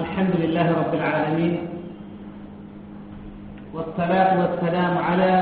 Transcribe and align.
الحمد 0.00 0.34
لله 0.42 0.66
رب 0.80 0.94
العالمين 0.94 1.56
والصلاة 3.74 4.30
والسلام 4.40 4.98
على 4.98 5.32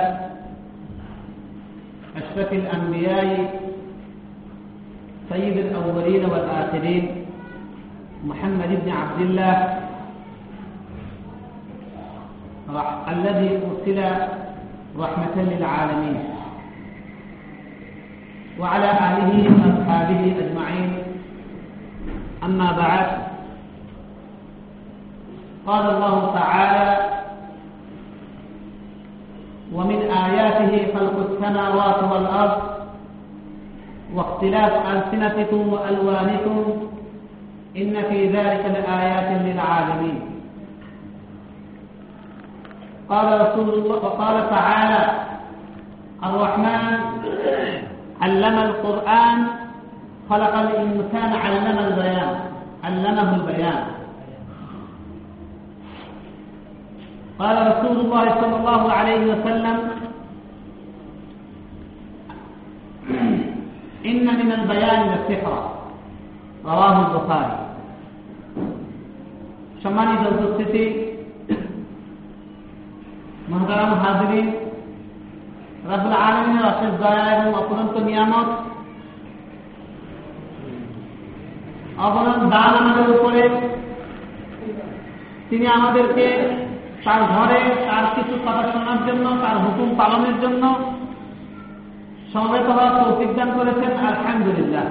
أشرف 2.16 2.52
الأنبياء 2.52 3.26
سيد 5.30 5.56
الأولين 5.56 6.24
والآخرين 6.24 7.04
محمد 8.24 8.70
بن 8.82 8.88
عبد 8.90 9.20
الله 9.20 9.56
الذي 13.08 13.50
أرسل 13.66 13.98
رحمة 14.98 15.36
للعالمين 15.36 16.18
وعلى 18.58 18.90
آله 18.90 19.32
وأصحابه 19.54 20.22
أجمعين. 20.42 20.90
أما 22.44 22.68
بعد 22.72 23.27
قال 25.68 25.84
الله 25.94 26.16
تعالى 26.34 26.88
ومن 29.72 30.00
آياته 30.24 30.72
خلق 30.94 31.16
السماوات 31.28 32.00
والأرض 32.12 32.62
واختلاف 34.14 34.72
ألسنتكم 34.92 35.72
وألوانكم 35.72 36.56
إن 37.76 37.94
في 38.08 38.18
ذلك 38.26 38.64
لآيات 38.64 39.42
للعالمين. 39.42 40.20
قال 43.08 43.26
رسول 43.40 43.68
الله 43.74 43.96
وقال 43.96 44.50
تعالى 44.50 45.02
الرحمن 46.24 46.92
علم 48.22 48.56
القرآن 48.58 49.38
خلق 50.30 50.54
الإنسان 50.56 51.30
علم 51.32 51.78
البيان 51.78 52.34
علمه 52.84 53.34
البيان. 53.34 53.97
قال 57.39 57.55
رسول 57.67 57.97
الله 57.97 58.25
صلى 58.41 58.55
الله 58.55 58.81
عليه 58.91 59.21
وسلم 59.25 59.77
إن 64.05 64.25
من 64.39 64.49
البيان 64.51 64.99
للسحر 65.09 65.53
رواه 66.65 66.95
البخاري 67.05 67.55
সম্মানিত 69.83 70.23
উপস্থিতি 70.33 70.83
মহতারাম 73.51 73.91
হাজরিন 74.03 74.47
রাবুল 75.89 76.15
আলমিনের 76.25 76.65
অশেষ 76.71 76.93
দয়া 77.03 77.25
এবং 77.35 77.49
অপরন্ত 77.61 77.95
নিয়ামত 78.07 78.49
অপরন্ত 82.07 82.41
দান 82.53 82.71
আমাদের 82.81 83.07
উপরে 83.15 83.43
তিনি 85.49 85.65
আমাদেরকে 85.77 86.25
তার 87.04 87.22
ঘরে 87.22 87.58
তার 87.86 88.04
কিছু 88.14 88.38
কথা 88.46 88.62
শোনার 88.72 89.00
জন্য, 89.06 89.36
তার 89.42 89.58
হুকুম 89.58 89.94
পালনের 89.96 90.40
জন্য 90.40 90.94
সমবেত 92.32 92.66
হওয়ার 92.66 93.04
তৌফিক 93.04 93.36
দান 93.36 93.50
করেছেন, 93.58 93.92
আলহামদুলিল্লাহ। 94.06 94.84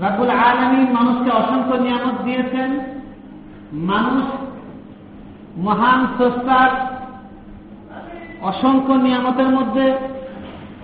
রাবুল 0.00 0.30
আলমী 0.30 0.92
মানুষকে 0.92 1.30
অসংখ্য 1.30 1.74
নিয়ামত 1.74 2.22
দিয়েছেন। 2.24 2.80
মানুষ 3.72 4.24
মহান 5.56 6.06
স্রষ্টার 6.16 6.70
অসংখ্য 8.40 8.92
নিয়ামতের 8.92 9.48
মধ্যে 9.48 9.98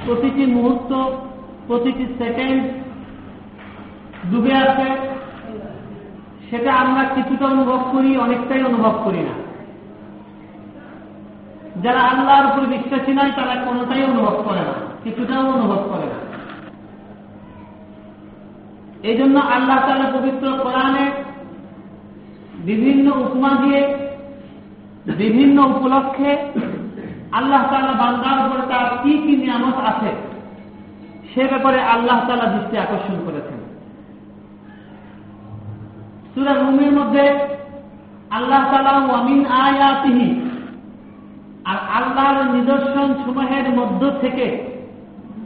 প্রতিটি 0.07 0.47
মুহূর্ত, 0.47 0.93
প্রতিটি 1.67 2.07
সেকেন্ড 2.19 2.63
ডুবে 4.31 4.55
আছে। 4.57 5.18
সেটা 6.49 6.71
আমরা 6.83 7.03
কিছুটা 7.17 7.45
অনুভব 7.55 7.81
করি, 7.93 8.11
অনেকটাই 8.27 8.63
অনুভব 8.71 8.95
করি 9.05 9.23
না। 9.29 9.35
যারা 11.85 12.01
আল্লাহর 12.11 12.47
উপর 12.51 12.63
বিশ্বাসী 12.75 13.13
নয় 13.19 13.33
তারা 13.39 13.55
কোনোটাই 13.67 14.03
অনুভব 14.13 14.37
করে 14.47 14.63
না, 14.69 14.75
কিছুটাও 15.05 15.45
অনুভব 15.57 15.81
করে 15.93 16.07
না। 16.13 16.19
এই 19.09 19.17
জন্য 19.21 19.37
আল্লাহ 19.55 19.79
তালা 19.87 20.09
পবিত্র 20.17 20.45
কোরআনে 20.63 21.07
বিভিন্ন 22.69 23.07
উপমা 23.25 23.51
দিয়ে, 23.63 23.81
বিভিন্ন 25.21 25.57
উপলক্ষে 25.73 26.31
আল্লাহ 27.39 27.63
তালা 27.71 27.95
বান্দার 28.03 28.39
উপরে 28.45 28.63
তার 28.73 28.87
কি 29.03 29.13
কি 29.25 29.33
নিয়ামত 29.43 29.77
আছে, 29.91 30.11
সে 31.31 31.43
ব্যাপারে 31.53 31.79
আল্লাহ 31.95 32.19
তালা 32.27 32.47
দৃষ্টি 32.55 32.77
আকর্ষণ 32.85 33.17
করেছেন। 33.27 33.58
সুরা 36.39 36.55
রুমের 36.55 36.93
মধ্যে 36.93 37.25
আল্লাহ 38.31 38.63
তালা 38.71 38.93
ওয়ামিন 38.93 39.47
আয়াতিহি 39.47 40.41
আর 41.65 41.79
আল্লাহর 41.99 42.39
নিদর্শন 42.55 43.15
সমূহের 43.25 43.67
মধ্য 43.71 44.11
থেকে 44.21 44.47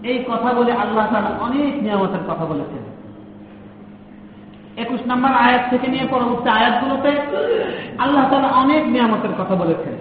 এই 0.02 0.24
কথা 0.28 0.52
বলে 0.52 0.72
আল্লাহ 0.72 1.06
তালা 1.12 1.30
অনেক 1.40 1.82
নিয়ামতের 1.82 2.24
কথা 2.28 2.44
বলেছেন। 2.44 2.82
একুশ 4.76 5.00
নম্বর 5.06 5.32
আয়াত 5.32 5.62
থেকে 5.70 5.86
নিয়ে 5.88 6.06
পরবর্তী 6.10 6.48
আয়াতগুলোতে 6.48 7.12
আল্লাহ 7.98 8.24
তালা 8.30 8.48
অনেক 8.48 8.82
নিয়ামতের 8.86 9.34
কথা 9.38 9.54
বলেছেন। 9.54 9.94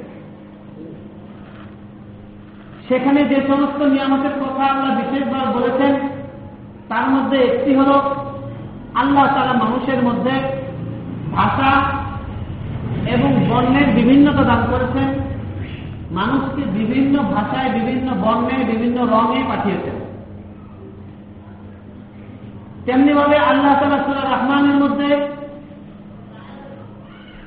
সেখানে 2.88 3.23
যে 3.23 3.35
সমস্ত 3.47 3.81
নিয়ামতের 3.81 4.35
কথা 4.41 4.63
আল্লাহ 4.63 4.91
বিশেষভাবে 5.00 5.50
বলেছেন, 5.59 5.94
তার 6.90 7.06
মধ্যে 7.09 7.38
একটি 7.38 7.75
হল 7.75 7.91
আল্লাহ 8.96 9.25
তালা 9.25 9.53
মানুষের 9.53 10.03
মধ্যে 10.03 10.60
ভাষা 11.31 11.72
এবং 13.08 13.46
বর্ণের 13.50 13.88
বিভিন্নতা 13.96 14.44
দান 14.44 14.62
করেছেন। 14.72 15.09
মানুষকে 16.12 16.62
বিভিন্ন 16.62 17.24
ভাষায়, 17.24 17.69
বিভিন্ন 17.69 18.14
বর্ণে, 18.14 18.64
বিভিন্ন 18.64 18.97
রঙে 19.02 19.44
পাঠিয়েছেন। 19.47 19.97
তেমনি 22.86 23.14
ভাবে 23.14 23.38
আল্লাহ 23.38 23.80
তালা 23.80 24.03
সুরা 24.03 24.22
রহমানের 24.22 24.78
মধ্যে 24.84 25.09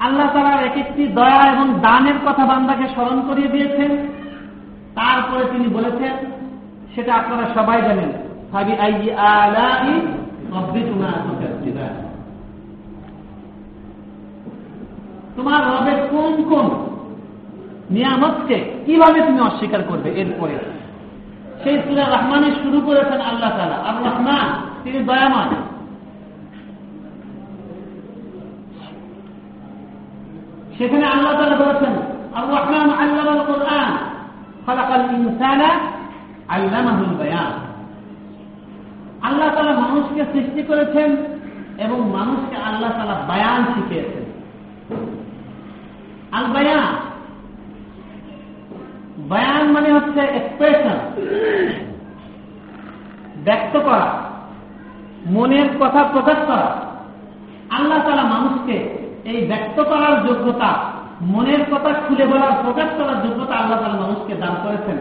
আল্লাহ 0.01 0.29
তালার 0.33 0.65
এক 0.65 0.77
একটি 0.77 1.07
দয়া 1.07 1.53
এবং 1.53 1.81
দানের 1.81 2.19
কথা 2.27 2.47
বান্দাকে 2.47 2.89
স্মরণ 2.89 3.21
করিয়ে 3.29 3.49
দিয়েছেন। 3.49 3.91
তারপরে 4.95 5.45
তিনি 5.45 5.69
বলেছেন, 5.69 6.15
সেটা 6.95 7.15
আপনারা 7.15 7.45
সবাই 7.55 7.83
জানেন। 7.83 8.11
ভাবি 8.53 8.73
আই 8.73 9.11
আলাই 9.11 10.01
রবের 15.39 15.99
কোন 16.11 16.33
কোন 16.51 16.69
নিয়ামতকে 17.91 18.57
কীভাবে 18.87 19.19
তুমি 19.21 19.41
অস্বীকার 19.41 19.83
করবে 19.83 20.09
এরপরে? 20.21 20.57
সেই 21.63 21.77
সুরা 21.79 22.05
রহমানে 22.05 22.49
শুরু 22.63 22.79
করেছেন 22.81 23.21
আল্লাহ 23.21 23.51
তালা 23.51 23.77
আর 23.89 23.97
রহমান, 24.07 24.47
তিনি 24.85 24.99
দয়ামান 25.05 25.51
সেখানে 30.79 31.05
আল্লাহ 31.07 31.33
তালা 31.33 31.57
বলেছেন, 31.57 31.95
আর 32.35 32.45
রহমান 32.55 32.89
আল্লাহ 33.03 33.45
কোরআন 33.45 33.93
ফলাকাল 34.67 35.05
ইনসানা 35.15 35.71
আল্লামাহুল 36.49 37.15
বয়ান। 37.19 37.53
আল্লাহ 39.23 39.49
তালা 39.55 39.73
মানুষকে 39.81 40.23
সৃষ্টি 40.33 40.63
করেছেন 40.63 41.11
এবং 41.79 41.99
মানুষকে 42.11 42.57
আল্লাহ 42.57 42.91
তালা 42.91 43.17
বায়ান 43.29 43.63
শিখিয়েছেন। 43.75 44.24
আল 46.35 46.45
বায়ান। 46.45 46.85
বয়ান 49.29 49.73
মানে 49.73 49.93
হচ্ছে 49.93 50.21
এক্সপ্রেশন 50.21 50.99
ব্যক্ত 53.45 53.79
করা। 53.79 54.23
মনের 55.27 55.69
কথা 55.81 56.05
প্রকাশ 56.05 56.37
করা। 56.47 56.69
আল্লাহ 57.71 57.99
তালা 57.99 58.23
মানুষকে 58.23 58.77
এই 59.25 59.47
ব্যক্ত 59.47 59.83
করার 59.83 60.27
যোগ্যতা, 60.27 60.71
মনের 61.23 61.63
কথা 61.71 61.91
খুলে 62.09 62.27
বলার, 62.27 62.53
প্রকাশ 62.65 62.89
করার 62.97 63.19
যোগ্যতা 63.23 63.55
আল্লাহ 63.57 63.81
তালা 63.83 64.01
মানুষকে 64.01 64.35
দান 64.35 64.55
করেছেন। 64.63 64.99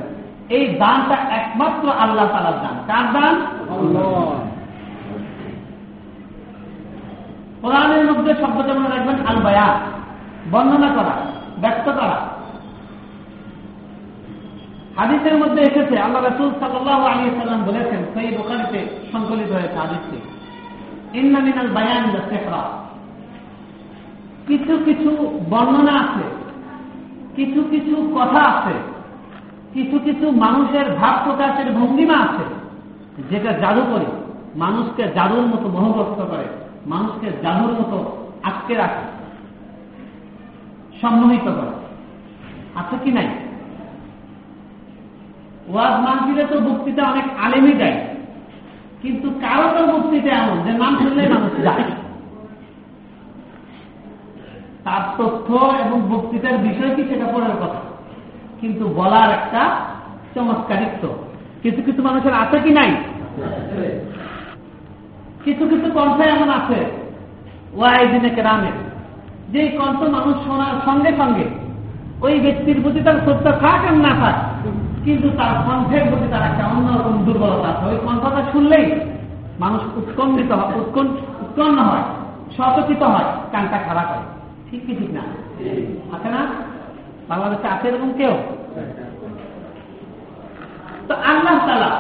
এই 0.49 0.63
দানটা 0.75 1.15
একমাত্র 1.15 1.91
আল্লাহ 1.91 2.27
তালার 2.27 2.57
দান। 2.61 2.75
কার 2.87 3.05
দান? 3.13 3.35
কোরআনের 7.61 8.11
মধ্যে 8.11 8.33
শব্দ 8.33 8.57
যেমন 8.65 8.83
রাখবেন, 8.83 9.25
আল 9.27 9.35
বায়া 9.35 9.67
বর্ণনা 10.51 10.89
করা। 10.93 11.32
ব্যক্ত 11.63 11.87
করা 11.99 12.17
হাদিসের 14.97 15.35
মধ্যে 15.41 15.61
এসেছে, 15.69 15.95
আল্লাহ 16.05 16.21
রসুল 16.21 16.49
সাল্লাহ 16.59 16.99
আলী 17.11 17.23
সাল্লাম 17.39 17.61
বলেছেন 17.69 18.01
সেই 18.13 18.29
দোকানিতে 18.39 18.79
সংকলিত 19.11 19.51
হয়েছে 19.51 19.77
হাদিসটি। 19.83 20.17
ইন্নামিনাল 21.19 21.67
বায়ান 21.67 22.03
শেখরা 22.29 22.63
কিছু 24.47 24.73
কিছু 24.85 25.09
বর্ণনা 25.49 25.93
আছে, 26.03 26.25
কিছু 27.35 27.59
কিছু 27.71 27.95
কথা 28.17 28.41
আছে, 28.51 28.75
কিছু 29.73 29.97
কিছু 29.99 30.25
মানুষের 30.45 30.87
ভাব 30.99 31.15
প্রকাশের 31.25 31.69
ভঙ্গিমা 31.71 32.17
আছে, 32.25 32.45
যেটা 33.29 33.51
জাদু 33.53 33.83
করে 33.91 34.07
মানুষকে 34.55 35.03
জাদুর 35.15 35.45
মতো 35.47 35.67
মোহগ্রস্ত 35.75 36.19
করে, 36.31 36.47
মানুষকে 36.87 37.27
জাদুর 37.43 37.73
মতো 37.79 37.97
আটকে 38.43 38.73
রাখে। 38.75 39.05
সম্মোহিত 41.03 41.43
করে 41.43 41.73
আছে 42.75 42.95
কি 43.03 43.11
নাই? 43.11 43.27
ওয়াজ 45.69 45.93
মাহফিলে 45.99 46.43
তো 46.47 46.59
বক্তৃতা 46.59 47.03
অনেক 47.03 47.25
আলেমই 47.43 47.73
দেয়। 47.73 47.97
কিন্তু 49.01 49.27
কারও 49.41 49.67
তো 49.77 49.81
বক্তৃতা 49.93 50.29
এমন 50.29 50.57
যে 50.63 50.71
নাম 50.71 50.97
শুনলে 50.97 51.29
মানুষ 51.29 51.53
যায়। 51.63 51.83
তার 54.83 55.03
তথ্য 55.17 55.47
এবং 55.85 56.01
বক্তৃতার 56.01 56.57
বিষয় 56.57 56.95
কি 56.95 57.03
সেটা 57.03 57.25
পরের 57.25 57.55
কথা। 57.61 57.81
কিন্তু 58.61 58.87
বলার 58.87 59.29
একটা 59.29 59.75
চমৎকারিত্ব। 60.35 61.03
কিছু 61.63 61.81
কিছু 61.81 62.01
মানুষের 62.03 62.33
আছে 62.33 62.59
কি 62.59 62.69
নাই? 62.69 62.91
কিছু 65.43 65.63
কিছু 65.67 65.91
কণ্ঠ 65.91 66.17
এমন 66.27 66.49
আছে। 66.49 66.79
ওয়াইদিনে 67.73 68.29
কেরামের 68.29 68.82
যে 69.53 69.61
কণ্ঠ 69.79 69.99
মানুষ 70.15 70.35
শোনার 70.45 70.75
সঙ্গে 70.85 71.11
সঙ্গে, 71.17 71.45
ওই 72.21 72.39
ব্যক্তির 72.39 72.77
প্রতি 72.83 72.99
তার 73.03 73.17
সত্য 73.25 73.45
থাক 73.63 73.81
আর 73.89 73.95
না 74.05 74.11
থাক, 74.21 74.37
কিন্তু 75.05 75.27
তার 75.39 75.53
কণ্ঠের 75.65 76.03
প্রতি 76.09 76.27
তার 76.31 76.43
একটা 76.49 76.63
অন্যরকম 76.65 77.15
দুর্বলতা 77.25 77.67
আছে। 77.69 77.83
ওই 77.91 77.97
কণ্ঠটা 78.05 78.41
শুনলেই 78.51 78.85
মানুষ 79.59 79.81
উৎকণ্ঠিত 79.99 80.51
হয় 80.51 80.73
উৎকন্ন 81.43 81.77
হয়, 81.89 82.05
সচকিত 82.57 83.01
হয়, 83.03 83.29
কানটা 83.51 83.77
খারাপ 83.77 84.07
হয় 84.11 84.25
ঠিক 84.67 84.81
কি 84.85 84.93
ঠিক 84.99 85.11
না? 85.13 85.23
আছে 86.15 86.29
না? 86.29 86.41
বাংলাদেশে 87.29 87.67
আছে 87.67 87.87
এরকম 87.87 88.09
কেউ? 88.17 88.33
তো 91.07 91.13
আল্লাহ 91.31 91.55
তালা 91.67 91.91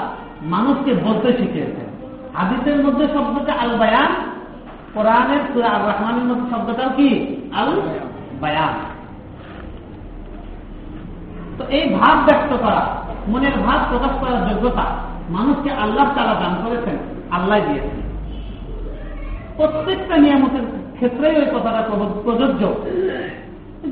মানুষকে 0.43 0.91
বলতে 0.93 1.29
শিখিয়েছেন। 1.37 1.87
হাদিসের 2.33 2.77
মধ্যে 2.85 3.05
শব্দটা 3.07 3.53
আল 3.53 3.71
বায়ান 3.77 4.11
কোরআনের 4.93 5.41
আর 5.71 5.81
রহমানের 5.89 6.25
মধ্যে 6.29 6.45
শব্দটাও 6.51 6.89
কি? 6.97 7.09
তো 11.57 11.63
এই 11.77 11.83
ভাব 11.97 12.15
ব্যক্ত 12.27 12.51
করা, 12.63 12.83
মনের 13.27 13.55
ভাব 13.65 13.79
প্রকাশ 13.89 14.13
করার 14.21 14.39
যোগ্যতা 14.49 14.85
মানুষকে 15.29 15.69
আল্লাহ 15.83 16.05
তালা 16.15 16.35
দান 16.41 16.53
করেছেন, 16.63 16.97
আল্লাহ 17.31 17.57
দিয়েছেন। 17.67 17.99
প্রত্যেকটা 19.57 20.15
নিয়ামতের 20.17 20.65
ক্ষেত্রেই 20.95 21.35
ওই 21.41 21.47
কথাটা 21.55 21.81
প্রযোজ্য। 22.23 22.61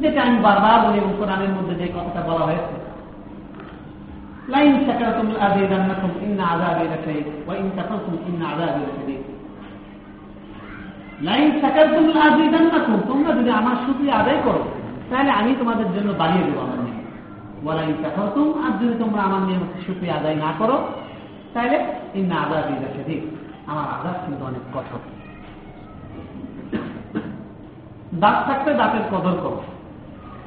যেটা 0.02 0.20
আমি 0.22 0.38
বারবার 0.46 0.78
বলি 0.86 0.98
এবং 0.98 1.14
মধ্যে 1.58 1.76
যে 1.76 1.88
কথাটা 1.96 2.22
বলা 2.30 2.44
হয়েছে। 2.46 2.76
লাইন 4.54 4.74
শাকারাতুম 4.86 5.28
আযাদান্নাকুম 5.46 6.12
ইন্না 6.26 6.44
আযাবি 6.54 6.84
লাশাদীদ 6.92 7.28
ওয়া 7.46 7.54
ইন 7.62 7.68
কাফারতুম 7.76 8.14
ইন্না 8.30 8.46
আযাবি 8.54 8.80
লাশাদীদ 8.88 9.21
লাইন 11.24 11.62
শাকারতুম 11.62 12.18
আযাদান্নাকুম 12.18 13.02
তোমরা 13.08 13.34
যদি 13.34 13.50
আমার 13.50 13.76
শুকরিয়া 13.76 14.16
আদায় 14.16 14.38
করো, 14.44 14.64
তাহলে 15.10 15.32
আমি 15.32 15.56
তোমাদের 15.60 15.86
জন্য 15.86 16.14
বাড়িয়ে 16.18 16.44
দেবো 16.44 16.62
আমার 16.62 16.80
নিয়ম 16.80 17.66
ওয়ালা 17.66 17.82
ইন 17.82 17.94
কাফারতুম 18.04 18.64
আর 18.66 18.72
যদি 18.72 19.04
তোমরা 19.04 19.22
আমার 19.22 19.42
নিয়ম 19.42 19.60
শুকরিয়া 19.86 20.16
আদায় 20.16 20.36
না 20.36 20.54
করো, 20.60 20.88
তাহলে 21.54 21.86
ইন্না 22.16 22.36
আযাবি 22.36 22.74
লাশাদীদ। 22.74 23.20
আমার 23.68 23.84
আযাব 23.84 24.14
কিন্তু 24.26 24.46
অনেক 24.46 24.78
কঠোর। 24.78 25.00
দাঁত 28.20 28.48
থাকতে 28.48 28.74
দাঁতের 28.74 29.02
কদর 29.12 29.32
করো। 29.32 29.62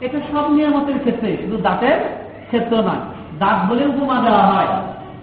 এটা 0.01 0.19
সব 0.33 0.51
নিয়ামতের 0.51 0.99
ক্ষেত্রে, 0.99 1.37
শুধু 1.37 1.57
দাঁতের 1.57 1.99
ক্ষেত্র 2.47 2.77
নয়। 2.77 3.03
দাঁত 3.39 3.71
বলে 3.71 3.87
উপমা 3.87 4.21
দেওয়া 4.21 4.47
হয়। 4.47 4.67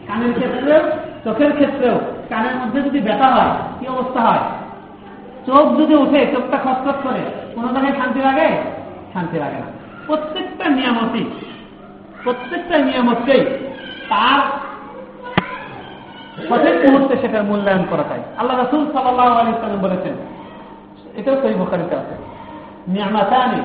কানের 0.07 0.33
ক্ষেত্রেও, 0.33 0.91
চোখের 1.23 1.51
ক্ষেত্রেও। 1.53 1.99
কানের 2.29 2.55
মধ্যে 2.55 2.81
যদি 2.81 2.99
ব্যথা 2.99 3.27
হয়, 3.27 3.57
কি 3.79 3.87
অবস্থা 3.87 4.21
হয়? 4.21 4.60
চোখ 5.45 5.79
যদি 5.79 5.95
উঠে, 5.95 6.27
চোখটা 6.35 6.57
খসখস 6.57 6.97
করে, 7.03 7.21
কোনো 7.55 7.67
জায়গায় 7.67 7.95
শান্তি 7.97 8.19
লাগে? 8.19 8.49
শান্তি 9.13 9.37
লাগে 9.39 9.55
না। 9.55 9.69
প্রত্যেকটা 10.07 10.69
নিয়ামতই, 10.69 11.25
প্রত্যেকটা 12.23 12.77
নিয়ামতকেই 12.77 13.45
তার 14.09 14.39
সঠিক 16.49 16.89
মুহূর্তে 16.89 17.17
সেটার 17.17 17.43
মূল্যায়ন 17.43 17.85
করা 17.89 18.03
যায়। 18.09 18.23
আল্লাহ 18.37 18.57
রাসুল 18.57 18.85
সাল্লাহ 18.93 19.37
আলী 19.37 19.51
সাল্লাম 19.51 19.81
বলেছেন, 19.81 20.13
এটাও 21.15 21.41
সেই 21.41 21.53
বোখারিতে 21.53 21.95
আছে, 21.95 22.15
নিয়ামাতানি 22.87 23.61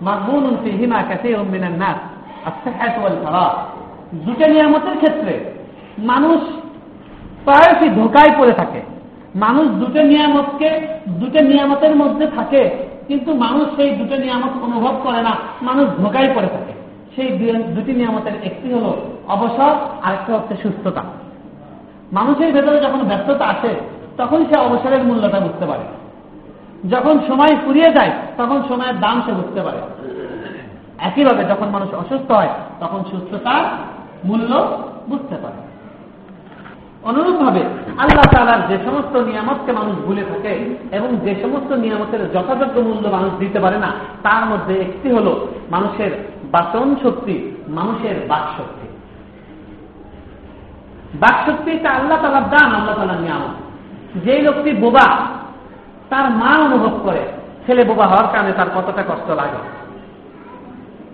মাকবুন 0.00 0.56
ফিহিমা 0.64 1.02
কাসীরুম 1.02 1.48
মিনান 1.48 1.72
নাস 1.72 1.98
আস-সিহহাত 2.44 2.98
ওয়াল 2.98 3.16
ফারাহ। 3.24 3.54
দুটো 4.14 4.46
নিয়ামতের 4.46 4.96
ক্ষেত্রে 4.96 5.54
মানুষ 5.98 6.40
প্রায়শই 7.44 7.88
ধোকায় 7.88 8.38
পড়ে 8.38 8.52
থাকে। 8.52 8.97
মানুষ 9.38 9.66
দুটো 9.68 10.02
নিয়ামতকে, 10.02 10.70
দুটো 11.08 11.40
নিয়ামতের 11.40 11.96
মধ্যে 11.96 12.26
থাকে, 12.26 12.62
কিন্তু 13.08 13.34
মানুষ 13.34 13.76
সেই 13.76 13.90
দুটো 13.90 14.16
নিয়ামত 14.16 14.62
অনুভব 14.62 14.94
করে 15.02 15.22
না, 15.22 15.36
মানুষ 15.62 15.86
ধোকায় 15.96 16.28
পড়ে 16.34 16.48
থাকে। 16.48 16.72
সেই 17.16 17.28
দুটি 17.74 17.92
নিয়ামতের 17.92 18.32
একটি 18.44 18.74
হলো 18.74 18.96
অবসর, 19.28 19.72
আরেকটা 20.02 20.32
হচ্ছে 20.34 20.56
সুস্থতা। 20.62 21.02
মানুষের 22.12 22.52
ভেতরে 22.52 22.80
যখন 22.80 22.98
ব্যস্ততা 22.98 23.44
আসে, 23.44 23.74
তখন 24.16 24.44
সে 24.44 24.60
অবসরের 24.60 25.02
মূল্যটা 25.04 25.40
বুঝতে 25.40 25.66
পারে। 25.66 25.84
যখন 26.88 27.18
সময় 27.28 27.56
ফুরিয়ে 27.64 27.90
যায়, 27.92 28.12
তখন 28.36 28.62
সময়ের 28.68 29.00
দাম 29.00 29.22
সে 29.26 29.32
বুঝতে 29.32 29.60
পারে। 29.62 29.78
একইভাবে 30.98 31.44
যখন 31.44 31.68
মানুষ 31.68 31.94
অসুস্থ 31.94 32.30
হয়, 32.30 32.48
তখন 32.80 33.00
সুস্থতার 33.10 33.64
মূল্য 34.24 34.78
বুঝতে 35.08 35.36
পারে। 35.36 35.67
অনুরূপভাবে 37.02 37.60
আল্লাহ 37.98 38.26
তালার 38.32 38.68
যে 38.68 38.84
সমস্ত 38.84 39.16
নিয়ামতকে 39.16 39.72
মানুষ 39.72 39.96
ভুলে 39.96 40.22
থাকে 40.22 40.74
এবং 40.92 41.16
যে 41.16 41.34
সমস্ত 41.42 41.72
নিয়ামতের 41.72 42.32
যথাযথ 42.32 42.78
মূল্য 42.78 43.08
মানুষ 43.08 43.32
দিতে 43.38 43.60
পারে 43.60 43.78
না, 43.78 43.90
তার 44.22 44.46
মধ্যে 44.46 44.74
একটি 44.80 45.12
হল 45.12 45.46
মানুষের 45.70 46.10
বাচন 46.52 46.96
শক্তি, 47.02 47.52
মানুষের 47.68 48.16
বাক 48.28 48.44
শক্তি 48.56 48.88
বাক 51.14 51.50
শক্তি 51.50 51.70
এটা 51.70 51.90
আল্লাহ 51.90 52.18
তালার 52.22 52.50
দান, 52.50 52.70
আল্লাহ 52.74 52.96
তালার 52.96 53.20
নিয়ামত। 53.20 53.54
যে 54.24 54.42
লোকটি 54.42 54.72
বোবা, 54.72 55.06
তার 56.10 56.30
মা 56.30 56.58
অনুভব 56.58 56.98
করে, 57.02 57.22
ছেলে 57.66 57.84
বোবা 57.84 58.06
হওয়ার 58.06 58.28
কারণে 58.32 58.52
তার 58.52 58.66
কতটা 58.74 59.02
কষ্ট 59.02 59.30
লাগে। 59.30 59.77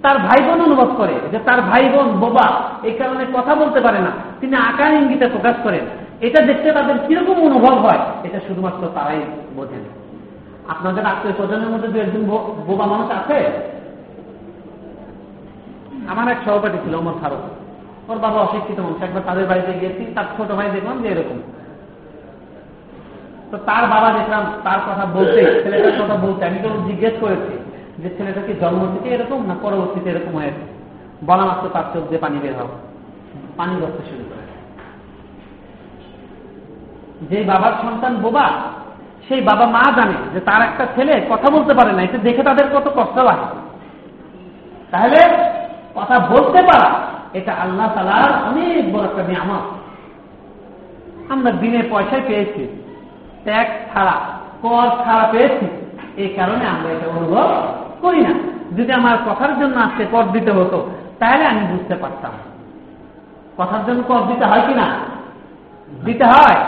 তার 0.05 0.19
ভাই 0.19 0.41
বোন 0.47 0.61
অনুভব 0.62 0.89
করে 0.97 1.15
যে 1.33 1.39
তার 1.39 1.61
ভাই 1.61 1.85
বোন 1.89 2.09
বোবা 2.23 2.47
এই 2.83 2.95
কারণে 3.01 3.25
কথা 3.35 3.55
বলতে 3.55 3.81
পারে 3.81 3.99
না। 3.99 4.12
তিনি 4.41 4.55
আকার 4.56 4.93
ইঙ্গিতে 4.95 5.27
প্রকাশ 5.27 5.56
করেন। 5.62 5.85
এটা 6.21 6.41
দেখতে 6.43 6.73
তাদের 6.73 6.97
কীরকম 7.06 7.37
অনুভব 7.41 7.75
হয়, 7.87 8.01
এটা 8.25 8.41
শুধুমাত্র 8.47 8.83
তারাই 8.95 9.21
বোঝেন। 9.57 9.85
আপনাদের 10.69 11.07
আত্মীয় 11.07 11.35
স্বজনের 11.35 11.69
মধ্যে 11.69 11.88
দু 11.88 11.99
একজন 11.99 12.23
বোবা 12.67 12.87
মানুষ 12.87 13.09
আছে? 13.11 13.38
আমার 16.09 16.28
এক 16.28 16.38
সহপাঠী 16.45 16.78
ছিল, 16.85 16.95
ওমর 16.95 17.17
ফারুক। 17.23 17.43
ওর 18.11 18.19
বাবা 18.19 18.38
অশিক্ষিত 18.40 18.78
মানুষ। 18.81 19.02
একবার 19.02 19.23
তাদের 19.26 19.47
বাড়িতে 19.47 19.73
গিয়েছি, 19.73 20.02
তার 20.14 20.25
ছোট 20.37 20.49
ভাই 20.52 20.71
দেখলাম 20.71 21.02
যে 21.02 21.09
এরকম। 21.09 21.38
তো 23.50 23.57
তার 23.67 23.85
বাবা 23.87 24.09
দেখলাম 24.19 24.43
তার 24.64 24.81
কথা 24.88 25.05
বলতে 25.07 25.40
ছেলেটার 25.62 25.97
কথা 26.00 26.17
বলতে 26.26 26.45
আমি 26.47 26.59
তো 26.62 26.69
জিজ্ঞেস 26.87 27.14
করেছি। 27.21 27.63
যে 28.03 28.09
ছেলেটা 28.17 28.41
কি 28.41 28.53
জন্ম 28.61 28.83
থেকে 28.95 29.15
এরকম 29.15 29.47
না 29.47 29.55
পরবর্তীতে 29.63 30.11
এরকম 30.11 30.35
হয়েছে? 30.37 30.65
বলা 31.27 31.45
মাত্র 31.45 31.69
তার 31.69 31.87
চোখ 31.93 32.05
দিয়ে 32.09 32.21
পানি 32.21 32.39
বের 32.39 32.55
হবে 32.55 32.77
পানি 33.57 33.81
ধরতে 33.81 34.03
শুরু 34.11 34.25
করে। 34.31 34.45
যে 37.31 37.45
বাবার 37.45 37.73
সন্তান 37.83 38.17
বোবা, 38.17 38.47
সেই 39.29 39.41
বাবা 39.41 39.67
মা 39.67 39.83
জানে 39.97 40.17
যে 40.35 40.41
তার 40.41 40.63
একটা 40.63 40.87
ছেলে 40.95 41.27
কথা 41.31 41.51
বলতে 41.51 41.75
পারে 41.75 41.93
না 41.93 42.03
এটা 42.03 42.19
দেখে 42.19 42.43
তাদের 42.43 42.67
কত 42.75 42.87
কষ্ট 42.97 43.19
লাগে। 43.19 43.47
তাহলে 44.91 45.21
কথা 45.95 46.19
বলতে 46.19 46.61
পারা, 46.63 46.91
এটা 47.33 47.53
আল্লাহ 47.53 47.89
তালার 47.95 48.33
অনেক 48.49 48.93
বড় 48.93 49.05
একটা 49.05 49.23
নিয়ামত। 49.23 49.65
আমরা 51.33 51.51
দিনে 51.51 51.83
পয়সায় 51.91 52.23
পেয়েছি 52.27 52.63
ট্যাক্স 53.45 53.95
ছাড়া, 53.95 54.17
কর 54.63 55.05
ছাড়া 55.05 55.29
পেয়েছি। 55.33 55.67
এই 56.17 56.29
কারণে 56.29 56.65
আমরা 56.67 56.89
এটা 56.91 57.07
অনুভব 57.09 57.49
করি 58.01 58.21
না। 58.21 58.35
যদি 58.77 58.93
আমার 58.93 59.17
কথার 59.27 59.59
জন্য 59.59 59.81
আজকে 59.81 60.05
কর 60.11 60.23
দিতে 60.33 60.53
হতো, 60.53 60.91
তাহলে 61.19 61.45
আমি 61.45 61.61
বুঝতে 61.61 61.95
পারতাম। 61.95 62.33
কথার 63.57 63.85
জন্য 63.87 64.03
কর 64.03 64.21
দিতে 64.27 64.45
হয় 64.45 64.63
কিনা? 64.67 64.87
দিতে 66.05 66.25
হয়। 66.25 66.59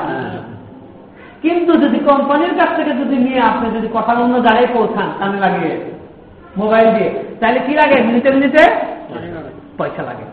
কিন্তু 1.43 1.73
যদি 1.73 1.99
কোম্পানির 1.99 2.55
কাছ 2.55 2.77
থেকে 2.77 2.91
যদি 2.91 3.17
নিয়ে 3.17 3.41
আপনি 3.41 3.71
যদি 3.71 3.89
কথার 3.95 4.23
অন্য 4.23 4.43
জায়গায় 4.43 4.67
পৌঁছান, 4.75 5.09
কানে 5.19 5.39
লাগিয়ে, 5.41 5.91
মোবাইল 6.57 6.95
দিয়ে, 6.95 7.25
তাহলে 7.41 7.61
কি 7.61 7.75
লাগে? 7.75 8.03
মিনিটে 8.03 8.31
মিনিটে 8.31 8.63
পয়সা 9.79 10.03
লাগে। 10.03 10.25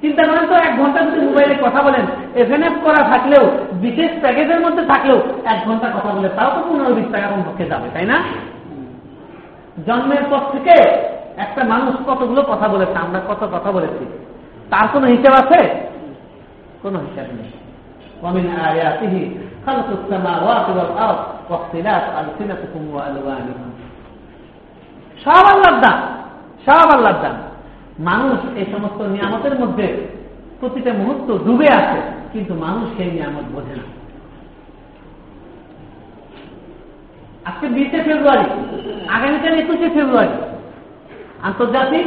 চিন্তা 0.00 0.22
করেন 0.22 0.46
তো, 0.46 0.54
এক 0.54 0.76
ঘণ্টা 0.78 1.00
যদি 1.00 1.26
মোবাইলে 1.26 1.54
কথা 1.62 1.82
বলেন 1.82 2.00
এফ 2.34 2.50
এন 2.50 2.62
এফ 2.62 2.72
করা 2.84 3.08
থাকলেও, 3.08 3.50
বিশেষ 3.72 4.10
প্যাকেজের 4.20 4.60
মধ্যে 4.60 4.86
থাকলেও, 4.86 5.22
এক 5.44 5.58
ঘণ্টা 5.64 5.88
কথা 5.88 6.10
বলে 6.14 6.28
তাও 6.28 6.50
তো 6.54 6.60
পনেরো 6.68 6.94
বিশ 6.94 7.04
টাকা 7.12 7.26
পক্ষে 7.26 7.64
যাবে, 7.64 7.88
তাই 7.94 8.04
না? 8.04 8.22
জন্মের 9.87 10.23
পর 10.29 10.41
থেকে 10.51 10.75
একটা 11.37 11.61
মানুষ 11.63 11.93
কতগুলো 12.07 12.41
কথা 12.43 12.67
বলেছে 12.67 12.95
আমরা 12.99 13.19
কত 13.27 13.41
কথা 13.55 13.69
বলেছি 13.71 14.03
তার 14.69 14.85
কোনো 14.93 15.05
হিসাব 15.07 15.33
আছে 15.33 15.59
কোন 16.81 16.95
হিসাব 17.07 17.29
নেই 17.39 17.51
ومن 18.23 18.45
آياته 18.69 19.15
خلق 19.65 19.87
السماوات 19.99 20.65
والأرض 20.69 21.19
واختلاف 21.49 22.03
ألسنتكم 22.19 22.81
وألوانكم 22.93 23.67
সব 25.17 25.43
আল্লাহর 25.53 25.77
দান 25.81 25.99
সব 26.65 26.87
আল্লাহর 26.95 27.19
দান 27.23 27.35
মানুষ 27.99 28.37
এই 28.55 28.65
সমস্ত 28.71 28.99
নিয়ামতের 29.05 29.55
মধ্যে 29.59 29.87
প্রতিটা 30.59 30.91
মুহূর্ত 30.93 31.27
ডুবে 31.45 31.67
আছে 31.71 31.99
কিন্তু 32.33 32.53
মানুষ 32.65 32.85
সেই 32.97 33.09
নিয়ামত 33.11 33.45
বোঝে 33.55 33.75
না 33.75 33.85
আজকে 37.48 37.66
বিশে 37.76 37.98
ফেব্রুয়ারি, 38.06 38.46
আগামীকাল 39.16 39.54
একুশে 39.62 39.88
ফেব্রুয়ারি, 39.96 40.36
আন্তর্জাতিক 41.46 42.06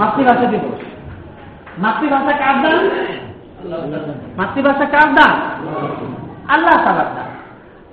মাতৃভাষা 0.00 0.46
দিবস। 0.52 0.80
মাতৃভাষা 1.84 2.32
কার 2.42 2.56
দান? 2.64 2.82
মাতৃভাষা 4.38 4.86
কার 4.94 5.08
দান? 5.16 5.32
আল্লাহ 6.54 6.76
তালার 6.84 7.10
দান। 7.16 7.28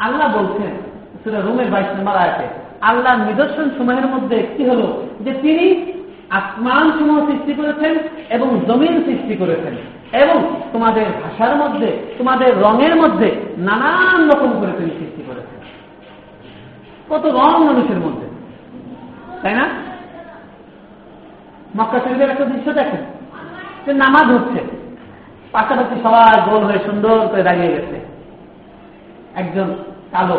আল্লাহ 0.05 0.27
বলছেন 0.37 0.71
সেটা 1.21 1.39
রুমের 1.39 1.69
বাইশ 1.73 1.89
নম্বর 1.97 2.15
আয়তে, 2.23 2.45
আল্লাহর 2.89 3.21
নিদর্শন 3.27 3.67
সময়ের 3.77 4.07
মধ্যে 4.13 4.35
একটি 4.43 4.63
হল 4.69 4.81
যে 5.25 5.31
তিনি 5.43 5.65
আসমান 6.39 6.85
সমূহ 6.97 7.17
সৃষ্টি 7.29 7.53
করেছেন 7.59 7.93
এবং 8.35 8.47
জমিন 8.67 8.93
সৃষ্টি 9.07 9.35
করেছেন 9.41 9.73
এবং 10.23 10.37
তোমাদের 10.73 11.07
ভাষার 11.23 11.53
মধ্যে, 11.61 11.89
তোমাদের 12.17 12.49
রঙের 12.65 12.93
মধ্যে 13.01 13.27
নানান 13.67 14.19
রকম 14.31 14.51
করে 14.59 14.73
তিনি 14.77 14.91
সৃষ্টি 14.99 15.21
করেছেন। 15.27 15.56
কত 17.09 17.23
রং 17.37 17.51
মানুষের 17.65 17.99
মধ্যে। 18.05 18.27
তাই 19.41 19.53
না? 19.53 19.65
মক্কা 21.77 21.97
শরীফের 21.99 22.29
একটা 22.29 22.45
দৃশ্য 22.45 22.69
দেখেন, 22.73 23.01
যে 23.85 23.91
নামাজ 23.93 24.27
হচ্ছে। 24.35 24.59
পাশাপাশি 25.51 25.95
সবাই 26.03 26.35
গোল 26.49 26.61
হয়ে 26.63 26.81
সুন্দর 26.85 27.15
করে 27.27 27.43
দাঁড়িয়ে 27.43 27.73
গেছে। 27.75 27.97
একজন 29.35 29.67
কালো, 30.11 30.37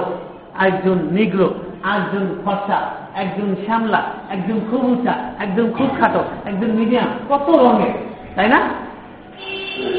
আরেকজন 0.59 0.99
নিগ্র, 1.11 1.41
আরেকজন 1.83 2.25
ফর্সা, 2.45 2.79
একজন 3.15 3.49
শ্যামলা, 3.65 4.01
একজন 4.31 4.59
খুব 4.71 4.83
উঁচা, 4.85 5.15
একজন 5.39 5.67
খুব 5.77 5.89
খাটো, 6.01 6.23
একজন 6.45 6.71
মিডিয়াম, 6.71 7.11
কত 7.29 7.47
রঙের, 7.65 7.95
তাই 8.37 8.49
না? 8.49 8.61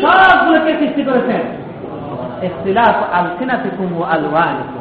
সবগুলোকে 0.02 0.72
সৃষ্টি 0.80 1.02
করেছেন। 1.04 1.42
আলসিনাতিকুম 3.18 3.90
ও 3.98 4.02
আলওয়ানিকুম 4.14 4.79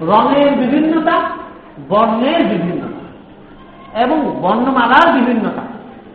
রঙের 0.00 0.50
বিভিন্নতা, 0.60 1.16
বর্ণের 1.88 2.44
বিভিন্নতা 2.44 3.00
এবং 4.00 4.18
বর্ণমালার 4.42 5.08
বিভিন্নতা। 5.12 5.62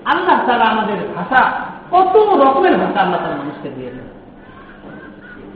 আল্লাহ 0.06 0.38
তারা 0.48 0.66
আমাদের 0.70 1.00
ভাষা, 1.16 1.42
কত 1.92 2.16
রকমের 2.44 2.78
ভাষা 2.78 3.00
আল্লাহ 3.02 3.20
তারা 3.24 3.36
মানুষকে 3.36 3.70
দিয়েছেন। 3.70 4.08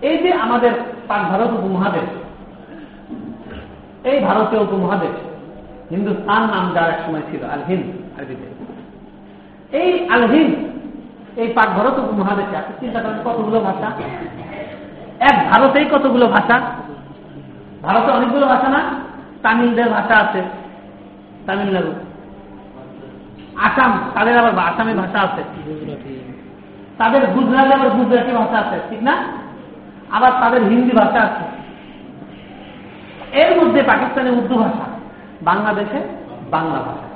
এই 0.02 0.18
যে 0.18 0.34
আমাদের 0.34 0.72
পাক 1.08 1.22
ভারত 1.32 1.52
উপমহাদেশ, 1.60 2.08
এই 4.04 4.18
ভারতীয় 4.20 4.62
উপমহাদেশ, 4.62 5.16
হিন্দুস্তান 5.92 6.44
নাম 6.54 6.66
যার 6.76 6.90
এক 6.90 7.00
সময় 7.06 7.22
ছিল 7.32 7.42
আল 7.44 7.64
হিন্দ 7.68 7.86
আরবিতে। 8.18 8.48
এই 9.82 10.10
আল 10.10 10.24
হিন্দ 10.28 10.54
এই 11.38 11.48
পাক 11.48 11.70
ভারত 11.70 12.00
উপমহাদেশে, 12.00 12.58
আপনি 12.58 12.74
চিন্তা 12.80 13.00
করেন 13.00 13.20
কতগুলো 13.26 13.60
ভাষা? 13.60 13.88
এক 15.30 15.36
ভারতেই 15.52 15.86
কতগুলো 15.86 16.28
ভাষা? 16.28 16.62
ভারতে 17.84 18.12
অনেকগুলো 18.12 18.46
ভাষা 18.48 18.70
না? 18.70 18.82
তামিলদের 19.42 19.90
ভাষা 19.90 20.16
আছে। 20.16 20.42
তামিলনাড়ু। 21.46 21.92
আসাম, 23.56 23.92
তাদের 24.14 24.38
আবার 24.38 24.54
আসামি 24.60 24.94
ভাষা 24.94 25.20
আছে। 25.20 25.42
তাদের 26.98 27.28
গুজরাটে 27.28 27.74
আবার 27.74 27.90
গুজরাটি 27.90 28.32
ভাষা 28.32 28.58
আছে, 28.58 28.80
ঠিক 28.90 29.04
না? 29.04 29.16
আবার 30.12 30.32
তাদের 30.42 30.64
হিন্দি 30.64 30.92
ভাষা 30.92 31.20
আছে। 31.22 31.44
এর 33.42 33.52
মধ্যে 33.60 33.84
পাকিস্তানে 33.84 34.30
উর্দু 34.30 34.56
ভাষা, 34.56 34.86
বাংলাদেশে 35.42 36.00
বাংলা 36.52 36.80
ভাষা। 36.80 37.08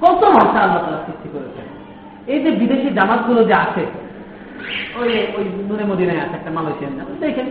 কত 0.00 0.22
ভাষা 0.24 0.58
আল্লাহ 0.60 0.80
তারা 0.84 1.00
সৃষ্টি 1.06 1.28
করেছেন। 1.32 1.66
এই 2.26 2.40
যে 2.42 2.50
বিদেশি 2.50 2.88
জামাতগুলো 2.90 3.44
যে 3.44 3.54
আছে, 3.54 3.86
ওই 4.96 5.26
ওই 5.36 5.44
নুরে 5.68 5.84
মদিনায় 5.84 6.18
আছে, 6.18 6.34
একটা 6.34 6.50
মালয়েশিয়ান 6.50 6.92
জামাত, 6.92 7.16
দেখেন। 7.20 7.46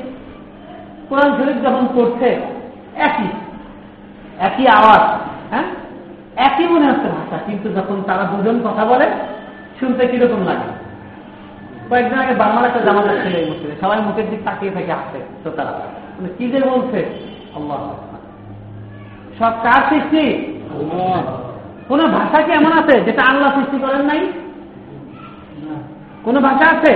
কোরআন 1.13 1.31
শরীফ 1.37 1.57
যখন 1.63 1.85
করছে 1.95 2.29
একই 2.99 3.27
একই 4.39 4.65
আওয়াজ 4.67 5.03
হ্যাঁ? 5.51 5.67
একই 6.37 6.65
মনে 6.67 6.85
হচ্ছে 6.85 7.07
ভাষা 7.09 7.37
কিন্তু 7.45 7.67
যখন 7.69 7.97
তারা 8.01 8.23
দুজন 8.23 8.57
কথা 8.63 8.83
বলে 8.85 9.07
শুনতে 9.79 10.03
কীরকম 10.07 10.41
লাগে? 10.45 10.69
কয়েকদিন 11.89 12.19
আগে 12.19 12.33
বাংলার 12.35 12.65
একটা 12.65 12.81
জামা 12.81 13.01
ছিল 13.23 13.35
এই 13.35 13.45
মসজিদে 13.49 13.75
সবাই 13.81 13.99
মুখের 14.01 14.27
দিক 14.29 14.41
তাকিয়ে 14.45 14.71
থাকে 14.71 14.91
আসে 14.91 15.19
তো 15.43 15.49
তারা 15.49 15.71
মানে 16.15 16.29
কি 16.37 16.45
যে 16.51 16.59
বলছে? 16.61 16.99
আল্লাহ 17.55 17.79
সব 19.39 19.53
কার 19.63 19.81
সৃষ্টি? 19.89 20.23
কোন 21.89 21.99
ভাষা 22.07 22.39
কি 22.41 22.51
এমন 22.51 22.71
আছে 22.71 22.95
যেটা 23.01 23.23
আল্লাহ 23.23 23.49
সৃষ্টি 23.55 23.77
করেন 23.77 24.03
নাই? 24.05 24.21
কোন 26.25 26.35
ভাষা 26.47 26.65
আছে? 26.73 26.91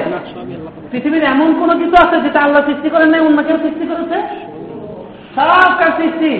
পৃথিবীর 0.91 1.23
এমন 1.33 1.49
কোন 1.59 1.69
কিছু 1.81 1.95
আছে 2.03 2.17
যেটা 2.25 2.39
আল্লাহ 2.45 2.61
সৃষ্টি 2.65 2.89
করেন 2.89 3.09
নাই 3.13 3.21
অন্য 3.27 3.39
কেউ 3.47 3.57
সৃষ্টি 3.57 3.85
করেছে? 3.91 4.17
সব 5.35 5.69
কার 5.79 5.91
সৃষ্টি। 5.99 6.31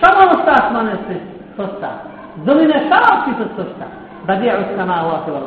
সমস্ত 0.00 0.48
আসমানের 0.58 0.98
স্রষ্টা। 1.54 1.90
জমিনের 2.46 2.82
সব 2.90 3.14
কিছু 3.24 3.44
স্রষ্টা। 3.54 3.86
দাদিয়া 4.26 4.54
হওয়া 5.04 5.18
কেবল 5.24 5.44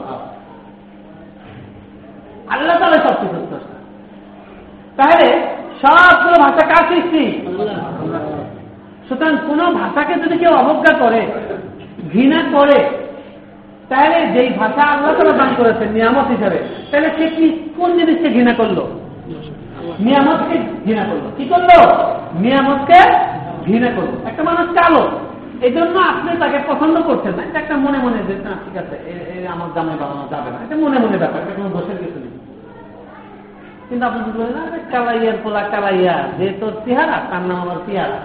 আল্লাহ 2.53 2.75
তাহলে 2.79 2.97
সব 3.07 3.15
কিছু 3.21 3.37
স্রষ্টা। 3.49 3.77
তাহলে 4.97 5.27
সবগুলো 5.81 6.37
ভাষা 6.45 6.63
কার 6.71 6.83
সৃষ্টি? 6.89 7.23
সুতরাং 9.07 9.33
কোন 9.47 9.59
ভাষাকে 9.73 10.13
যদি 10.23 10.35
কেউ 10.37 10.51
অবজ্ঞা 10.61 10.93
করে, 10.97 11.21
ঘৃণা 12.11 12.39
করে 12.51 12.77
তাহলে 13.91 14.17
যেই 14.33 14.49
ভাষা 14.59 14.83
আল্লাহ 14.91 15.11
তারা 15.13 15.33
দান 15.37 15.51
করেছে 15.57 15.83
নিয়ামত 15.85 16.27
হিসাবে, 16.27 16.59
তাহলে 16.91 17.09
সে 17.17 17.25
কি, 17.35 17.45
কোন 17.77 17.89
জিনিসকে 17.97 18.29
ঘৃণা 18.29 18.53
করল? 18.53 18.79
নিয়ামতকে 19.99 20.55
ঘৃণা 20.85 21.03
করল। 21.09 21.25
কি 21.37 21.43
করল? 21.51 21.71
নিয়ামতকে 22.43 22.99
ঘৃণা 23.65 23.89
করল। 23.95 24.13
একটা 24.29 24.43
মানুষ 24.43 24.65
কালো 24.79 25.03
এই 25.65 25.71
জন্য 25.71 25.95
আপনি 26.11 26.29
তাকে 26.39 26.59
পছন্দ 26.67 26.95
করছেন 27.01 27.33
না। 27.37 27.41
এটা 27.43 27.59
একটা 27.59 27.75
মনে 27.77 27.97
মনে 27.97 28.19
যে, 28.27 28.33
না, 28.43 28.53
ঠিক 28.63 28.75
আছে 28.81 28.95
আমার 29.53 29.69
দামে 29.75 29.93
বানানো 30.01 30.25
যাবে 30.31 30.49
না। 30.53 30.59
এটা 30.65 30.75
মনে 30.75 30.97
মনে 30.99 31.17
ব্যাপার, 31.17 31.39
এটা 31.41 31.53
কোনো 31.55 31.69
দোষের 31.69 31.97
কিছু 31.97 32.19
নেই। 32.19 32.33
কিন্তু 33.89 34.03
আপনি 34.05 34.19
বলেন 34.37 34.57
আরে, 34.63 34.79
কালাইয়ার 34.91 35.37
পোলা, 35.43 35.61
কালাইয়া, 35.73 36.15
যে 36.37 36.47
তোর 36.59 36.73
চেহারা, 36.85 37.17
তার 37.29 37.41
নাম 37.41 37.57
আমার 37.61 37.79
চেহারা। 37.85 38.19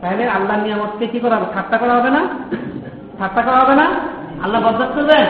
তাহলে 0.00 0.24
আল্লাহ 0.28 0.56
নিয়ামতকে 0.62 1.06
কি 1.06 1.18
করা 1.20 1.36
হবে? 1.36 1.46
ঠাট্টা 1.54 1.76
করা 1.78 1.94
হবে 1.98 2.10
না? 2.10 2.22
ঠাট্টা 3.18 3.42
করা 3.42 3.58
হবে 3.58 3.74
না? 3.74 3.86
আল্লাহ 4.42 4.62
বরদাস্ত 4.62 4.94
করবেন? 4.94 5.26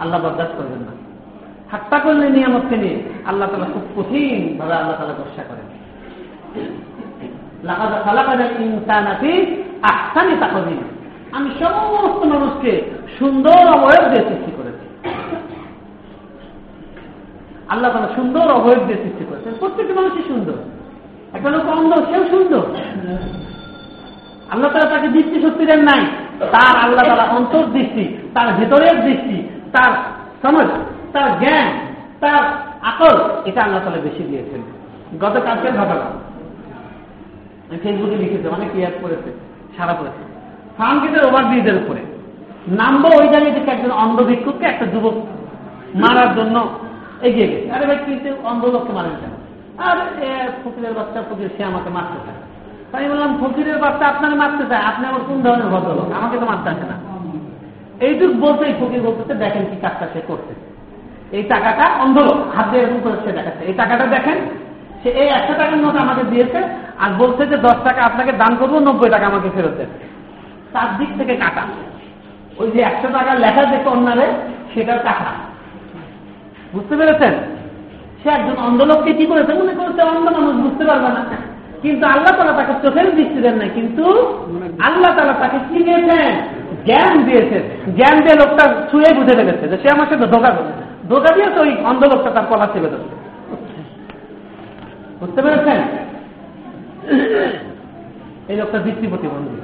আল্লাহ 0.00 0.20
বরদাস্ত 0.20 0.52
করবেন 0.56 0.78
না। 0.78 0.92
ঠাট্টা 1.70 1.98
করলে 1.98 2.28
নিয়ামতকে 2.28 2.76
নিয়ে 2.76 3.02
আল্লাহ 3.26 3.48
তালা 3.50 3.64
খুব 3.64 3.82
কঠিন 3.96 4.58
ভাবে 4.58 4.74
আল্লাহ 4.74 4.92
তালা 4.92 5.12
বর্ষা 5.12 5.42
করেন। 5.48 5.66
আমি 11.32 11.50
সমস্ত 11.58 12.26
মানুষকে 12.26 12.90
সুন্দর 13.18 13.68
অবয়ব 13.68 14.08
দিয়ে 14.08 14.28
সৃষ্টি 14.28 14.52
করেছি। 14.56 15.14
আল্লাহ 17.68 17.92
তালা 17.92 18.08
সুন্দর 18.14 18.50
অবয়ব 18.50 18.84
দিয়ে 18.84 19.02
সৃষ্টি 19.02 19.24
করেছেন। 19.28 19.52
প্রত্যেকটা 19.58 19.94
মানুষই 19.94 20.22
সুন্দর। 20.22 20.52
একটা 21.32 21.50
লোক 21.50 21.68
অন্ধ, 21.68 21.94
সেও 21.94 22.28
সুন্দর। 22.28 22.62
আল্লাহ 24.50 24.72
তালা 24.72 24.90
তাকে 24.90 25.08
দৃষ্টি 25.08 25.42
শক্তি 25.42 25.66
দেন 25.66 25.80
নাই। 25.82 26.06
তার 26.40 26.76
আল্লাহ 26.76 27.04
তালা 27.04 27.24
অন্তর্দৃষ্টি 27.24 28.16
তার 28.34 28.48
ভেতরের 28.52 28.96
দৃষ্টি, 29.02 29.48
তার 29.72 29.92
সমাজ, 30.42 30.68
তার 31.12 31.38
জ্ঞান, 31.40 31.68
তার 32.20 32.42
আকল, 32.82 33.16
এটা 33.44 33.62
আল্লাহ 33.62 33.84
তালা 33.84 33.98
বেশি 33.98 34.22
দিয়েছেন। 34.22 34.60
গতকালকের 35.20 35.72
ঘটনা। 35.72 36.06
আমি 37.68 37.78
ফেসবুকে 37.82 38.16
লিখেছে, 38.16 38.48
অনেক 38.48 38.76
ইয়াদ 38.76 38.92
করেছে 39.02 39.30
সারা 39.76 39.92
করেছে। 39.92 40.22
ফার্মগেটের 40.78 41.24
ওভার 41.24 41.44
ব্রিজের 41.44 41.76
উপরে। 41.76 42.00
নামবো 42.68 43.08
ওই 43.08 43.28
জায়গায় 43.28 43.54
দেখে 43.54 43.70
একজন 43.70 43.90
অন্ধ 43.90 44.22
ভিক্ষুককে 44.22 44.66
একটা 44.66 44.86
যুবক 44.86 45.14
মারার 45.94 46.34
জন্য 46.34 46.68
এগিয়ে 47.22 47.48
গেছে। 47.48 47.70
আরে 47.72 47.86
ভাই, 47.86 47.98
কিন্তু 48.06 48.28
অন্ধ 48.44 48.64
লোককে 48.64 48.92
মারেন 48.92 49.12
কেন? 49.20 49.30
আর 49.78 49.96
ফকিরের 50.64 50.94
বাচ্চা 50.94 51.22
ফকির 51.30 51.48
সে 51.56 51.64
আমাকে 51.64 51.90
মারতে 51.90 52.18
চায়। 52.26 52.49
তাই 52.92 53.08
বললাম, 53.10 53.30
ফকিরের 53.40 53.78
বাচ্চা 53.84 54.04
আপনাকে 54.12 54.36
মারতে 54.42 54.64
চায়, 54.70 54.84
আপনি 54.90 55.04
আবার 55.10 55.22
কোন 55.28 55.38
ধরনের 55.44 55.68
ভদ্রলোক? 55.74 56.08
আমাকে 56.18 56.36
তো 56.40 56.46
মারতে 56.50 56.68
আসে 56.70 56.86
না। 56.92 56.96
এইটুক 58.06 58.32
বলতেই 58.44 58.72
ফকির 58.80 59.00
বলতেছে, 59.08 59.34
দেখেন 59.34 59.64
কি 59.70 59.76
কাজটা 59.84 60.06
সে 60.12 60.20
করতে 60.28 60.52
এই 61.36 61.42
টাকাটা 61.42 61.84
অন্ধ 62.04 62.16
হাত 62.56 62.66
দিয়ে 62.70 62.82
এরকম 62.82 63.00
করে 63.04 63.16
সে 63.24 63.32
দেখাচ্ছে। 63.32 63.62
এই 63.64 63.74
টাকাটা 63.80 64.06
দেখেন, 64.06 64.38
সে 65.02 65.08
এই 65.22 65.28
একশো 65.28 65.54
টাকার 65.60 65.78
নোট 65.78 65.96
আমাকে 65.96 66.22
দিয়েছে 66.22 66.60
আর 67.02 67.10
বলছে 67.18 67.46
যে, 67.46 67.56
দশ 67.56 67.76
টাকা 67.84 68.00
আপনাকে 68.02 68.32
দান 68.32 68.52
করব, 68.56 68.74
নব্বই 68.78 69.10
টাকা 69.10 69.26
আমাকে 69.26 69.48
ফেরত 69.54 69.74
দেন। 69.78 69.90
তার 70.72 70.88
দিক 70.98 71.10
থেকে 71.18 71.34
কাটা। 71.36 71.64
ওই 72.60 72.70
যে 72.70 72.80
একশো 72.80 73.08
টাকা 73.08 73.34
লেখা 73.34 73.62
যে 73.64 73.76
অন্যারে, 73.94 74.26
সেটার 74.72 75.00
টাকা 75.04 75.28
বুঝতে 76.74 76.94
পেরেছেন? 76.96 77.34
সে 78.22 78.28
একজন 78.30 78.56
অন্ধ 78.66 78.80
লোককে 78.82 79.12
কি 79.12 79.24
করেছে? 79.26 79.52
মনে 79.52 79.74
করেছে 79.74 80.02
অন্ধ 80.02 80.26
মানুষ, 80.36 80.54
বুঝতে 80.64 80.84
পারবে 80.84 81.08
না। 81.16 81.22
কিন্তু 81.82 82.04
আল্লাহ 82.14 82.32
তালা 82.36 82.54
তাকে 82.60 82.74
চোখের 82.84 83.08
দৃষ্টি 83.16 83.38
দেন 83.44 83.56
না 83.60 83.66
কিন্তু 83.76 84.04
আল্লাহ 84.88 85.10
তালা 85.16 85.34
তাকে 85.42 85.58
কি 85.68 85.78
দিয়েছেন 85.86 86.32
জ্ঞান 86.86 87.14
দিয়েছেন। 87.28 87.62
জ্ঞান 87.98 88.16
দিয়ে 88.24 88.36
লোকটা 88.42 88.64
ছুঁয়ে 88.90 89.10
বুঝে 89.18 89.34
ফেলেছে 89.38 89.64
যে 89.70 89.76
সে 89.82 89.88
আমার 89.94 90.08
সাথে 90.10 90.26
ধোকা 90.34 90.50
করেছে। 90.56 90.82
ধোকা 91.10 91.30
দিয়েছে 91.36 91.58
ওই 91.64 91.72
অন্ধ 91.90 92.02
লোকটা 92.12 92.30
তার 92.36 92.46
কলা 92.50 92.66
চেপে 92.72 92.90
ধরছে 92.92 93.14
বুঝতে 95.20 95.40
পেরেছেন? 95.44 95.78
এই 98.50 98.56
লোকটা 98.60 98.78
দৃষ্টি 98.86 99.06
প্রতিবন্ধী। 99.12 99.56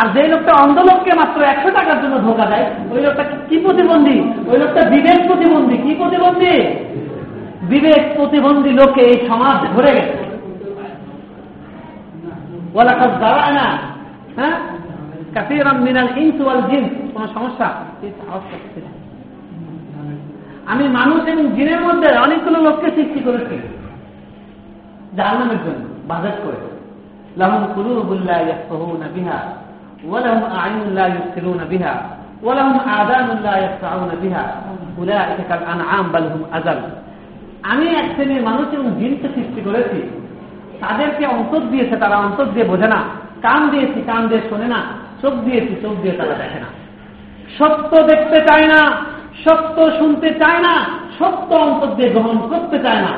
আর 0.00 0.06
যে 0.14 0.22
লোকটা 0.32 0.52
অন্ধ 0.64 0.78
লোককে 0.90 1.12
মাত্র 1.20 1.38
একশো 1.52 1.70
টাকার 1.76 1.98
জন্য 2.02 2.14
ধোকা 2.26 2.46
দেয়, 2.52 2.66
ওই 2.92 3.00
লোকটা 3.04 3.24
কি 3.48 3.56
প্রতিবন্ধী? 3.64 4.16
ওই 4.50 4.56
লোকটা 4.62 4.82
বিবেক 4.92 5.20
প্রতিবন্ধী। 5.28 5.76
কি 5.84 5.92
প্রতিবন্ধী? 6.00 6.54
বিবেক 7.70 8.02
প্রতিবন্ধী 8.16 8.70
লোকে 8.80 9.02
এই 9.10 9.18
সমাজ 9.28 9.56
ধরে 9.74 9.90
গেছে। 9.96 10.23
ওয়ালাকাদ 12.74 13.20
দাঁড়ানা 13.20 13.66
হ্যাঁ? 14.36 14.52
কাসিরাম 15.34 15.80
মিনাল 15.80 16.18
ইনস 16.18 16.40
ওয়াল 16.40 16.62
জিন। 16.62 17.10
কোন 17.14 17.26
সমস্যা? 17.26 17.72
আমি 20.66 20.88
মানুষ 20.88 21.24
এবং 21.24 21.46
জিনের 21.46 21.80
মধ্যে 21.80 22.18
অনেকগুলো 22.18 22.60
লোককে 22.60 22.90
সৃষ্টি 22.90 23.20
করেছি। 23.20 23.58
জাহান্নামের 25.16 25.56
জন্য 25.64 25.84
বাজার 26.08 26.32
করে। 26.44 26.78
লাহম 27.36 27.66
কুলুবুল্লাহ 27.74 28.46
ইয়াফকাহুনা 28.46 29.06
বিহা, 29.14 29.38
ওয়া 30.04 30.20
ওয়ালাহুম 30.20 30.58
আইনুল্লাহ 30.58 31.06
ইয়াসিরুনা 31.06 31.64
বিহা, 31.64 31.90
ওয়া 31.90 32.54
ওয়ালাহুম 32.54 32.78
আযানুল্লাহ 32.78 33.58
ইয়াসমাউনা 33.58 34.16
বিহা। 34.20 34.42
উলাইকা 34.98 35.56
কাল 35.56 35.66
আনআম, 35.66 36.08
বাল 36.08 36.28
হুম 36.28 36.42
আযাল। 36.52 36.76
আমি 37.62 37.86
এক 37.88 38.04
শ্রেণির 38.14 38.42
মানুষ 38.42 38.74
এবং 38.74 38.90
জিনকে 38.90 39.28
সৃষ্টি 39.34 39.60
করেছি। 39.60 40.23
তাদেরকে 40.80 41.24
অন্তর 41.26 41.60
দিয়েছে 41.72 41.96
তারা 41.96 42.16
অন্তর 42.16 42.44
দিয়ে 42.44 42.66
বোঝে 42.72 42.88
না। 42.88 43.00
কান 43.42 43.60
দিয়েছি 43.70 43.98
কান 44.10 44.28
দিয়ে 44.28 44.42
শোনে 44.50 44.68
না, 44.74 44.80
চোখ 45.22 45.34
দিয়েছি 45.46 45.74
চোখ 45.82 45.94
দিয়ে 46.02 46.14
তারা 46.18 46.34
দেখে 46.34 46.60
না। 46.64 46.68
সত্য 47.58 47.92
দেখতে 48.02 48.38
চায় 48.48 48.66
না, 48.72 48.80
সত্য 49.44 49.76
শুনতে 49.98 50.28
চায় 50.40 50.60
না, 50.66 50.74
সত্য 51.18 51.54
অন্তর 51.54 51.86
দিয়ে 51.86 52.08
গ্রহণ 52.08 52.38
করতে 52.50 52.78
চায় 52.78 53.02
না। 53.06 53.12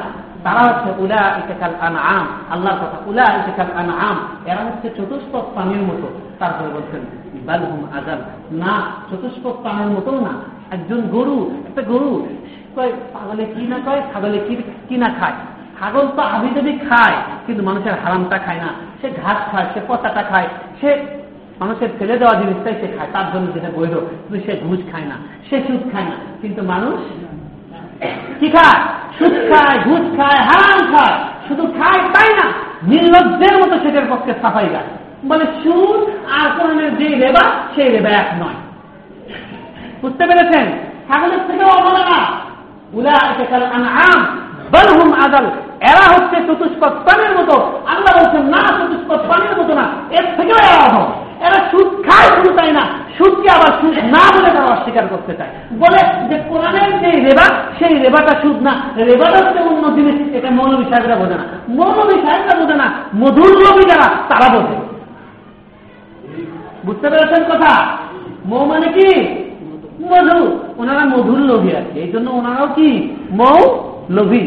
তারা 0.45 0.61
হচ্ছে 0.61 0.91
উলা 1.03 1.23
ইটেকাল 1.39 1.75
আন 1.81 1.97
আম 2.17 2.27
আল্লাহর 2.51 2.79
কথা 2.83 2.99
উলা 3.07 3.27
ইটেকাল 3.39 3.71
আন 3.77 3.91
আম 4.09 4.19
এরা 4.51 4.63
হচ্ছে 4.67 4.89
চতুষ্পদ 4.97 5.45
প্রাণীর 5.55 5.83
মতো। 5.83 6.07
তারপরে 6.39 6.69
বলছেন 6.77 7.03
বালহুম 7.47 7.83
আজাল 7.97 8.21
না 8.63 8.75
চতুষ্পদ 9.11 9.55
প্রাণীর 9.63 9.91
মতো 9.97 10.11
না। 10.27 10.35
একজন 10.71 11.01
গরু, 11.01 11.39
একটা 11.69 11.83
গরু, 11.83 12.13
কয়, 12.77 12.93
পাগলে 13.15 13.45
কি 13.55 13.63
না 13.67 13.79
কয়, 13.87 14.01
ছাগলে 14.13 14.39
কি 14.89 14.97
না 14.97 15.09
খায়? 15.19 15.39
ছাগল 15.79 16.07
তো 16.17 16.23
আবি 16.35 16.49
যদি 16.59 16.73
খায়, 16.87 17.17
কিন্তু 17.47 17.63
মানুষের 17.69 17.95
হারামটা 18.03 18.37
খায় 18.47 18.61
না। 18.65 18.71
সে 19.01 19.07
ঘাস 19.23 19.39
খায়, 19.51 19.69
সে 19.73 19.81
পচাটা 19.89 20.23
খায়, 20.31 20.49
সে 20.81 20.89
মানুষের 21.61 21.91
ফেলে 21.99 22.15
দেওয়া 22.21 22.35
জিনিসটাই 22.41 22.77
সে 22.81 22.87
খায়, 22.97 23.11
তার 23.15 23.27
জন্য 23.33 23.47
যেটা 23.55 23.71
বৈধ, 23.77 23.95
কিন্তু 24.23 24.39
সে 24.47 24.53
ঘুষ 24.67 24.81
খায় 24.91 25.07
না, 25.11 25.17
সে 25.49 25.57
সুদ 25.67 25.83
খায় 25.93 26.09
না। 26.11 26.17
কিন্তু 26.43 26.61
মানুষ 26.73 26.99
কি 28.41 28.49
খায়? 28.57 28.81
সুদ 29.19 29.35
খায়, 29.51 29.77
ঘুষ 29.89 30.05
খায়, 30.19 30.41
হারাম 30.49 30.81
খায়। 30.93 31.17
শুধু 31.47 31.65
খায় 31.79 32.01
তাই 32.15 32.31
না, 32.39 32.47
নির্লজ্জের 32.91 33.55
মতো 33.61 33.75
সেটার 33.83 34.07
পক্ষে 34.13 34.33
সাফাই 34.43 34.69
গায় 34.75 34.91
বলে 35.31 35.45
সুদ 35.63 36.01
আর 36.37 36.47
কোরআনের 36.57 36.91
যে 36.99 37.09
রেবা, 37.23 37.45
সেই 37.75 37.89
রেবা 37.95 38.11
এক 38.23 38.29
নয়। 38.43 38.59
বুঝতে 40.03 40.25
পেরেছেন? 40.29 40.67
ছাগলের 41.09 41.43
থেকেও 41.49 41.71
অবহেলা 41.79 42.21
উলা 42.97 43.17
আনআম 43.79 44.21
আদাল 45.27 45.47
এরা 45.91 46.05
হচ্ছে 46.13 46.37
চতুষ্পদ 46.49 46.93
প্রাণীর 47.05 47.33
মতো। 47.39 47.57
আল্লাহ 47.87 48.13
বলছেন, 48.19 48.45
না 48.55 48.61
চতুষ্পদ 48.79 49.19
প্রাণীর 49.29 49.55
মতো 49.61 49.75
না, 49.75 49.87
এর 50.19 50.27
থেকেও 50.37 50.59
এরা 50.67 50.79
অভাব 50.87 51.07
এরা 51.47 51.59
সুদ 51.71 51.89
খায় 52.07 52.29
শুধু 52.37 52.51
তাই 52.57 52.73
না, 52.73 52.85
সুদকে 53.17 53.49
আবার 53.51 53.73
সুদ 53.81 53.95
না 54.15 54.23
বলে 54.35 54.51
তারা 54.51 54.73
অস্বীকার 54.75 55.07
করতে 55.09 55.33
চায়। 55.35 55.49
বলে 55.79 56.01
যে 56.29 56.37
কোরআনের 56.49 56.93
যে 57.03 57.11
রেবা, 57.11 57.47
সেই 57.79 57.95
রেবাটা 57.95 58.35
সুদ 58.43 58.63
না। 58.63 58.73
রেবাটা 58.97 59.39
হচ্ছে 59.39 59.61
অন্য 59.63 59.85
জিনিস, 59.97 60.35
এটা 60.35 60.51
মৌলবী 60.51 60.85
সাহেবরা 60.85 61.17
বোঝে 61.17 61.35
না। 61.35 61.45
মৌলবী 61.69 62.17
সাহেবরা 62.27 62.55
বোঝে 62.61 62.75
না, 62.75 62.87
মধুর 63.15 63.53
লোভী 63.65 63.85
যারা, 63.89 64.09
তারা 64.29 64.49
বোঝে। 64.55 64.77
বুঝতে 66.87 67.07
পেরেছেন 67.11 67.43
কথা? 67.45 67.73
মৌ 68.47 68.65
মানে 68.65 68.89
কি? 68.93 69.09
মধু। 70.03 70.39
ওনারা 70.79 71.05
মধুর 71.05 71.41
লোভী 71.41 71.71
আছে 71.71 72.01
এই 72.01 72.13
জন্য 72.13 72.31
ওনারাও 72.31 72.67
কি? 72.67 72.89
মৌ 73.31 73.59
লোভী। 74.11 74.45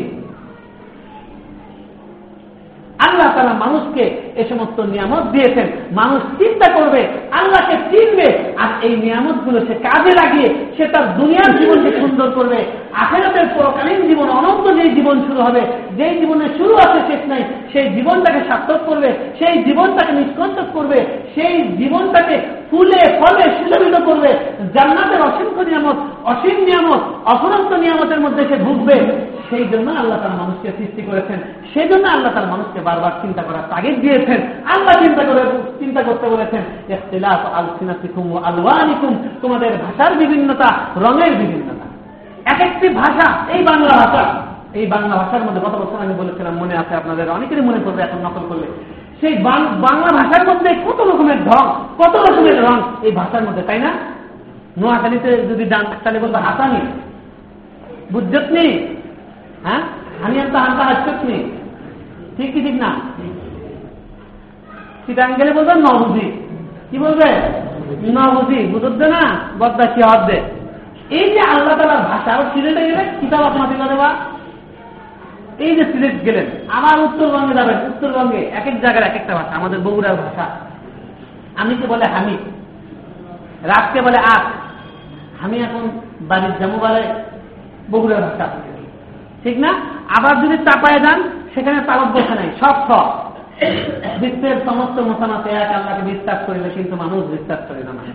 আল্লাহ 2.99 3.27
তারা 3.35 3.53
মানুষকে 3.53 4.03
এ 4.39 4.43
সমস্ত 4.49 4.77
নিয়ামত 4.79 5.23
দিয়েছেন। 5.31 5.67
মানুষ 5.91 6.21
চিন্তা 6.37 6.67
করবে, 6.71 7.01
আল্লাহকে 7.31 7.75
চিনবে, 7.91 8.27
আর 8.57 8.69
এই 8.81 8.95
নিয়ামতগুলো 8.95 9.59
সে 9.59 9.73
কাজে 9.73 10.11
লাগিয়ে 10.21 10.49
সে 10.77 10.85
তার 10.85 11.05
দুনিয়ার 11.19 11.51
জীবনকে 11.59 11.91
সুন্দর 11.99 12.29
করবে। 12.31 12.59
আখেরাতের 12.93 13.47
পরকালীন 13.55 14.07
জীবন, 14.07 14.29
অনন্ত 14.29 14.65
যেই 14.73 14.89
জীবন 14.89 15.19
শুরু 15.27 15.41
হবে, 15.41 15.61
যেই 15.97 16.19
জীবনে 16.19 16.45
শুরু 16.57 16.73
আছে 16.75 16.99
শেষ 17.07 17.27
নাই, 17.27 17.43
সেই 17.73 17.89
জীবনটাকে 17.89 18.39
সার্থক 18.47 18.79
করবে, 18.85 19.13
সেই 19.39 19.63
জীবনটাকে 19.63 20.13
নিষ্কণ্টক 20.13 20.67
করবে, 20.73 21.05
সেই 21.35 21.63
জীবনটাকে 21.63 22.35
ফুলে, 22.71 23.01
ফলে 23.19 23.43
সুশোভিত 23.43 23.95
করবে। 24.05 24.29
জান্নাতের 24.73 25.21
অসংখ্য 25.21 25.61
নিয়ামত, 25.61 25.95
অসীম 26.23 26.57
নিয়ামত, 26.63 27.01
অফুরন্ত 27.25 27.73
নিয়ামতের 27.73 28.19
মধ্যে 28.19 28.43
সে 28.49 28.55
ভুগবে। 28.55 28.95
সেই 29.49 29.65
জন্য 29.71 29.91
আল্লাহ 29.91 30.21
তার 30.21 30.35
মানুষকে 30.39 30.71
সৃষ্টি 30.77 31.01
করেছেন। 31.01 31.39
সেই 31.73 31.87
জন্য 31.87 32.07
আল্লাহ 32.07 32.33
তার 32.33 32.47
মানুষকে 32.47 32.79
বারবার 32.79 33.11
চিন্তা 33.21 33.41
করার 33.41 33.65
তাগিদ 33.69 33.99
দিয়েছেন। 33.99 34.28
আল্লাহ 34.75 34.93
চিন্তা 35.03 35.23
করে, 35.23 35.41
চিন্তা 35.79 36.03
করতে 36.03 36.29
বলেছেন, 36.29 36.93
ইখতিলাফ 36.93 37.53
আলসিনাতিকুম 37.53 38.31
ওয়া 38.31 38.41
আলওয়ানিকুম, 38.47 39.23
তোমাদের 39.41 39.71
ভাষার 39.71 40.17
বিভিন্নতা 40.17 40.67
রঙের 40.95 41.31
বিভিন্নতা। 41.31 41.85
এক 42.53 42.61
একটি 42.61 42.89
ভাষা, 42.89 43.27
এই 43.51 43.63
বাংলা 43.63 43.89
ভাষা, 43.89 44.23
এই 44.73 44.87
বাংলা 44.87 45.15
ভাষার 45.15 45.43
মধ্যে 45.43 45.61
গত 45.61 45.71
বছর 45.71 46.03
আমি 46.03 46.13
বলেছিলাম, 46.13 46.53
মনে 46.53 46.77
আছে 46.77 46.95
আপনাদের, 46.95 47.29
অনেকেরই 47.29 47.61
মনে 47.61 47.79
পড়বে 47.85 48.01
এখন 48.01 48.17
নকল 48.17 48.47
করলে, 48.49 48.67
সেই 49.21 49.33
বাংলা 49.81 50.09
ভাষার 50.15 50.47
মধ্যে 50.49 50.69
কত 50.85 50.99
রকমের 51.01 51.37
ঢং, 51.45 51.63
কত 51.97 52.15
রকমের 52.15 52.63
রং 52.63 52.81
এই 53.01 53.11
ভাষার 53.11 53.43
মধ্যে, 53.43 53.61
তাই 53.61 53.79
না? 53.79 53.91
নোয়াখালীতে 54.77 55.37
যদি 55.49 55.65
ডান 55.65 55.85
তাহলে 56.03 56.19
বলব, 56.19 56.35
হাসানি। 56.35 56.79
বুঝছত 58.13 58.51
নি 58.51 58.87
হ্যাঁ? 59.63 59.81
আমি 60.23 60.35
তো 60.53 60.57
হান্তা 60.59 60.83
হাসছত 60.83 61.25
নি 61.25 61.43
ঠিক 62.37 62.53
কি 62.53 62.61
ঠিক 62.61 62.75
না? 62.75 63.08
চিটাং 65.09 65.29
গেলে 65.39 65.51
বলবে 65.57 65.73
ন 65.85 65.87
বুঝি 66.01 66.27
কি 66.89 66.97
বলবে 67.05 67.27
ন 68.15 68.17
বুঝি 68.35 68.59
বুঝতে 68.71 69.05
না 69.15 69.21
বদা 69.59 69.85
কি 69.93 70.01
হবে 70.09 70.37
এই 71.17 71.27
যে 71.33 71.41
আল্লাহ 71.51 71.75
তালার 71.79 72.03
ভাষা 72.11 72.29
আর 72.35 72.43
সিলেটে 72.53 72.81
গেলে 72.89 73.03
কিতাব 73.19 73.43
আপনার 73.49 73.69
দিল 73.71 73.83
দেবা 73.91 74.09
এই 75.65 75.71
যে 75.77 75.83
সিলেট 75.91 76.17
গেলেন, 76.25 76.47
আবার 76.77 76.95
উত্তরবঙ্গে 77.05 77.53
যাবেন, 77.59 77.77
উত্তরবঙ্গে 77.89 78.41
এক 78.59 78.65
এক 78.67 78.75
জায়গার 78.83 79.03
এক 79.03 79.15
একটা 79.15 79.33
ভাষা, 79.37 79.53
আমাদের 79.59 79.79
বগুড়ার 79.85 80.15
ভাষা। 80.15 80.45
আমিকে 81.61 81.85
বলে 81.87 82.05
হামি 82.13 82.35
রাতকে 83.63 83.99
বলে 84.01 84.19
আখ 84.35 84.43
আমি 85.43 85.57
এখন 85.57 85.83
বাড়ির 86.29 86.53
জামু 86.59 86.77
বলে 86.85 87.03
বগুড়ার 87.91 88.21
ভাষা। 88.21 88.45
ঠিক 89.43 89.55
না? 89.59 89.71
আবার 90.17 90.33
যদি 90.43 90.57
চাপায় 90.57 90.99
যান, 91.05 91.19
সেখানে 91.53 91.79
তালব 91.87 92.07
বসে 92.15 92.35
নাই, 92.35 92.49
সব 92.61 92.75
সব 92.89 93.05
বিশ্বের 94.21 94.57
সমস্ত 94.65 94.99
মতামতে 94.99 95.49
এক 95.49 95.71
আল্লাহকে 95.71 96.01
বিশ্বাস 96.01 96.37
করিলে 96.47 96.69
কিন্তু 96.69 96.95
মানুষ 96.95 97.25
বিশ্বাস 97.25 97.59
করে 97.67 97.83
না 97.83 97.91
মানে। 97.91 98.13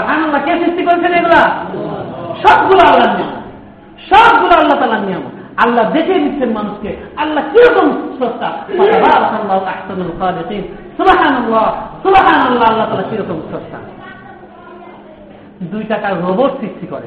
আল্লাহ 0.00 0.44
কে 0.44 0.52
সৃষ্টি 0.64 0.82
করেছেন 0.84 1.12
এগুলা? 1.12 1.42
সবগুলো 2.44 2.82
আল্লাহ 2.88 3.16
নিয়ম 3.16 3.42
সবগুলো 4.10 4.54
আল্লাহ 4.60 4.80
তালার 4.80 5.00
নিয়ম 5.00 5.22
আল্লাহ 5.56 5.90
দেখে 5.92 6.14
দিচ্ছেন 6.14 6.50
মানুষকে। 6.50 6.96
আল্লাহ 7.16 7.44
কীরকম 7.52 7.88
দুই 15.62 15.84
টাকার 15.84 16.22
রোবট 16.22 16.60
সৃষ্টি 16.60 16.86
করে? 16.86 17.06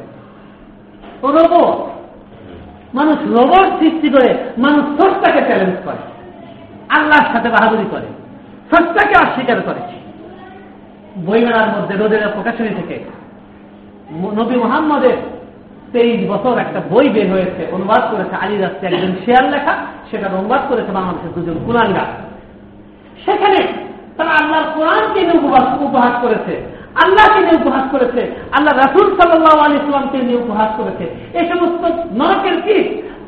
রোবট। 1.23 1.95
মানুষ 2.95 3.17
রোবট 3.25 3.79
সৃষ্টি 3.79 4.09
করে, 4.09 4.37
মানুষ 4.57 5.01
স্রষ্টাকে 5.01 5.41
চ্যালেঞ্জ 5.41 5.75
করে। 5.85 6.14
আল্লাহর 6.89 7.27
সাথে 7.33 7.49
বাহাদুরি 7.55 7.87
করে 7.91 8.07
স্রষ্টাকে 8.69 9.15
অস্বীকার 9.25 9.59
করে। 9.67 9.81
বইমেলার 11.25 11.69
মধ্যে 11.75 11.93
রোদের 11.95 12.21
প্রকাশনী 12.35 12.71
থেকে 12.79 12.95
নবী 14.39 14.55
মোহাম্মদের 14.63 15.17
তেইশ 15.93 16.21
বছর 16.31 16.55
একটা 16.65 16.79
বই 16.91 17.07
বের 17.15 17.27
হয়েছে, 17.33 17.61
অনুবাদ 17.75 18.01
করেছে 18.11 18.35
আলী 18.43 18.55
রাস্তে 18.57 18.83
একজন 18.87 19.13
শেয়ার 19.25 19.45
লেখা 19.53 19.73
সেটা 20.09 20.25
অনুবাদ 20.41 20.61
করেছে 20.69 20.91
বাংলাদেশের 20.97 21.33
দুজন 21.35 21.57
কুলাঙ্গা। 21.65 22.05
সেখানে 23.25 23.59
তারা 24.17 24.31
আল্লাহর 24.39 24.67
কোরআনকে 24.75 25.19
নিয়ে 25.27 25.39
উপহাস 25.89 26.13
করেছে, 26.23 26.53
আল্লাহকে 27.03 27.39
নিয়ে 27.45 27.59
উপহাস 27.61 27.85
করেছে, 27.93 28.21
আল্লাহ 28.55 28.73
রাসুল 28.73 29.07
সাল্লাহ 29.19 29.55
আলী 29.65 29.75
ইসলামকে 29.75 30.17
নিয়ে 30.17 30.39
উপহাস 30.45 30.69
করেছে। 30.79 31.05
এই 31.39 31.45
সমস্ত 31.51 31.83
নরকের 32.19 32.57
কি 32.61 32.77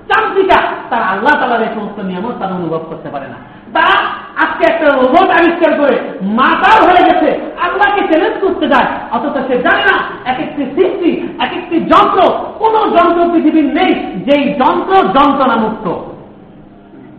নাস্তিকা 0.10 0.60
তারা 0.90 1.06
আল্লাহ 1.14 1.34
তালার 1.40 1.66
এই 1.68 1.72
সমস্ত 1.76 1.98
নিয়ামত 2.10 2.36
তারা 2.42 2.54
অনুভব 2.60 2.82
করতে 2.90 3.10
পারে 3.14 3.28
না। 3.34 3.38
তারা 3.76 3.96
আজকে 4.44 4.64
একটা 4.72 4.88
রোবট 4.98 5.30
আবিষ্কার 5.38 5.72
করে 5.82 5.96
মাতাল 6.40 6.80
হয়ে 6.88 7.04
গেছে, 7.08 7.30
আল্লাহকে 7.66 8.02
চ্যালেঞ্জ 8.10 8.36
করতে 8.44 8.66
যায়। 8.74 8.88
অথচ 9.16 9.36
সে 9.48 9.56
জানে 9.66 9.84
না 9.90 9.96
এক 10.32 10.38
একটি 10.46 10.64
সৃষ্টি 10.76 11.10
এক 11.46 11.52
একটি 11.60 11.78
যন্ত্র, 11.92 12.20
কোন 12.62 12.74
যন্ত্র 12.96 13.22
পৃথিবীর 13.34 13.68
নেই 13.78 13.92
যেই 14.28 14.44
যন্ত্র 14.62 14.94
যন্ত্রণা 15.18 15.58
মুক্ত 15.66 15.86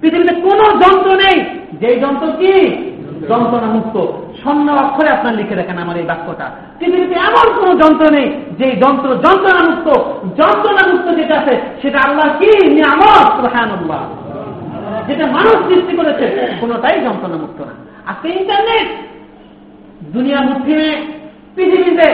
পৃথিবীতে 0.01 0.35
কোন 0.46 0.61
যন্ত্র 0.83 1.11
নেই 1.22 1.37
যেই 1.81 1.96
যন্ত্র 2.05 2.27
কি? 2.40 2.53
যন্ত্রণা 3.31 3.68
মুক্ত 3.77 3.96
স্বর্ণ 4.42 4.68
অক্ষরে 4.70 5.11
আপনার 5.16 5.35
লিখে 5.35 5.55
রাখেন 5.55 5.79
আমার 5.79 5.96
এই 5.96 6.07
বাক্যটা। 6.07 6.46
পৃথিবীতে 6.79 7.16
এমন 7.29 7.46
কোন 7.59 7.68
যন্ত্র 7.83 8.05
নেই 8.16 8.29
যে 8.59 8.66
যন্ত্র 8.77 9.09
যন্ত্রণা 9.24 9.62
মুক্ত 9.68 9.88
যন্ত্রণা 10.40 10.83
মুক্ত 10.92 11.07
যেটা 11.18 11.35
আছে, 11.40 11.55
সেটা 11.83 11.98
আল্লাহ 12.07 12.27
কি 12.38 12.51
নিয়ামত? 12.68 13.27
সুবহানাল্লাহ। 13.37 14.01
যেটা 15.09 15.27
মানুষ 15.27 15.57
সৃষ্টি 15.68 15.96
করেছে, 15.96 16.57
কোনটাই 16.61 17.01
যন্ত্রণা 17.01 17.37
মুক্ত 17.37 17.59
না। 17.61 17.74
আজকে 18.11 18.29
ইন্টারনেট 18.29 18.88
দুনিয়া 20.14 20.40
মুঠিনে 20.40 20.88
পৃথিবীতে, 21.55 22.09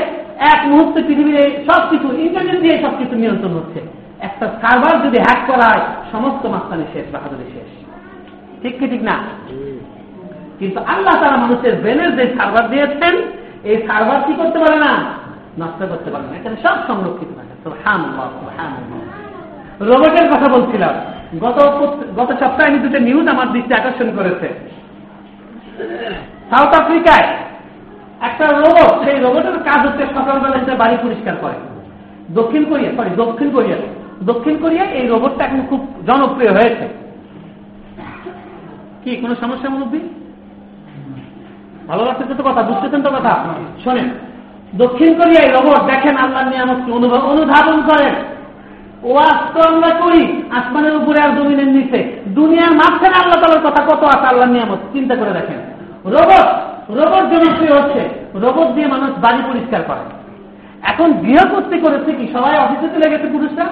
এক 0.53 0.61
মুহূর্তে 0.67 1.03
পৃথিবীর 1.03 1.65
সবকিছু 1.69 2.07
ইন্টারনেট 2.13 2.59
দিয়ে 2.61 2.83
সবকিছু 2.83 3.15
নিয়ন্ত্রণ 3.17 3.53
হচ্ছে। 3.53 3.81
একটা 4.21 4.47
সার্ভার 4.61 5.03
যদি 5.07 5.19
হ্যাক 5.19 5.41
করা 5.47 5.67
হয়, 5.71 5.85
সমস্ত 6.13 6.47
মাস্তানি 6.47 6.85
শেষ, 6.93 7.07
বাহাদুরি 7.13 7.47
শেষ। 7.55 7.71
ঠিক 8.63 8.79
কি, 8.79 8.87
ঠিক 8.89 9.03
না? 9.03 9.17
কিন্তু 10.59 10.81
আল্লাহ 10.81 11.23
তারা 11.23 11.37
মানুষের 11.37 11.81
ব্রেনের 11.81 12.17
যে 12.17 12.35
সার্ভার 12.37 12.71
দিয়েছেন, 12.71 13.23
এই 13.65 13.77
সার্ভার 13.87 14.21
কি 14.27 14.33
করতে 14.33 14.59
পারে 14.59 14.79
না? 14.79 14.93
নষ্ট 15.59 15.89
করতে 15.89 16.11
পারে 16.11 16.25
না। 16.25 16.37
এখানে 16.37 16.57
সব 16.57 16.77
সংরক্ষিত 16.87 17.29
থাকে। 17.37 17.55
রোবটের 19.81 20.27
কথা 20.31 20.53
বলছিলাম। 20.53 20.95
গত 21.41 21.59
গত 22.17 22.31
সপ্তাহে 22.31 22.67
আমি 22.67 22.79
দুটো 22.79 22.99
নিউজ 22.99 23.29
আমার 23.29 23.53
দৃষ্টি 23.53 23.75
আকর্ষণ 23.75 24.17
করেছে। 24.17 24.49
সাউথ 26.51 26.81
আফ্রিকায় 26.81 27.37
একটা 28.21 28.47
রোবট 28.47 29.05
সেই 29.05 29.21
রোবটের 29.21 29.59
কাজ 29.59 29.87
হচ্ছে 29.87 30.07
সকালবেলা 30.15 30.57
এসে 30.57 30.75
বাড়ি 30.77 30.97
পরিষ্কার 31.03 31.37
করে। 31.41 31.55
দক্ষিণ 32.35 32.65
কোরিয়া 32.65 32.93
সরি 32.97 33.11
দক্ষিণ 33.11 33.51
কোরিয়া। 33.51 33.77
দক্ষিণ 34.23 34.57
কোরিয়া 34.57 34.85
এই 34.85 35.07
রোবটটা 35.09 35.45
এখন 35.45 35.61
খুব 35.61 35.89
জনপ্রিয় 36.07 36.53
হয়েছে। 36.53 36.89
কি, 39.05 39.17
কোনো 39.17 39.35
সমস্যা 39.35 39.69
মুরব্বী 39.69 39.99
ভালো 41.89 42.03
লাগছে 42.05 42.35
তো 42.39 42.45
কথা, 42.49 42.63
বুঝতেছেন 42.63 43.03
তো 43.03 43.11
কথা? 43.17 43.33
শোনেন, 43.85 44.09
দক্ষিণ 44.83 45.11
কোরিয়ায় 45.19 45.51
রোবট 45.57 45.83
দেখেন 45.91 46.17
আল্লাহ 46.25 46.43
নিয়ামতকে 46.51 46.93
অনুভব, 46.93 47.23
অনুধাবন 47.33 47.79
করেন। 47.91 48.15
ওয়াজ 49.11 49.39
তো 49.55 49.61
আমরা 49.71 49.91
করি, 50.03 50.23
আসমানের 50.59 50.95
উপরে 51.01 51.19
আর 51.25 51.31
জমিনের 51.37 51.71
নিচে। 51.77 51.99
দুনিয়ার 52.29 52.73
মাঝখানে 52.81 53.17
আল্লাহ 53.23 53.39
তালার 53.41 53.65
কথা 53.67 53.81
কত 53.91 54.03
আছে 54.15 54.27
আল্লাহ 54.33 54.49
নিয়ামত, 54.51 54.81
চিন্তা 54.93 55.15
করে 55.17 55.33
দেখেন। 55.39 55.59
রোবট 56.15 56.47
রোবট 56.99 57.25
জনপ্রিয় 57.33 57.75
হচ্ছে 57.79 58.03
রোবট 58.35 58.69
দিয়ে 58.75 58.89
মানুষ 58.89 59.11
বাড়ি 59.25 59.41
পরিষ্কার 59.51 59.83
করে। 59.83 60.05
এখন 60.91 61.13
গৃহকর্তী 61.13 61.77
করেছে 61.81 62.13
কি? 62.13 62.25
সবাই 62.33 62.55
অফিসে 62.59 62.89
চলে 62.95 63.11
গেছে 63.13 63.27
পুরুষরা? 63.35 63.67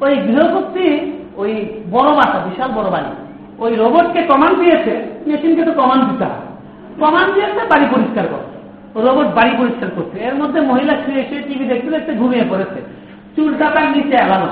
ওই 0.00 0.12
গৃহকর্তী, 0.26 0.86
ওই 1.36 1.52
বড় 1.90 2.10
বাসা, 2.18 2.38
বিশাল 2.48 2.70
বড় 2.78 2.88
বাড়ি। 2.90 3.10
ওই 3.58 3.72
রোবটকে 3.76 4.20
কমান্ড 4.22 4.56
দিয়েছে, 4.58 4.92
মেশিনকে 5.26 5.62
তো 5.64 5.72
কমান্ড 5.82 6.04
দিতে 6.10 6.24
হবে 6.24 6.51
কমান্ড 7.00 7.34
দিয়েছে 7.34 7.62
বাড়ি 7.68 7.86
পরিষ্কার 7.90 8.26
করো। 8.26 8.46
রোবট 9.00 9.26
বাড়ি 9.26 9.50
পরিষ্কার 9.58 9.90
করছে। 9.96 10.24
এর 10.24 10.34
মধ্যে 10.34 10.60
মহিলা 10.60 10.94
শুয়ে 11.04 11.22
শুয়ে 11.28 11.42
টিভি 11.42 11.64
দেখতে 11.64 11.90
দেখতে 11.90 12.12
ঘুমিয়ে 12.14 12.44
পড়েছে। 12.50 12.80
চুলটা 13.36 13.70
তার 13.70 13.90
নিচে 13.96 14.16
এলানো। 14.16 14.46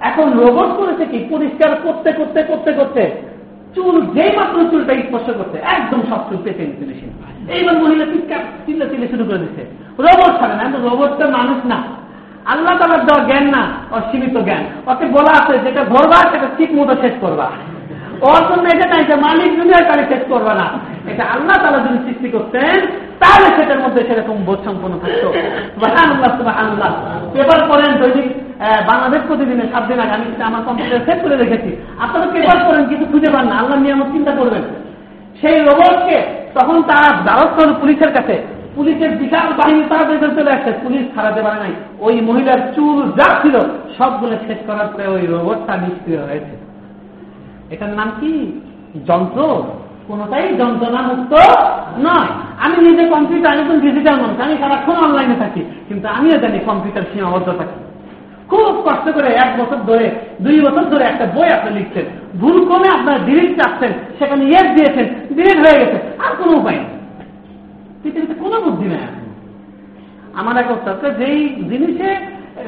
এখন 0.00 0.32
রোবট 0.32 0.76
করেছে 0.76 1.04
কি? 1.06 1.18
পরিষ্কার 1.30 1.76
করতে 1.82 2.12
করতে 2.12 2.42
করতে 2.42 2.72
করতে 2.72 3.10
চুল, 3.74 4.06
যেই 4.06 4.36
মাত্র 4.36 4.70
চুলটা 4.70 4.94
স্পর্শ 4.94 5.26
করতে 5.26 5.58
একদম 5.58 6.00
সব 6.10 6.20
চুল 6.28 6.38
পেতে 6.44 6.62
নিতে 6.62 6.84
মেশিন। 6.86 7.10
এইবার 7.54 7.76
মহিলা 7.82 8.04
চিৎকার, 8.04 8.38
চিল্লা, 8.66 8.86
চিল্লে 8.86 9.08
শুরু 9.08 9.24
করে 9.24 9.38
দিচ্ছে। 9.38 9.62
রোবট 9.98 10.38
ছাড়ে 10.38 10.54
না 10.54 10.64
রোবট 10.78 11.22
তো 11.22 11.30
মানুষ 11.30 11.66
না। 11.66 11.82
আল্লাহ 12.44 12.78
তালার 12.78 13.06
দেওয়া 13.06 13.24
জ্ঞান 13.24 13.46
না, 13.50 13.72
অসীমিত 13.90 14.38
জ্ঞান। 14.38 14.64
ওকে 14.86 15.06
বলা 15.06 15.32
আছে, 15.32 15.58
যেটা 15.58 15.84
ধরবা, 15.84 16.30
সেটা 16.30 16.46
ঠিক 16.56 16.70
মতো 16.72 16.94
শেষ 17.00 17.12
করবা। 17.20 17.50
ওর 18.20 18.42
জন্য 18.48 18.68
এটা 18.68 18.86
নাই 18.88 19.04
যে 19.04 19.14
মালিক 19.14 19.56
দুনিয়ার 19.56 19.84
কারে 19.84 20.04
শেষ 20.08 20.22
করবে 20.28 20.54
না। 20.54 20.66
এটা 21.12 21.24
আল্লাহ 21.34 21.56
তালা 21.62 21.80
যদি 21.86 21.98
সৃষ্টি 22.06 22.28
করতেন 22.36 22.74
তাহলে 23.22 23.48
সেটার 23.56 23.80
মধ্যে 23.84 24.00
সেরকম 24.08 24.36
বোধ 24.46 24.60
সম্পন্ন 24.64 24.94
থাকতো। 25.02 25.28
সুবহানাল্লাহ 25.74 26.92
পেপার 27.32 27.60
পড়েন 27.70 27.92
দৈনিক 28.00 28.28
বাংলাদেশ 28.90 29.20
প্রতিদিনে 29.28 29.64
সাত 29.72 29.84
দিন 29.88 29.98
আগে। 30.04 30.14
আমি 30.16 30.26
আমার 30.48 30.62
কম্পিউটার 30.66 31.04
সেট 31.06 31.18
করে 31.24 31.36
রেখেছি। 31.36 31.70
আপনারা 32.04 32.26
পেপার 32.34 32.58
পড়েন 32.66 32.84
কিছু 32.90 33.04
খুঁজে 33.12 33.30
পান 33.34 33.44
না। 33.50 33.54
আল্লাহ 33.60 33.78
নিয়ামত 33.80 34.08
চিন্তা 34.12 34.32
করবেন। 34.38 34.64
সেই 35.40 35.56
রোবটকে 35.68 36.18
তখন 36.54 36.76
তারা 36.90 37.08
দ্বারস্থ 37.26 37.56
হল 37.62 37.72
পুলিশের 37.80 38.12
কাছে। 38.16 38.36
পুলিশের 38.76 39.12
বিশাল 39.20 39.48
বাহিনী 39.58 39.82
বেতন 40.08 40.30
চলে 40.36 40.50
আসছে। 40.56 40.70
পুলিশ 40.82 41.04
ছাড়াতে 41.14 41.40
পারে 41.46 41.58
নাই। 41.64 41.74
ওই 42.06 42.14
মহিলার 42.28 42.60
চুল 42.76 42.98
যা 43.18 43.28
ছিল, 43.42 43.56
সবগুলো 43.98 44.34
শেষ 44.46 44.58
করার 44.66 44.88
পরে 44.92 45.06
ওই 45.16 45.24
রোবটটা 45.32 45.74
নিষ্ক্রিয় 45.76 46.22
হয়েছে। 46.28 46.54
এটার 47.74 47.92
নাম 47.98 48.08
কি? 48.20 48.32
যন্ত্র? 49.08 49.40
কোনটাই 50.08 50.46
যন্ত্রণা 50.60 51.00
মুক্ত 51.10 51.32
নয়। 52.06 52.30
আমি 52.64 52.76
নিজে 52.86 53.04
কম্পিউটার, 53.14 53.52
আমি 53.52 53.60
একজন 53.64 53.78
ডিজিটাল 53.86 54.16
মানুষ, 54.22 54.36
আমি 54.46 54.54
সারাক্ষণ 54.62 54.96
অনলাইনে 55.06 55.36
থাকি, 55.42 55.62
কিন্তু 55.88 56.06
আমিও 56.16 56.36
জানি 56.44 56.58
কম্পিউটার 56.68 57.08
সীমাবদ্ধ 57.10 57.48
থাকি 57.60 57.76
খুব 58.50 58.72
কষ্ট 58.86 59.06
করে 59.16 59.28
এক 59.44 59.50
বছর 59.60 59.78
ধরে, 59.90 60.06
দুই 60.44 60.56
বছর 60.66 60.84
ধরে 60.92 61.04
একটা 61.08 61.26
বই 61.36 61.48
আপনি 61.56 61.70
লিখছেন। 61.78 62.06
ভুল 62.40 62.58
কমে 62.70 62.88
আপনার 62.96 63.16
ডিলিট 63.26 63.50
চাচ্ছেন, 63.58 63.92
সেখানে 64.18 64.42
ইয়েস 64.50 64.68
দিয়েছেন 64.76 65.06
ডিলিট 65.36 65.58
হয়ে 65.64 65.78
গেছে, 65.80 65.98
আর 66.24 66.32
কোনো 66.38 66.52
উপায় 66.60 66.78
নেই। 66.80 66.90
পৃথিবীতে 68.02 68.34
কোনো 68.44 68.56
বুদ্ধি 68.64 68.86
নেই 68.92 69.02
আমার 70.40 70.54
এক 70.62 70.68
অবস্থা 70.72 71.08
যেই 71.20 71.38
জিনিসে 71.70 72.08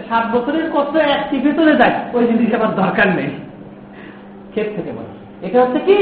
সাত 0.09 0.24
বছরের 0.35 0.66
কষ্ট 0.74 0.94
এক 1.14 1.20
টিপে 1.31 1.50
চলে 1.59 1.74
যায়, 1.81 1.94
ওই 2.16 2.24
জিনিস 2.31 2.48
আমার 2.59 2.72
দরকার 2.83 3.09
নেই। 3.18 3.31
ক্ষেত 4.53 4.68
থেকে 4.76 4.90
বলে। 4.96 5.12
এটা 5.46 5.57
হচ্ছে 5.62 5.81
কি? 5.88 5.98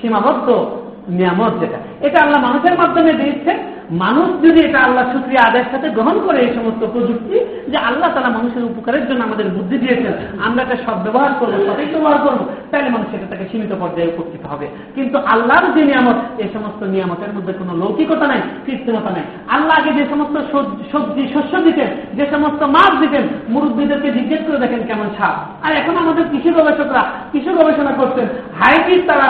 সীমাবদ্ধ 0.00 0.66
নিয়ামত 1.08 1.52
যেটা। 1.60 2.06
এটা 2.06 2.18
আল্লাহ 2.22 2.42
মানুষের 2.42 2.78
মাধ্যমে 2.78 3.12
দিয়েছে 3.12 3.75
মানুষ 4.04 4.28
যদি 4.44 4.60
এটা 4.68 4.78
আল্লাহ 4.86 5.04
সুক্রিয়া 5.14 5.42
আদায়ের 5.48 5.70
সাথে 5.72 5.88
গ্রহণ 5.96 6.16
করে 6.26 6.38
এই 6.46 6.52
সমস্ত 6.58 6.82
প্রযুক্তি, 6.94 7.36
যে 7.72 7.78
আল্লাহ 7.88 8.08
তারা 8.14 8.30
মানুষের 8.38 8.64
উপকারের 8.70 9.04
জন্য 9.08 9.20
আমাদের 9.24 9.46
বুদ্ধি 9.56 9.76
দিয়েছেন, 9.78 10.12
আমরা 10.46 10.60
এটা 10.62 10.76
সব 10.86 10.96
ব্যবহার 11.04 11.32
করব, 11.40 11.54
সঠিক 11.66 11.88
ব্যবহার 11.94 12.18
করব, 12.26 12.40
তাহলে 12.70 12.88
মানুষ 12.96 13.08
এটা 13.16 13.26
তাকে 13.32 13.44
সীমিত 13.50 13.72
পর্যায়ে 13.82 14.12
উপস্থিত 14.14 14.42
হবে। 14.52 14.66
কিন্তু 14.96 15.16
আল্লাহর 15.32 15.66
যে 15.76 15.82
নিয়ামত, 15.90 16.18
এই 16.42 16.48
সমস্ত 16.56 16.80
নিয়ামতের 16.94 17.32
মধ্যে 17.36 17.52
কোনো 17.60 17.72
লৌকিকতা 17.80 18.26
নাই, 18.32 18.40
কৃত্রিমতা 18.66 19.10
নাই। 19.16 19.24
আল্লাহ 19.54 19.74
আগে 19.80 19.92
যে 19.98 20.04
সমস্ত 20.12 20.36
সবজি 20.92 21.22
শস্য 21.34 21.54
দিতেন, 21.66 21.88
যে 22.18 22.24
সমস্ত 22.34 22.60
মাছ 22.76 22.92
দিতেন, 23.02 23.24
মুরব্বীদেরকে 23.52 24.08
জিজ্ঞেস 24.18 24.40
করে 24.46 24.58
দেখেন 24.64 24.82
কেমন 24.88 25.08
ছাপ 25.16 25.34
আর 25.64 25.72
এখন 25.80 25.94
আমাদের 26.02 26.24
কৃষি 26.30 26.50
গবেষকরা, 26.58 27.02
কৃষি 27.32 27.50
গবেষণা 27.58 27.92
করছেন, 28.00 28.26
হাইব্রিড 28.60 29.02
তারা 29.10 29.26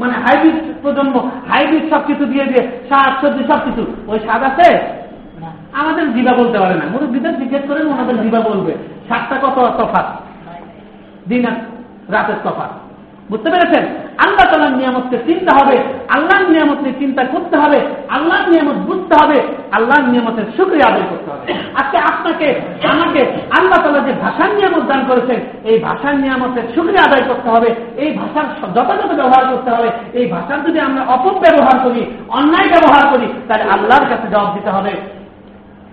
মানে 0.00 0.14
হাইব্রিড 0.24 0.56
প্রজন্ম, 0.82 1.14
হাইব্রিড 1.50 1.84
সবকিছু 1.92 2.24
দিয়ে 2.32 2.46
দিয়ে 2.50 2.62
শাক 2.88 3.12
সবজি, 3.22 3.44
সবকিছু। 3.52 3.83
ওই 4.06 4.18
স্বাদ 4.18 4.42
আছে? 4.42 4.78
আমাদের 5.72 6.14
জিবা 6.14 6.32
বলতে 6.32 6.58
পারে 6.58 6.74
না। 6.74 6.84
মুরব্বীদের 6.90 7.38
জিজ্ঞেস 7.38 7.62
করেন 7.68 7.86
ওনাদের 7.86 8.22
জিবা 8.22 8.40
বলবে। 8.40 8.74
সাতটা 9.08 9.36
কত 9.36 9.82
তফাত? 9.82 10.06
দিন 11.28 11.44
রাতের 12.08 12.34
তফাৎ 12.44 12.83
বুঝতে 13.30 13.48
পেরেছেন? 13.50 13.84
আল্লাহ 14.24 14.44
তালার 14.50 14.74
নিয়ামতকে 14.80 15.16
চিনতে 15.26 15.50
হবে, 15.58 15.76
আল্লাহর 16.16 16.46
নিয়ামতকে 16.50 16.90
চিন্তা 16.98 17.22
করতে 17.24 17.56
হবে, 17.56 17.78
আল্লাহর 18.08 18.46
নিয়ামত 18.50 18.78
বুঝতে 18.88 19.14
হবে, 19.20 19.38
আল্লাহর 19.72 20.06
নিয়ামতের 20.08 20.46
সুক্রিয়া 20.56 20.86
আদায় 20.90 21.06
করতে 21.10 21.28
হবে। 21.32 21.46
আজকে 21.80 21.98
আপনাকে, 21.98 22.48
আমাকে 22.92 23.20
আল্লাহ 23.58 23.78
তালা 23.82 24.00
যে 24.08 24.12
ভাষার 24.24 24.50
নিয়ামত 24.54 24.84
দান 24.90 25.02
করেছেন, 25.08 25.38
এই 25.64 25.78
ভাষার 25.78 26.16
নিয়ামতের 26.16 26.64
সুক্রিয়া 26.74 27.04
আদায় 27.04 27.24
করতে 27.28 27.48
হবে, 27.50 27.68
এই 27.96 28.10
ভাষার 28.18 28.46
যথাযথ 28.74 29.10
ব্যবহার 29.20 29.44
করতে 29.52 29.70
হবে, 29.70 29.88
এই 30.18 30.26
ভাষার 30.26 30.60
যদি 30.66 30.78
আমরা 30.80 31.02
অপব্যবহার 31.14 31.76
করি, 31.84 32.02
অন্যায় 32.28 32.68
ব্যবহার 32.68 33.04
করি, 33.12 33.26
তাহলে 33.48 33.64
আল্লাহর 33.64 34.06
কাছে 34.10 34.26
জবাব 34.32 34.48
দিতে 34.54 34.70
হবে। 34.70 34.92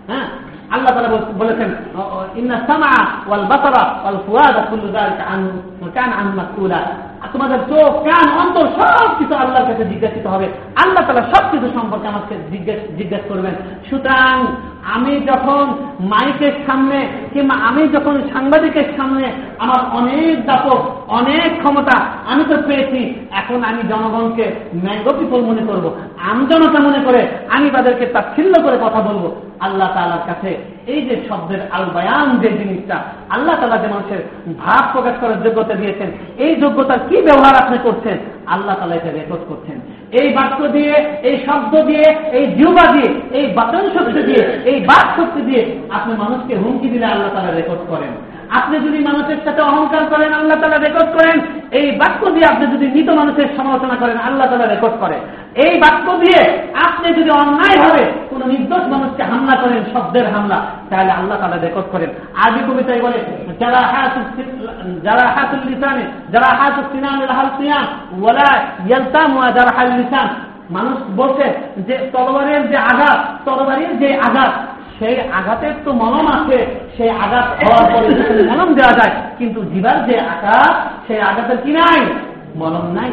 হ্যাঁ? 0.10 0.26
আল্লাহ 0.72 0.92
তালা 0.94 1.12
বলেছেন, 1.42 1.70
ইন্না 2.36 2.58
সামা 2.68 2.92
ওয়াল 3.28 3.46
বাসারা 3.46 3.84
ওয়াল 4.04 4.20
ফুয়াদা 4.26 4.62
কুল্লু 4.70 4.90
আনহু 5.34 5.86
কান 5.94 6.12
মাসউলা 6.40 6.76
আর 6.76 7.11
তোমাদের 7.34 7.60
চোখ, 7.60 7.92
কান, 8.04 8.28
অন্তর 8.40 8.68
সব 8.68 9.10
কিছু 9.20 9.36
আল্লাহর 9.36 9.68
কাছে 9.68 9.86
জিজ্ঞাসিত 9.86 10.28
হবে। 10.28 10.48
আল্লাহ 10.76 11.06
তালা 11.06 11.24
সব 11.36 11.52
কিছু 11.52 11.68
সম্পর্কে 11.74 12.08
আমাকে 12.08 12.36
জিজ্ঞেস 12.52 12.98
জিজ্ঞেস 12.98 13.22
করবেন। 13.30 13.54
সুতরাং 13.90 14.46
আমি 14.96 15.14
যখন 15.20 15.64
মাইকের 16.12 16.54
সামনে 16.68 16.98
কিংবা 17.34 17.56
আমি 17.56 17.88
যখন 17.88 18.16
সাংবাদিকের 18.34 18.88
সামনে 18.98 19.26
আমার 19.60 19.82
অনেক 20.00 20.46
দাপক, 20.46 20.82
অনেক 21.10 21.50
ক্ষমতা 21.60 21.96
আমি 22.32 22.44
তো 22.50 22.56
পেয়েছি, 22.68 23.02
এখন 23.32 23.64
আমি 23.64 23.82
জনগণকে 23.92 24.46
ম্যাঙ্গো 24.84 25.12
পিপল 25.20 25.42
মনে 25.42 25.62
করব। 25.62 25.86
আমজনতা 26.32 26.80
মনে 26.80 27.00
করে 27.06 27.22
আমি 27.50 27.70
তাদেরকে 27.70 28.06
তাচ্ছিল্য 28.06 28.54
করে 28.64 28.78
কথা 28.86 29.02
বলব। 29.02 29.24
আল্লাহ 29.60 29.90
তালার 29.94 30.24
কাছে 30.28 30.58
এই 30.88 31.02
যে 31.02 31.16
শব্দের 31.30 31.62
আল 31.72 31.86
বায়ান 31.86 32.38
যে 32.42 32.50
জিনিসটা, 32.50 32.98
আল্লাহ 33.30 33.56
তালা 33.60 33.78
যে 33.78 33.88
মানুষের 33.88 34.22
ভাব 34.60 34.84
প্রকাশ 34.94 35.16
করার 35.22 35.44
যোগ্যতা 35.44 35.74
দিয়েছেন, 35.74 36.12
এই 36.38 36.56
যোগ্যতার 36.56 37.00
কি 37.10 37.22
ব্যবহার 37.22 37.56
আপনি 37.64 37.78
করছেন, 37.84 38.18
আল্লাহ 38.46 38.76
তালা 38.76 38.96
এটা 38.96 39.12
রেকর্ড 39.12 39.44
করছেন। 39.50 39.80
এই 40.20 40.28
বাক্য 40.34 40.60
দিয়ে, 40.68 40.96
এই 41.24 41.36
শব্দ 41.46 41.74
দিয়ে, 41.86 42.08
এই 42.38 42.46
জিউবা 42.48 42.86
দিয়ে, 42.92 43.10
এই 43.38 43.46
বাচন 43.54 43.84
শক্তি 43.96 44.22
দিয়ে, 44.24 44.44
এই 44.66 44.78
বাক 44.86 45.06
শক্তি 45.18 45.42
দিয়ে 45.42 45.62
আপনি 45.90 46.12
মানুষকে 46.18 46.54
হুমকি 46.56 46.88
দিলে 46.90 47.06
আল্লাহ 47.06 47.30
তারা 47.36 47.52
রেকর্ড 47.52 47.84
করেন। 47.90 48.14
আপনি 48.58 48.76
যদি 48.80 49.00
মানুষের 49.00 49.40
সাথে 49.46 49.62
অহংকার 49.62 50.04
করেন, 50.06 50.34
আল্লাহ 50.34 50.60
তালা 50.62 50.78
রেকর্ড 50.78 51.10
করেন, 51.18 51.38
এই 51.80 51.88
বাক্য 51.92 52.22
দিয়ে 52.32 52.46
আপনি 52.46 52.66
যদি 52.68 52.86
মৃত 52.88 53.10
মানুষের 53.10 53.48
সমালোচনা 53.58 53.96
করেন, 53.96 54.18
আল্লাহ 54.18 54.46
তালা 54.50 54.68
রেকর্ড 54.68 54.96
করে। 55.00 55.18
এই 55.66 55.74
বাক্য 55.80 56.08
দিয়ে 56.18 56.42
আপনি 56.88 57.08
যদি 57.14 57.30
অন্যায় 57.30 57.78
ভাবে 57.84 58.04
কোন 58.30 58.42
নির্দোষ 58.48 58.84
মানুষকে 58.94 59.24
হামলা 59.24 59.56
করেন, 59.62 59.82
শব্দের 59.94 60.28
হামলা, 60.34 60.58
তাহলে 60.90 61.12
আল্লাহ 61.12 61.38
তালা 61.40 61.58
রেকর্ড 61.58 61.88
করেন। 61.92 62.10
আরবি 62.44 62.62
কবিতায় 62.68 63.02
বলে 63.02 63.20
যারা 63.60 63.82
হাতুল 63.92 64.26
যারা 65.04 65.26
হাতুল 65.36 65.62
লিসানে 65.70 66.06
যারা 66.34 66.50
হাতুল 66.60 66.88
সিনান 66.92 67.20
হাল 67.38 67.50
সিয়াম, 67.58 67.86
ওয়ালা 68.22 68.52
ইয়ালতাম 68.88 69.32
যারা 69.58 69.72
হাল 69.78 69.92
লিসান। 70.00 70.30
মানুষ 70.72 70.98
বলছে 71.16 71.46
যে, 71.88 71.96
তরবারের 72.14 72.64
যে 72.72 72.78
আঘাত, 72.92 73.20
তরবারির 73.46 73.94
যে 74.00 74.10
আঘাত 74.28 74.52
সেই 75.02 75.16
আঘাতের 75.40 75.74
তো 75.86 75.92
মলম 76.02 76.26
আছে, 76.38 76.58
সেই 76.98 77.10
আঘাত 77.24 77.48
হওয়ার 77.60 77.86
পরে 77.94 78.08
মলম 78.50 78.70
দেওয়া 78.78 78.94
যায়, 79.00 79.14
কিন্তু 79.40 79.60
জীবার 79.72 79.98
যে 80.08 80.16
আঘাত, 80.34 80.76
সেই 81.08 81.20
আঘাতের 81.30 81.58
কি 81.64 81.72
নাই? 81.72 82.02
মলম 82.62 82.86
নাই। 82.98 83.12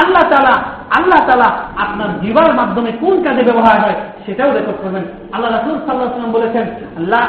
আল্লাহ 0.00 0.24
তালা 0.32 0.54
আল্লাহ 0.98 1.20
তালা 1.28 1.48
আপনার 1.84 2.10
জীবার 2.22 2.50
মাধ্যমে 2.60 2.90
কোন 3.02 3.14
কাজে 3.24 3.42
ব্যবহার 3.48 3.76
হয়, 3.84 3.98
সেটাও 4.24 4.50
রেকর্ড 4.56 4.78
করবেন। 4.82 5.04
আল্লাহ 5.34 5.50
রাসুল 5.50 5.76
সাল্লাহ 5.86 6.32
বলেছেন 6.36 6.64
আল্লাহ 6.98 7.22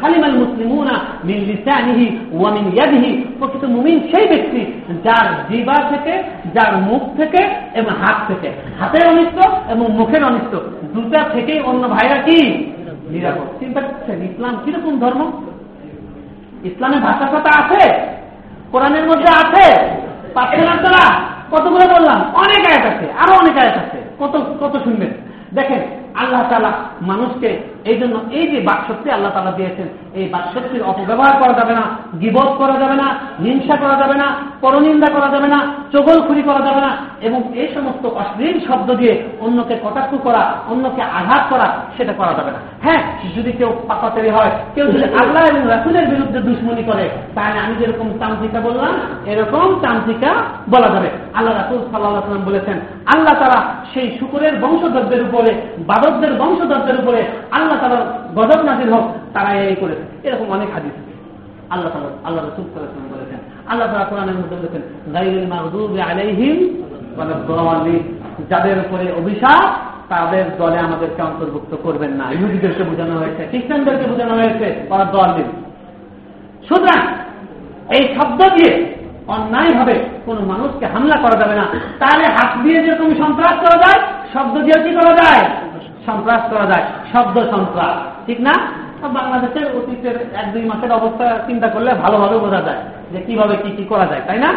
সালিম 0.00 0.22
আল 0.24 0.36
মুসলিমুনা 0.36 0.94
মিন 1.24 1.38
লিসানিহি 1.38 2.18
ওয়া 2.32 2.50
মিন 2.50 2.64
ইয়াদিহি। 2.72 3.24
প্রকৃত 3.38 3.64
মুমিন 3.64 4.00
সেই 4.12 4.26
ব্যক্তি 4.28 4.60
যার 5.04 5.26
জিবা 5.48 5.76
থেকে, 5.88 6.22
যার 6.54 6.76
মুখ 6.76 7.02
থেকে 7.16 7.42
এবং 7.74 7.92
হাত 8.02 8.18
থেকে। 8.28 8.48
হাতের 8.80 9.08
অনিষ্ট 9.08 9.38
এবং 9.68 9.86
মুখের 9.90 10.24
অনিষ্ট। 10.24 10.54
দুটা 10.94 11.20
থেকেই 11.32 11.60
অন্য 11.60 11.88
ভাইরা 11.88 12.22
কি? 12.22 12.38
নিরাপদ। 13.10 13.58
চিন্তা 13.58 13.80
করছেন, 13.80 14.22
ইসলাম 14.22 14.54
কীরকম 14.64 14.98
ধর্ম? 14.98 15.32
ইসলামে 16.64 16.98
ভাষা 17.00 17.26
কথা 17.26 17.50
আছে? 17.60 17.82
কোরআনের 18.72 19.04
মধ্যে 19.04 19.28
আছে? 19.42 19.66
পাচ্ছেন 20.34 20.68
আপনারা? 20.68 21.04
কতগুলো 21.50 21.84
বললাম? 21.94 22.20
অনেক 22.34 22.62
আয়াত 22.70 22.84
আছে, 22.92 23.06
আরও 23.18 23.32
অনেক 23.32 23.56
আয়াত 23.58 23.76
আছে। 23.78 23.98
কত 24.18 24.34
কত 24.60 24.82
শুনবেন? 24.84 25.12
দেখেন, 25.54 25.80
আল্লাহ 26.14 26.42
তালা 26.50 26.72
মানুষকে 27.00 27.58
এই 27.90 27.96
জন্য 28.00 28.14
এই 28.38 28.46
যে 28.52 28.58
বাকশক্তি 28.60 29.08
আল্লাহ 29.10 29.32
তালা 29.34 29.50
দিয়েছেন, 29.50 29.88
এই 30.14 30.28
বাকশক্তির 30.34 30.82
অপব্যবহার 30.82 31.34
করা 31.40 31.52
যাবে 31.52 31.74
না, 31.74 31.84
গিবত 32.20 32.50
করা 32.60 32.76
যাবে 32.82 32.96
না, 33.02 33.06
হিংসা 33.44 33.76
করা 33.76 33.96
যাবে 34.02 34.16
না, 34.22 34.26
পরনিন্দা 34.60 35.08
করা 35.16 35.28
যাবে 35.34 35.48
না, 35.48 35.58
চগলখুরি 35.92 36.42
করা 36.42 36.60
যাবে 36.66 36.80
না, 36.80 36.90
এবং 37.26 37.40
এই 37.60 37.68
সমস্ত 37.74 38.04
অশ্লীল 38.06 38.56
শব্দ 38.68 38.88
দিয়ে 39.00 39.14
অন্যকে 39.40 39.74
কটাক্ষ 39.84 40.12
করা, 40.26 40.42
অন্যকে 40.68 41.02
আঘাত 41.18 41.42
করা, 41.52 41.66
সেটা 41.96 42.12
করা 42.12 42.32
যাবে 42.38 42.50
না। 42.50 42.60
হ্যাঁ 42.84 43.02
যদি 43.36 43.52
কেউ 43.52 43.70
পাকাতেরি 43.88 44.30
হয়, 44.36 44.52
কেউ 44.74 44.86
যদি 44.92 45.06
আল্লাহ 45.22 45.42
এবং 45.50 45.62
রাসুলের 45.68 46.06
বিরুদ্ধে 46.12 46.40
দুশ্মনী 46.40 46.82
করে, 46.82 47.04
তাহলে 47.34 47.58
আমি 47.64 47.74
যেরকম 47.80 48.08
তান্ত্রিকা 48.22 48.60
বললাম, 48.60 48.94
এরকম 49.32 49.66
তান্ত্রিকা 49.84 50.30
বলা 50.68 50.88
যাবে। 50.94 51.08
আল্লাহ 51.34 51.54
রাসুল 51.54 51.78
সাল্লাহ 51.90 52.24
সাল্লাম 52.24 52.44
বলেছেন, 52.50 52.76
আল্লাহ 53.14 53.34
তারা 53.42 53.58
সেই 53.92 54.08
শুকুরের 54.18 54.54
বংশধরদের 54.60 55.22
উপরে, 55.22 55.50
বাদকদের 55.90 56.32
বংশধরদের 56.40 56.96
উপরে 57.02 57.20
আল্লাহ 57.50 57.69
তালার 57.82 58.04
গজব 58.36 58.60
নাজির 58.68 58.88
হোক, 58.94 59.04
তারা 59.34 59.50
এই 59.70 59.76
করেছে। 59.82 60.04
এরকম 60.26 60.48
অনেক 60.56 60.68
হাদিস 60.76 60.94
আল্লাহ 61.72 61.90
তালা 61.94 62.10
আল্লাহ 62.26 62.42
রসুল 62.42 62.64
সাল্লাম 62.72 63.08
বলেছেন, 63.14 63.40
আল্লাহ 63.70 63.86
তালা 63.90 64.06
কোরআনের 64.10 64.36
মধ্যে 64.40 64.56
বলেছেন 64.60 64.82
গাইরুল 65.14 65.48
মাহদুব 65.52 65.90
আলাইহিম 66.10 66.56
যাদের 68.50 68.76
উপরে 68.84 69.06
অভিশাপ, 69.20 69.64
তাদের 70.12 70.44
দলে 70.60 70.78
আমাদেরকে 70.86 71.20
অন্তর্ভুক্ত 71.28 71.72
করবেন 71.84 72.12
না। 72.20 72.24
ইহুদিদেরকে 72.36 72.82
বোঝানো 72.90 73.14
হয়েছে, 73.22 73.42
খ্রিস্টানদেরকে 73.50 74.04
বোঝানো 74.12 74.34
হয়েছে, 74.40 74.66
ওরা 74.92 75.06
দল 75.16 75.28
দিন 75.36 75.48
সুতরাং 76.68 77.00
এই 77.96 78.02
শব্দ 78.16 78.40
দিয়ে 78.56 78.72
অন্যায় 79.34 79.72
ভাবে 79.78 79.96
কোন 80.26 80.38
মানুষকে 80.52 80.86
হামলা 80.94 81.16
করা 81.24 81.36
যাবে 81.42 81.54
না। 81.60 81.64
তাহলে 82.00 82.24
হাত 82.36 82.50
দিয়ে 82.64 82.78
যেরকম 82.84 83.10
সন্ত্রাস 83.22 83.56
করা 83.64 83.78
যায়, 83.84 84.00
শব্দ 84.34 84.54
দিয়ে 84.66 84.78
কি 84.84 84.90
করা 84.98 85.12
যায়? 85.20 85.42
সন্ত্রাস 86.06 86.42
করা 86.52 86.66
যায়, 86.72 86.84
শব্দ 87.12 87.36
সন্ত্রাস, 87.52 87.94
ঠিক 88.26 88.38
না? 88.48 88.54
বাংলাদেশের 89.18 89.66
অতীতের 89.78 90.16
এক 90.40 90.46
দুই 90.54 90.64
মাসের 90.70 90.92
অবস্থা 90.98 91.26
চিন্তা 91.48 91.68
করলে 91.74 91.90
ভালোভাবে 92.02 92.36
বোঝা 92.44 92.60
যায় 92.68 92.80
যে 93.12 93.18
কীভাবে 93.26 93.54
কি 93.62 93.70
কি 93.76 93.84
করা 93.92 94.06
যায়, 94.10 94.22
তাই 94.26 94.38
না? 94.44 94.50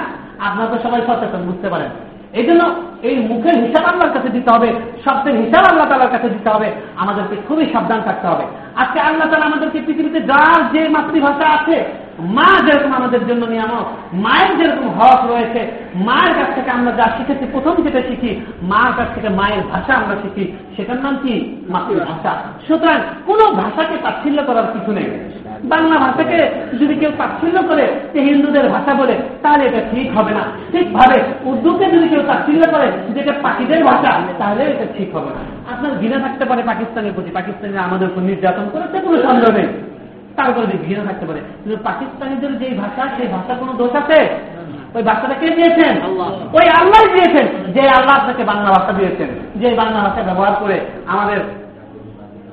আপনারা 0.47 0.67
তো 0.71 0.77
সবাই 0.86 1.01
সচেতন, 1.08 1.41
বুঝতে 1.49 1.67
পারেন। 1.73 1.91
এই 2.39 2.45
জন্য 2.47 2.63
এই 3.08 3.15
মুখের 3.29 3.56
হিসাব 3.63 3.84
আল্লাহর 3.91 4.13
কাছে 4.15 4.29
দিতে 4.29 4.49
হবে, 4.56 4.69
শব্দের 5.06 5.36
হিসাব 5.43 5.63
আল্লাহ 5.71 5.88
তালার 5.89 6.13
কাছে 6.15 6.29
দিতে 6.29 6.49
হবে, 6.49 6.67
আমাদেরকে 7.01 7.36
খুবই 7.47 7.65
সাবধান 7.73 7.99
থাকতে 8.08 8.27
হবে। 8.27 8.45
আজকে 8.82 8.99
আল্লাহ 8.99 9.27
তালা 9.29 9.49
আমাদেরকে 9.51 9.79
পৃথিবীতে 9.88 10.19
যার 10.32 10.60
যে 10.73 10.82
মাতৃভাষা 10.95 11.47
আছে 11.58 11.77
মা 12.19 12.49
যেরকম 12.65 12.93
আমাদের 12.93 13.28
জন্য 13.28 13.45
নিয়ামক 13.45 13.86
মায়ের 14.13 14.58
যেরকম 14.58 14.89
হক 14.89 15.32
রয়েছে, 15.32 15.71
মায়ের 15.95 16.34
কাছ 16.34 16.56
থেকে 16.56 16.71
আমরা 16.71 16.91
যা 16.91 17.04
শিখেছি, 17.17 17.45
প্রথম 17.52 17.84
যেটা 17.84 18.02
শিখি, 18.02 18.41
মার 18.62 18.93
কাছ 18.97 19.08
থেকে 19.15 19.30
মায়ের 19.30 19.63
ভাষা 19.71 19.93
আমরা 19.93 20.15
শিখি, 20.21 20.54
সেটার 20.76 20.99
নাম 20.99 21.17
কি? 21.23 21.56
মাতৃভাষা 21.69 22.34
সুতরাং 22.67 22.99
কোন 23.26 23.56
ভাষাকে 23.56 23.97
তাচ্ছিল্য 24.04 24.43
করার 24.43 24.67
কিছু 24.73 24.91
নেই। 24.91 25.10
বাংলা 25.63 25.97
ভাষাকে 25.97 26.52
যদি 26.80 26.95
কেউ 26.95 27.12
তাচ্ছিল্য 27.17 27.63
করে 27.67 27.88
যে 28.13 28.21
হিন্দুদের 28.21 28.69
ভাষা 28.69 28.93
বলে, 28.93 29.15
তাহলে 29.43 29.65
এটা 29.65 29.82
ঠিক 29.91 30.17
হবে 30.17 30.32
না। 30.32 30.43
ঠিকভাবে 30.71 31.23
উর্দুকে 31.45 31.86
যদি 31.86 32.08
কেউ 32.10 32.21
তাচ্ছিল্য 32.28 32.71
করে, 32.71 32.91
যেটা 33.13 33.34
পাখিদের 33.41 33.84
ভাষা, 33.84 34.21
তাহলে 34.38 34.63
এটা 34.63 34.86
ঠিক 34.97 35.15
হবে 35.15 35.30
না। 35.30 35.41
আপনার 35.73 35.91
ঘৃণা 35.99 36.19
থাকতে 36.19 36.45
পারে 36.45 36.63
পাকিস্তানের 36.63 37.13
প্রতি। 37.13 37.32
পাকিস্তানিরা 37.32 37.82
আমাদের 37.84 38.08
উপর 38.08 38.21
নির্যাতন 38.21 38.69
করেছে, 38.73 38.99
কোনো 38.99 39.17
সন্দেহ 39.23 39.52
নেই। 39.58 39.92
তারপরে 40.35 40.65
ঘৃণা 40.87 41.03
থাকতে 41.03 41.25
পারে। 41.25 41.41
কিন্তু 41.63 41.83
পাকিস্তানিদের 41.83 42.59
যে 42.59 42.67
ভাষা 42.75 43.03
সেই 43.17 43.27
ভাষা 43.27 43.53
কোনো 43.53 43.73
দোষ 43.73 43.95
আছে? 43.95 44.19
ওই 44.95 45.03
ভাষাটা 45.03 45.33
কে 45.33 45.47
দিয়েছেন? 45.49 45.93
ওই 46.53 46.65
আল্লাহ 46.79 47.01
দিয়েছেন 47.13 47.71
যে 47.73 47.81
আল্লাহ 47.81 48.13
আপনাকে 48.19 48.43
বাংলা 48.43 48.69
ভাষা 48.69 48.91
দিয়েছেন 48.91 49.29
যে 49.55 49.75
বাংলা 49.75 49.99
ভাষা 49.99 50.21
ব্যবহার 50.23 50.53
করে 50.59 50.77
আমাদের 51.07 51.39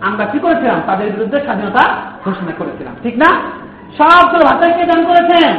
আমরা 0.01 0.25
কি 0.25 0.39
করেছিলাম? 0.39 0.81
তাদের 0.87 1.13
বিরুদ্ধে 1.13 1.41
স্বাধীনতা 1.41 1.97
ঘোষণা 2.25 2.53
করেছিলাম। 2.59 2.95
ঠিক 3.03 3.17
না? 3.17 3.31
সবগুলো 3.99 4.43
ভাষায় 4.47 4.73
কে 4.73 4.85
দান 4.85 5.05
করেছেন? 5.05 5.51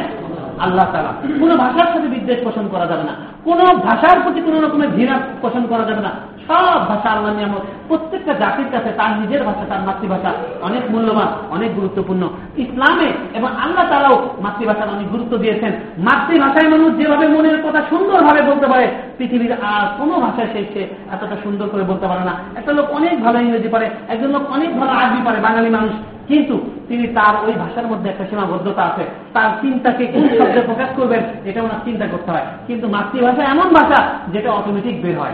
আল্লাহ 0.60 0.86
তালা 0.92 1.12
কোন 1.40 1.56
ভাষার 1.56 1.88
সাথে 1.92 2.08
বিদ্বেষ 2.08 2.44
পোষণ 2.44 2.68
করা 2.68 2.86
যাবে 2.86 3.02
না। 3.02 3.14
কোন 3.44 3.58
ভাষার 3.58 4.20
প্রতি 4.20 4.40
কোন 4.40 4.64
রকমের 4.64 4.90
ঘৃণা 4.90 5.18
পোষণ 5.40 5.66
করা 5.66 5.84
যাবে 5.84 6.00
না। 6.00 6.10
সব 6.48 6.88
ভাষা 6.88 7.08
আল্লাহ 7.10 7.34
নিয়ামত। 7.34 7.60
প্রত্যেকটা 7.88 8.34
জাতির 8.34 8.66
কাছে 8.72 8.88
তার 8.90 9.20
নিজের 9.20 9.42
ভাষা, 9.44 9.64
তার 9.68 9.80
মাতৃভাষা 9.80 10.32
অনেক 10.62 10.82
মূল্যবান, 10.90 11.26
অনেক 11.50 11.74
গুরুত্বপূর্ণ। 11.74 12.28
ইসলামে 12.56 13.12
এবং 13.34 13.48
আল্লাহ 13.48 13.88
তারাও 13.88 14.28
মাতৃভাষার 14.40 14.88
অনেক 14.88 15.08
গুরুত্ব 15.08 15.36
দিয়েছেন। 15.36 15.72
মাতৃভাষায় 15.98 16.70
মানুষ 16.70 16.96
যেভাবে 16.96 17.28
মনের 17.28 17.62
কথা 17.62 17.82
সুন্দরভাবে 17.88 18.42
বলতে 18.42 18.66
পারে, 18.66 18.88
পৃথিবীর 19.18 19.52
আর 19.52 19.86
কোনো 19.98 20.20
ভাষায় 20.20 20.46
সে 20.52 20.64
সে 20.74 20.82
এতটা 21.12 21.36
সুন্দর 21.42 21.68
করে 21.68 21.82
বলতে 21.82 22.06
পারে 22.06 22.24
না। 22.24 22.32
একটা 22.56 22.72
লোক 22.72 22.90
অনেক 22.90 23.22
ভালো 23.22 23.38
ইংরেজি 23.38 23.68
পারে, 23.68 23.90
একজন 24.08 24.30
লোক 24.30 24.52
অনেক 24.52 24.78
ভালো 24.78 24.90
আরবি 24.90 25.22
পারে, 25.24 25.40
বাঙালি 25.40 25.70
মানুষ। 25.70 25.90
কিন্তু 26.28 26.60
তিনি 26.88 27.06
তার 27.06 27.44
ওই 27.46 27.52
ভাষার 27.52 27.86
মধ্যে 27.86 28.10
একটা 28.10 28.26
সীমাবদ্ধতা 28.30 28.82
আছে। 28.82 29.04
তার 29.32 29.50
চিন্তাকে 29.60 30.06
কোন 30.06 30.28
শব্দে 30.28 30.60
প্রকাশ 30.66 30.88
করবেন 30.96 31.20
এটা 31.44 31.62
ওনার 31.62 31.84
চিন্তা 31.84 32.06
করতে 32.06 32.30
হয়। 32.30 32.46
কিন্তু 32.66 32.88
মাতৃভাষা 32.88 33.31
এমন 33.40 33.68
ভাষা 33.68 34.04
যেটা 34.28 34.50
অটোমেটিক 34.50 35.02
বের 35.02 35.20
হয়। 35.20 35.32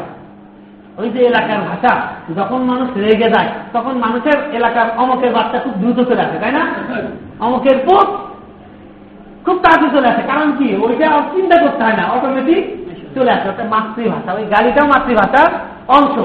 ওই 0.98 1.10
যে 1.10 1.24
এলাকার 1.24 1.58
ভাষা, 1.58 1.96
যখন 2.36 2.62
মানুষ 2.62 2.88
রেগে 2.96 3.30
যায়, 3.30 3.48
তখন 3.72 3.98
মানুষের 3.98 4.54
এলাকার 4.54 4.86
অমকের 4.96 5.32
বাচ্চা 5.32 5.58
খুব 5.58 5.72
দ্রুত 5.72 6.08
চলে 6.08 6.22
আসে, 6.22 6.38
তাই 6.38 6.52
না? 6.52 6.66
অমকের 7.40 7.78
পোত 7.78 8.06
খুব 9.44 9.58
তাড়াতাড়ি 9.58 9.90
চলে 9.90 10.08
আসে। 10.08 10.22
কারণ 10.22 10.52
কি? 10.52 10.76
ওইটা 10.76 11.22
চিন্তা 11.34 11.62
করতে 11.62 11.84
হয় 11.84 11.96
না 11.96 12.08
অটোমেটিক 12.08 12.76
চলে 13.14 13.30
আসে। 13.30 13.48
ওটা 13.48 13.64
মাতৃভাষা, 13.64 14.32
ওই 14.32 14.44
গাড়িটাও 14.44 14.88
মাতৃভাষার 14.88 15.52
অংশ। 15.88 16.18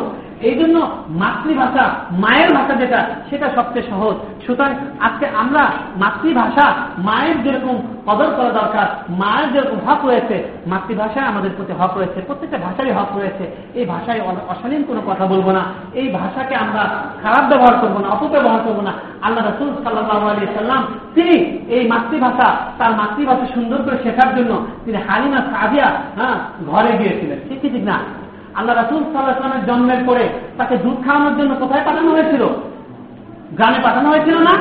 এই 0.49 0.55
জন্য 0.59 0.77
মাতৃভাষা, 1.21 1.85
মায়ের 2.23 2.51
ভাষা 2.53 2.73
যেটা, 2.73 2.99
সেটা 3.29 3.47
সবচেয়ে 3.55 3.89
সহজ। 3.89 4.15
সুতরাং 4.45 4.71
আজকে 4.99 5.25
আমরা 5.41 5.63
মাতৃভাষা, 5.97 6.65
মায়ের 6.97 7.37
যেরকম 7.43 7.75
কদর 8.07 8.29
করা 8.37 8.51
দরকার, 8.61 8.87
মায়ের 9.21 9.47
যেরকম 9.53 9.79
হক 9.87 10.05
রয়েছে, 10.05 10.35
মাতৃভাষায় 10.67 11.25
আমাদের 11.25 11.51
প্রতি 11.57 11.73
হক 11.79 11.97
রয়েছে, 11.97 12.21
প্রত্যেকটা 12.27 12.57
ভাষারই 12.57 12.91
হক 12.91 13.09
রয়েছে, 13.15 13.43
এই 13.73 13.85
ভাষায় 13.85 14.21
অশালীন 14.49 14.83
কোনো 14.83 15.01
কথা 15.05 15.25
বলব 15.25 15.51
না, 15.51 15.63
এই 15.93 16.07
ভাষাকে 16.09 16.55
আমরা 16.55 16.83
খারাপ 17.23 17.43
ব্যবহার 17.49 17.75
করব 17.81 17.95
না, 17.99 18.07
অপব্যবহার 18.09 18.61
করব 18.65 18.81
না। 18.81 18.93
আল্লাহ 19.21 19.43
রসুল 19.45 19.69
সাল্লাহ 19.83 20.29
আলী 20.29 20.41
সাল্লাম, 20.55 20.81
তিনি 21.15 21.35
এই 21.75 21.83
মাতৃভাষা, 21.87 22.47
তার 22.77 22.91
মাতৃভাষা 22.95 23.45
সুন্দর 23.53 23.79
করে 23.85 23.97
শেখার 24.03 24.29
জন্য 24.37 24.65
তিনি 24.85 24.97
হালিমা 25.07 25.39
সাদিয়া 25.53 25.87
হ্যাঁ 26.17 26.37
ঘরে 26.67 26.91
গিয়েছিলেন। 26.97 27.39
ঠিক 27.47 27.59
ঠিক 27.61 27.83
না? 27.83 27.97
আল্লাহ 28.55 28.75
রাসুল 28.75 29.03
সাল্লাহ 29.03 29.37
ইসলামের 29.37 29.65
জন্মের 29.65 30.03
পরে 30.05 30.29
তাকে 30.57 30.77
দুধ 30.77 31.05
খাওয়ানোর 31.05 31.37
জন্য 31.37 31.55
কোথায় 31.55 31.85
পাঠানো 31.85 32.11
হয়েছিল? 32.11 32.43
গ্রামে 33.51 33.79
পাঠানো 33.83 34.09
হয়েছিল 34.09 34.37
না? 34.37 34.51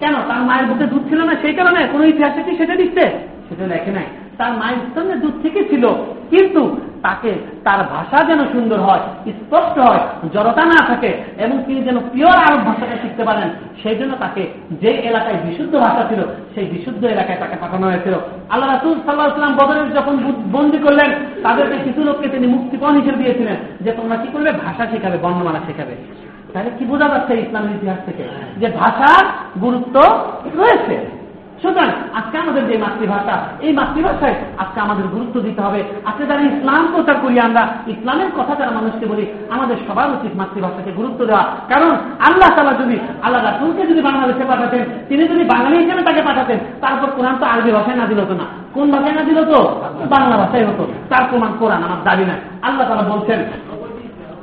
কেন? 0.00 0.14
তার 0.28 0.40
মায়ের 0.42 0.66
বুকে 0.66 0.84
দুধ 0.84 1.08
ছিল 1.08 1.24
না? 1.24 1.34
সেই 1.42 1.54
কারণে? 1.54 1.86
কোনো 1.92 2.04
ইতিহাসে 2.04 2.42
কি 2.42 2.56
সেটা 2.56 2.76
দিচ্ছে? 2.76 3.10
সেটা 3.48 3.66
দেখে 3.66 3.90
নাই। 3.90 4.04
তার 4.38 4.52
মায়ের 4.52 4.78
স্তনে 4.90 5.14
দুধ 5.14 5.42
থেকে 5.42 5.64
ছিল 5.64 5.88
কিন্তু 6.30 6.76
তাকে 7.02 7.34
তার 7.64 7.78
ভাষা 7.78 8.24
যেন 8.24 8.40
সুন্দর 8.44 8.80
হয়, 8.80 9.00
স্পষ্ট 9.26 9.78
হয়, 9.78 10.00
জড়তা 10.34 10.64
না 10.64 10.86
থাকে, 10.86 11.10
এবং 11.38 11.62
তিনি 11.66 11.80
যেন 11.82 11.98
পিওর 12.12 12.36
আরব 12.36 12.64
ভাষাটা 12.66 12.96
শিখতে 13.02 13.24
পারেন, 13.24 13.48
সেই 13.82 13.96
জন্য 13.96 14.16
তাকে 14.16 14.46
যে 14.80 14.90
এলাকায় 14.90 15.34
বিশুদ্ধ 15.34 15.76
ভাষা 15.76 16.02
ছিল, 16.08 16.20
সেই 16.54 16.66
বিশুদ্ধ 16.66 17.04
এলাকায় 17.04 17.38
তাকে 17.38 17.56
পাঠানো 17.60 17.86
হয়েছিল। 17.86 18.14
আল্লাহ 18.50 18.70
রাসুল 18.70 18.98
সাল্লাহ 19.06 19.26
ইসলাম 19.26 19.56
বদরের 19.56 19.94
যখন 19.94 20.34
বন্দি 20.52 20.78
করলেন, 20.78 21.10
তাদেরকে 21.42 21.78
কিছু 21.84 22.04
লোককে 22.04 22.28
তিনি 22.28 22.46
মুক্তিপণ 22.46 22.94
হিসেবে 22.94 23.16
দিয়েছিলেন, 23.16 23.56
যে 23.80 23.92
তোমরা 23.92 24.16
কি 24.16 24.28
করবে? 24.32 24.52
ভাষা 24.52 24.86
শেখাবে, 24.90 25.18
বর্ণমালা 25.22 25.60
শেখাবে। 25.66 25.94
তাহলে 26.52 26.70
কি 26.78 26.84
বোঝা 26.84 27.08
যাচ্ছে 27.08 27.34
ইসলামের 27.34 27.70
ইতিহাস 27.70 27.98
থেকে? 28.06 28.24
যে 28.56 28.66
ভাষার 28.66 29.24
গুরুত্ব 29.60 29.96
রয়েছে। 30.54 31.15
সুতরাং 31.62 31.88
আজকে 32.14 32.38
আমাদের 32.38 32.66
যে 32.66 32.78
মাতৃভাষা, 32.78 33.36
এই 33.60 33.72
মাতৃভাষায় 33.72 34.34
আজকে 34.58 34.80
আমাদের 34.80 35.04
গুরুত্ব 35.04 35.40
দিতে 35.40 35.60
হবে। 35.62 35.80
আজকে 36.04 36.26
যারা 36.26 36.40
ইসলাম 36.40 36.86
প্রচার 36.92 37.16
করি 37.22 37.40
আমরা, 37.40 37.62
ইসলামের 37.86 38.30
কথা 38.38 38.54
যারা 38.54 38.70
মানুষকে 38.70 39.06
বলি, 39.06 39.24
আমাদের 39.50 39.76
সবার 39.88 40.08
উচিত 40.10 40.32
মাতৃভাষাকে 40.36 40.92
গুরুত্ব 40.92 41.24
দেওয়া। 41.24 41.44
কারণ 41.68 41.90
আল্লাহ 42.28 42.50
তালা 42.56 42.72
যদি 42.72 42.96
আল্লাহ 43.22 43.44
রাসুলকে 43.44 43.82
যদি 43.86 44.00
বাংলাদেশে 44.02 44.44
পাঠাতেন, 44.44 44.84
তিনি 45.08 45.22
যদি 45.28 45.44
বাঙালি 45.44 45.76
হিসেবে 45.76 46.02
তাকে 46.02 46.22
পাঠাতেন, 46.22 46.58
তারপর 46.80 47.08
কোরআন 47.16 47.36
তো 47.40 47.46
আরবি 47.46 47.70
ভাষায় 47.70 47.96
না 47.96 48.06
দিল 48.06 48.20
তো 48.28 48.34
না। 48.34 48.46
কোন 48.74 48.90
ভাষায় 48.90 49.14
না 49.14 49.22
দিল 49.22 49.44
তো 49.44 49.58
বাংলা 50.08 50.36
ভাষায় 50.36 50.66
হতো। 50.66 50.84
তার 51.08 51.24
প্রমাণ 51.30 51.52
কোরআন, 51.58 51.82
আমার 51.82 52.04
দাবি 52.04 52.24
নাই। 52.24 52.40
আল্লাহ 52.62 52.88
তালা 52.88 53.02
বলছেন 53.02 53.38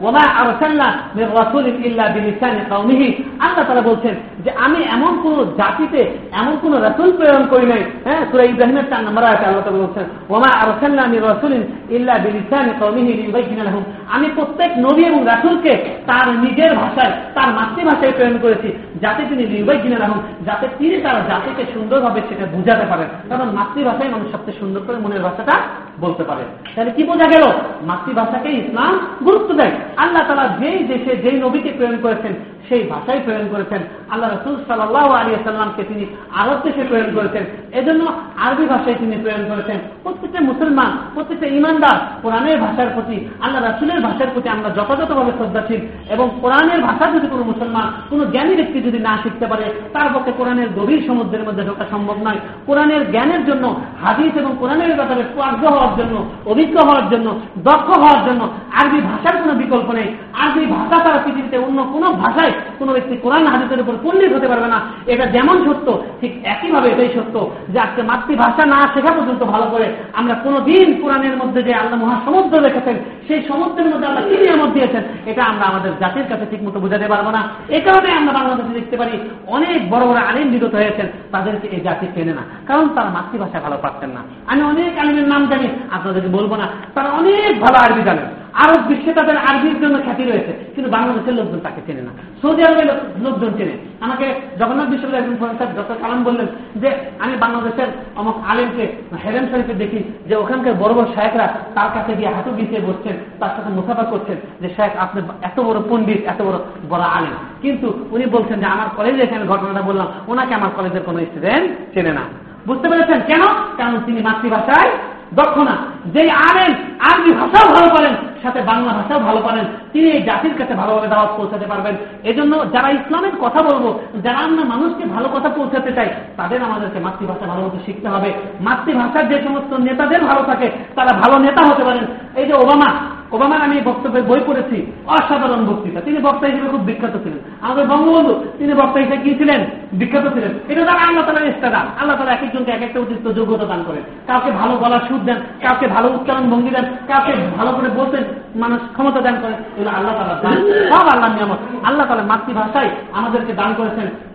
ওমা 0.08 0.24
আরসাল্লাহ 0.42 0.92
মির 1.18 1.30
রাসূলিন 1.39 1.76
ইল্লা 1.88 2.06
বিলিসানি 2.16 2.62
কওমিহি। 2.72 3.10
আল্লাহ 3.46 3.63
তাআলা 3.68 3.89
বলছেন 3.92 4.13
যে 4.46 4.52
আমি 4.66 4.80
এমন 4.96 5.13
কোন 5.24 5.36
জাতিতে 5.60 6.02
এমন 6.39 6.54
কোন 6.62 6.74
রাসূল 6.88 7.10
প্রেরণ 7.18 7.44
করি 7.54 7.66
নাই। 7.74 7.84
হ্যাঁ 8.06 8.22
সূরা 8.30 8.44
ইব্রাহিমের 8.52 8.86
4 8.92 9.02
নম্বর 9.08 9.28
আয়াতে 9.30 9.46
আল্লাহ 9.50 9.63
তাআলা 9.66 9.84
বলছেন, 9.86 10.06
ওমা 10.34 10.52
আরসাল্লাহ 10.63 11.06
মির 11.13 11.24
রাসূলিন 11.32 11.63
ইল্লা 11.96 12.16
বিলিসানি 12.26 12.72
কওমিহি 12.82 13.12
লিইবাইয়িনা 13.20 13.63
লাহুম। 13.70 13.84
আমি 14.16 14.28
প্রত্যেক 14.38 14.72
নবী 14.86 15.04
এবং 15.12 15.22
রাসূলকে 15.32 15.74
তার 16.10 16.28
নিজের 16.44 16.72
ভাষায়, 16.82 17.13
তার 17.36 17.50
মাতৃভাষায় 17.58 18.13
প্রেরণ 18.18 18.38
করেছি। 18.46 18.70
যাতে 19.04 19.22
তিনি 19.30 19.44
নির্বাহী 19.46 19.80
কিনে 19.80 19.96
রাখুন, 19.96 20.20
যাতে 20.46 20.66
তিনি 20.78 20.96
তার 21.02 21.18
জাতিকে 21.28 21.63
সুন্দরভাবে 21.74 22.22
সেটা 22.30 22.46
বুঝাতে 22.46 22.86
পারেন। 22.86 23.10
কারণ 23.30 23.48
মাতৃভাষায় 23.52 24.10
মানুষ 24.10 24.28
সবচেয়ে 24.32 24.60
সুন্দর 24.60 24.82
করে 24.88 24.98
মনের 24.98 25.22
ভাষাটা 25.22 25.56
বলতে 26.00 26.24
পারে। 26.24 26.44
তাহলে 26.76 26.92
কি 26.92 27.04
বোঝা 27.04 27.28
গেল? 27.28 27.44
মাতৃভাষাকে 27.82 28.50
ইসলাম 28.50 28.94
গুরুত্ব 29.26 29.50
দেয়। 29.54 29.72
আল্লাহ 29.98 30.24
তালা 30.28 30.46
যেই 30.62 30.80
দেশে 30.84 31.12
যেই 31.16 31.38
নবীকে 31.39 31.70
প্রেরণ 31.78 31.98
করেছেন 32.02 32.34
সেই 32.69 32.84
ভাষায় 32.84 33.19
প্রেরণ 33.26 33.47
করেছেন। 33.52 33.82
আল্লাহ 34.10 34.30
রসুল 34.30 34.56
সাল্লাহ 34.67 35.12
আলী 35.12 35.32
সাল্লামকে 35.43 35.84
তিনি 35.84 36.06
আরব 36.36 36.58
দেশে 36.63 36.84
প্রেরণ 36.84 37.15
করেছেন। 37.15 37.43
এজন্য 37.71 38.02
আরবি 38.38 38.65
ভাষায় 38.65 38.95
তিনি 38.99 39.15
প্রেরণ 39.15 39.45
করেছেন। 39.49 39.78
প্রত্যেকটা 40.04 40.39
মুসলমান, 40.41 40.97
প্রত্যেকটা 41.13 41.47
ইমানদার 41.47 41.97
কোরআনের 42.21 42.58
ভাষার 42.62 42.89
প্রতি, 42.93 43.26
আল্লাহ 43.41 43.62
রসুলের 43.63 44.02
ভাষার 44.02 44.28
প্রতি 44.34 44.49
আমরা 44.49 44.69
যথাযথভাবে 44.69 45.32
শ্রদ্ধাশীল 45.32 45.82
এবং 46.10 46.30
কোরআনের 46.41 46.82
ভাষা 46.82 47.12
যদি 47.12 47.28
কোনো 47.28 47.43
মুসলমান, 47.43 47.88
কোনো 48.10 48.26
জ্ঞানী 48.26 48.56
ব্যক্তি 48.56 48.82
যদি 48.82 48.99
না 48.99 49.17
শিখতে 49.23 49.45
পারে, 49.47 49.65
তার 49.93 50.08
পক্ষে 50.13 50.32
কোরআনের 50.38 50.69
গভীর 50.76 51.04
সমুদ্রের 51.08 51.43
মধ্যে 51.43 51.63
ঢোকা 51.63 51.86
সম্ভব 51.91 52.15
নয়। 52.23 52.39
কোরআনের 52.65 53.12
জ্ঞানের 53.12 53.45
জন্য, 53.45 53.76
হাদিস 54.04 54.38
এবং 54.38 54.56
কোরআনের 54.60 54.95
ব্যাপারে 54.95 55.23
আগ্রহ 55.41 55.73
হওয়ার 55.73 55.95
জন্য, 55.97 56.26
অভিজ্ঞ 56.45 56.76
হওয়ার 56.78 57.10
জন্য, 57.10 57.39
দক্ষ 57.58 57.89
হওয়ার 57.97 58.30
জন্য 58.30 58.41
আরবি 58.71 59.02
ভাষার 59.02 59.41
কোনো 59.41 59.54
বিকল্প 59.54 59.91
নেই। 59.91 60.08
আরবি 60.41 60.65
ভাষা 60.76 60.98
তারা 61.06 61.19
পৃথিবীতে 61.26 61.58
অন্য 61.67 61.80
কোনো 61.93 62.08
ভাষায় 62.22 62.54
কোনো 62.80 62.91
ব্যক্তি 62.96 63.15
কোরআন 63.24 63.46
হাদিসের 63.54 63.84
উপর 63.84 63.96
পণ্ডিত 64.04 64.32
হতে 64.36 64.48
পারবে 64.52 64.67
না। 64.74 64.80
এটা 65.13 65.26
যেমন 65.36 65.58
সত্য, 65.67 65.88
ঠিক 66.22 66.32
একইভাবে 66.54 66.88
এটাই 66.93 67.12
সত্য 67.17 67.36
যে 67.74 67.78
আজকে 67.86 68.02
মাতৃভাষা 68.10 68.63
না 68.74 68.80
শেখা 68.93 69.12
পর্যন্ত 69.17 69.41
ভালো 69.54 69.65
করে 69.74 69.88
আমরা 70.19 70.34
কোনো 70.46 70.58
দিন 70.69 70.88
কোরআনের 71.02 71.36
মধ্যে 71.41 71.62
যে 71.67 71.74
আল্লাহ 71.82 71.98
মহাসমুদ্র 72.04 72.56
রেখেছেন, 72.67 72.96
সেই 73.28 73.41
সমুদ্রের 73.50 73.91
মধ্যে 73.91 74.08
আল্লাহ 74.10 74.24
কি 74.30 74.36
নিয়ামত 74.41 74.69
দিয়েছেন, 74.76 75.04
এটা 75.32 75.41
আমরা 75.52 75.65
আমাদের 75.72 75.91
জাতির 76.02 76.28
কাছে 76.32 76.46
ঠিক 76.52 76.62
মতো 76.67 76.78
বোঝাতে 76.84 77.08
পারব 77.13 77.28
না। 77.38 77.41
এ 77.78 77.80
কারণে 77.88 78.10
আমরা 78.19 78.32
বাংলাদেশে 78.38 78.78
দেখতে 78.80 78.96
পারি 78.98 79.13
অনেক 79.48 79.80
বড় 79.91 80.04
বড় 80.10 80.19
আলিম 80.30 80.48
বিগত 80.54 80.74
হয়েছেন, 80.82 81.08
তাদেরকে 81.34 81.67
এই 81.76 81.82
জাতি 81.88 82.06
চেনে 82.15 82.34
না, 82.39 82.43
কারণ 82.69 82.86
তারা 82.96 83.10
মাতৃভাষা 83.17 83.60
ভালো 83.65 83.78
পারতেন 83.84 84.10
না। 84.15 84.22
আমি 84.52 84.62
অনেক 84.72 84.91
আলিমের 85.02 85.28
নাম 85.34 85.41
জানি, 85.52 85.67
আপনাদেরকে 85.96 86.30
বলব 86.38 86.52
না, 86.62 86.65
তারা 86.96 87.10
অনেক 87.19 87.52
ভালো 87.63 87.78
আরবি 87.86 88.04
জানেন। 88.10 88.28
আরব 88.62 88.80
বিশ্বে 88.89 89.12
তাদের 89.13 89.38
আরবির 89.38 89.78
জন্য 89.82 89.96
খ্যাতি 90.04 90.24
রয়েছে, 90.24 90.54
কিন্তু 90.74 90.89
বাংলাদেশের 90.92 91.36
লোকজন 91.39 91.60
তাকে 91.60 91.82
চেনে 91.88 92.02
না। 92.02 92.12
সৌদি 92.42 92.62
আরবের 92.63 92.88
লোকজন 93.24 93.52
চেনে। 93.58 93.76
আমাকে 94.02 94.26
জগন্নাথ 94.60 94.88
বিশ্ববিদ্যালয়ের 94.89 95.24
একজন 95.24 95.38
প্রফেসর 95.39 95.76
ডক্টর 95.78 96.02
কালাম 96.02 96.24
বললেন 96.24 96.48
যে, 96.76 96.89
আমি 97.20 97.34
বাংলাদেশের 97.44 97.89
অমুক 98.16 98.36
আলেমকে, 98.52 98.84
হেরেম 99.24 99.46
শরীফে 99.52 99.74
দেখি 99.74 100.00
যে, 100.28 100.36
ওখানকার 100.36 100.74
বড় 100.74 100.94
বড় 100.94 101.08
শায়করা 101.16 101.48
তার 101.76 101.89
কাছে 101.96 102.12
গিয়ে 102.16 102.30
হাঁটু 102.36 102.52
গিয়ে 102.52 102.82
বসছেন, 102.88 103.16
তার 103.39 103.52
সাথে 103.56 103.70
মুসাফা 103.70 104.04
করছেন 104.04 104.38
যে 104.62 104.68
শায়ক 104.76 104.94
আপনি 104.98 105.20
এত 105.42 105.58
বড় 105.60 105.80
পণ্ডিত, 105.89 106.22
এত 106.26 106.39
বড় 106.42 106.58
বড় 106.89 107.04
আলেম। 107.18 107.36
কিন্তু 107.62 107.88
উনি 108.12 108.26
বলছেন 108.26 108.58
যে, 108.60 108.66
আমার 108.66 108.89
কলেজে 108.98 109.22
এখানে 109.24 109.44
ঘটনাটা 109.46 109.82
বললাম, 109.82 110.08
ওনাকে 110.28 110.54
আমার 110.54 110.72
কলেজের 110.76 111.04
কোনো 111.04 111.20
স্টুডেন্ট 111.20 111.68
চেনে 111.94 112.13
না। 112.13 112.24
বুঝতে 112.68 112.89
পেরেছেন 112.89 113.20
কেন? 113.30 113.44
কারণ 113.78 113.96
তিনি 114.06 114.20
মাতৃভাষায় 114.22 114.92
দক্ষ 115.34 115.58
না। 115.70 115.76
যেই 116.06 116.30
আনেন 116.30 116.72
আরবি 117.10 117.32
ভাষাও 117.32 117.68
ভালো 117.76 117.89
পারেন 117.96 118.13
সাথে 118.44 118.53
বাংলা 118.65 118.93
ভাষাও 118.93 119.19
ভালো 119.19 119.41
পারেন। 119.41 119.65
তিনি 119.93 120.10
এই 120.10 120.21
জাতির 120.21 120.56
কাছে 120.58 120.73
ভালোভাবে 120.73 121.08
দাওয়াত 121.08 121.32
পৌঁছাতে 121.38 121.65
পারবেন। 121.65 121.95
এজন্য 122.23 122.71
যারা 122.71 122.89
ইসলামের 122.89 123.36
কথা 123.41 123.62
বলব, 123.62 123.99
যারা 124.23 124.38
আমরা 124.38 124.63
মানুষকে 124.63 125.04
ভালো 125.06 125.30
কথা 125.34 125.49
পৌঁছাতে 125.49 125.91
চাই, 125.91 126.10
তাদের 126.38 126.63
আমাদেরকে 126.63 126.99
মাতৃভাষা 126.99 127.45
ভালোমতো 127.45 127.78
শিখতে 127.86 128.08
হবে। 128.08 128.34
মাতৃভাষার 128.62 129.28
যে 129.28 129.41
সমস্ত 129.41 129.73
নেতাদের 129.73 130.21
ভালো 130.26 130.43
থাকে, 130.43 130.71
তারা 130.95 131.17
ভালো 131.17 131.39
নেতা 131.39 131.62
হতে 131.65 131.84
পারেন। 131.84 132.06
এই 132.36 132.45
যে 132.45 132.54
ওবামা 132.54 133.12
ওবামার 133.34 133.62
আমি 133.62 133.82
বক্তব্যের 133.82 134.24
বই 134.24 134.39
পড়েছি, 134.48 134.91
অসাধারণ 135.06 135.65
বক্তৃতা। 135.65 136.02
তিনি 136.02 136.17
বক্তা 136.17 136.48
হিসেবে 136.48 136.69
খুব 136.69 136.82
বিখ্যাত 136.82 137.15
ছিলেন। 137.24 137.39
আমাদের 137.62 137.88
বঙ্গবন্ধু 137.88 138.46
তিনি 138.58 138.74
বক্তা 138.74 139.00
হিসেবে 139.00 139.17
কি 139.17 139.36
ছিলেন? 139.36 139.65
বিখ্যাত 139.93 140.34
ছিলেন। 140.34 140.52
এটা 140.69 140.86
তারা 140.86 141.02
আল্লাহ 141.02 141.26
তালার 141.26 141.50
ইস্তাদা 141.50 141.78
আল্লাহ 141.78 142.17
তালা 142.17 142.32
এক 142.32 142.43
একজনকে 142.43 142.72
এক 142.72 142.82
একটা 142.82 143.00
অতিরিক্ত 143.00 143.28
যোগ্যতা 143.32 143.65
দান 143.65 143.84
করেন। 143.88 144.04
কাউকে 144.28 144.52
ভালো 144.52 144.78
গলার 144.78 145.00
সুর 145.08 145.19
দেন, 145.19 145.36
কাউকে 145.36 145.88
ভালো 145.88 146.08
উচ্চারণ 146.08 146.50
ভঙ্গি 146.50 146.69
দেন, 146.69 146.86
কাউকে 147.08 147.34
ভালো 147.58 147.72
করে 147.72 147.89
বলতে 147.89 148.17
মানুষ 148.56 148.82
ক্ষমতা 148.91 149.22
দান 149.22 149.36
করেন। 149.41 149.54
এগুলো 149.54 149.89
আল্লাহ 149.89 150.13
তালা 150.13 150.39
দান। 150.43 150.89
সব 150.91 151.08
আল্লাহ 151.08 151.34
নিয়ামত। 151.34 151.86
আল্লাহ 151.86 152.08
তালা 152.08 152.24
মাতৃভাষায় 152.24 152.89
আমাদেরকে 153.12 153.54
দান 153.54 153.74
করেছেন। 153.78 154.33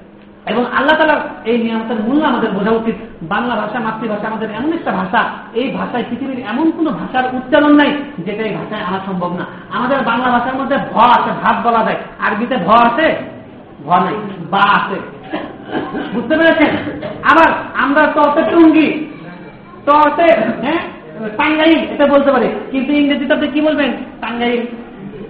এবং 0.50 0.64
আল্লাহ 0.66 0.96
তালার 0.98 1.20
এই 1.44 1.62
নিয়ামতের 1.62 2.00
মূল্য 2.00 2.24
আমাদের 2.24 2.50
বোঝা 2.50 2.70
উচিত। 2.70 2.94
বাংলা 3.22 3.54
ভাষা, 3.54 3.78
মাতৃভাষা 3.80 4.26
আমাদের 4.28 4.48
এমন 4.50 4.72
একটা 4.72 4.92
ভাষা, 4.92 5.20
এই 5.54 5.70
ভাষায় 5.70 6.04
পৃথিবীর 6.10 6.38
এমন 6.38 6.70
কোনো 6.70 6.90
ভাষার 6.90 7.24
উচ্চারণ 7.34 7.76
নাই 7.76 7.90
যেটা 8.18 8.42
এই 8.44 8.54
ভাষায় 8.54 8.82
আনা 8.84 9.00
সম্ভব 9.06 9.32
না। 9.32 9.46
আমাদের 9.70 9.98
বাংলা 10.00 10.28
ভাষার 10.30 10.54
মধ্যে 10.54 10.76
ভ 10.76 10.98
আছে, 10.98 11.30
ভাত 11.42 11.66
বলা 11.66 11.84
যায়। 11.84 11.96
আরবিতে 12.18 12.56
ভ 12.56 12.70
আছে? 12.70 13.16
ভ 13.84 13.88
নাই, 13.88 14.14
বা 14.50 14.58
আছে। 14.58 14.96
বুঝতে 16.14 16.36
পেরেছেন? 16.36 16.76
আবার 17.30 17.52
আমরা 17.74 18.02
ততে 18.06 18.42
টুঙ্গি, 18.50 19.06
ততে 19.86 20.26
হ্যাঁ? 20.62 20.80
টাঙ্গাইল, 21.36 21.78
এটা 21.78 22.06
বলতে 22.06 22.32
পারি। 22.32 22.48
কিন্তু 22.70 22.92
ইংরেজিতে 22.92 23.34
আপনি 23.34 23.48
কি 23.48 23.60
বলবেন? 23.60 23.92
টাঙ্গাইল। 24.20 24.66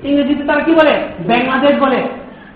ইংরেজিতে 0.02 0.44
তারা 0.44 0.62
কি 0.62 0.72
বলে? 0.72 0.94
বাংলাদেশ 1.20 1.78
বলে। 1.78 2.02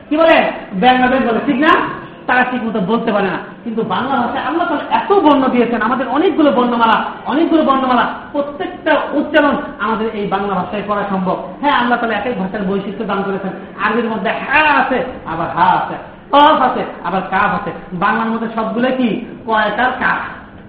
কি 0.08 0.16
বলে? 0.16 0.42
বাংলাদেশ 0.74 1.20
বলে, 1.20 1.40
ঠিক 1.46 1.56
না? 1.56 2.01
তারা 2.32 2.44
ঠিক 2.44 2.62
মতো 2.64 2.80
বলতে 2.80 3.12
পারে 3.12 3.26
না। 3.26 3.38
কিন্তু 3.64 3.82
বাংলা 3.82 4.14
ভাষায় 4.14 4.44
আল্লাহ 4.44 4.68
তাআলা 4.68 4.96
এত 4.96 5.12
বর্ণ 5.12 5.48
দিয়েছেন, 5.48 5.82
আমাদের 5.82 6.08
অনেকগুলো 6.08 6.50
বর্ণমালা 6.52 7.04
অনেকগুলো 7.26 7.62
বর্ণমালা, 7.62 8.04
প্রত্যেকটা 8.32 8.92
উচ্চারণ 9.12 9.56
আমাদের 9.80 10.14
এই 10.14 10.26
বাংলা 10.26 10.54
ভাষায় 10.54 10.82
করা 10.86 11.02
সম্ভব। 11.10 11.36
হ্যাঁ 11.60 11.72
আল্লাহ 11.72 11.98
তালা 11.98 12.14
এক 12.14 12.26
এক 12.26 12.38
ভাষার 12.38 12.62
বৈশিষ্ট্য 12.62 13.04
দান 13.04 13.22
করেছেন। 13.22 13.50
আরবির 13.84 14.04
মধ্যে 14.04 14.30
হ্যাঁ 14.30 14.70
আছে, 14.82 15.04
আবার 15.26 15.48
হা 15.50 15.64
আছে, 15.64 15.96
কফ 16.32 16.58
আছে, 16.62 16.82
আবার 17.04 17.20
কাফ 17.30 17.50
আছে। 17.54 17.70
বাংলার 17.92 18.30
মধ্যে 18.30 18.48
সবগুলো 18.54 18.88
কি? 18.96 19.26
কয়টার 19.46 19.90
কাফ? 20.00 20.20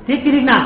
ঠিক 0.07 0.23
ঠিক 0.23 0.43
না? 0.43 0.57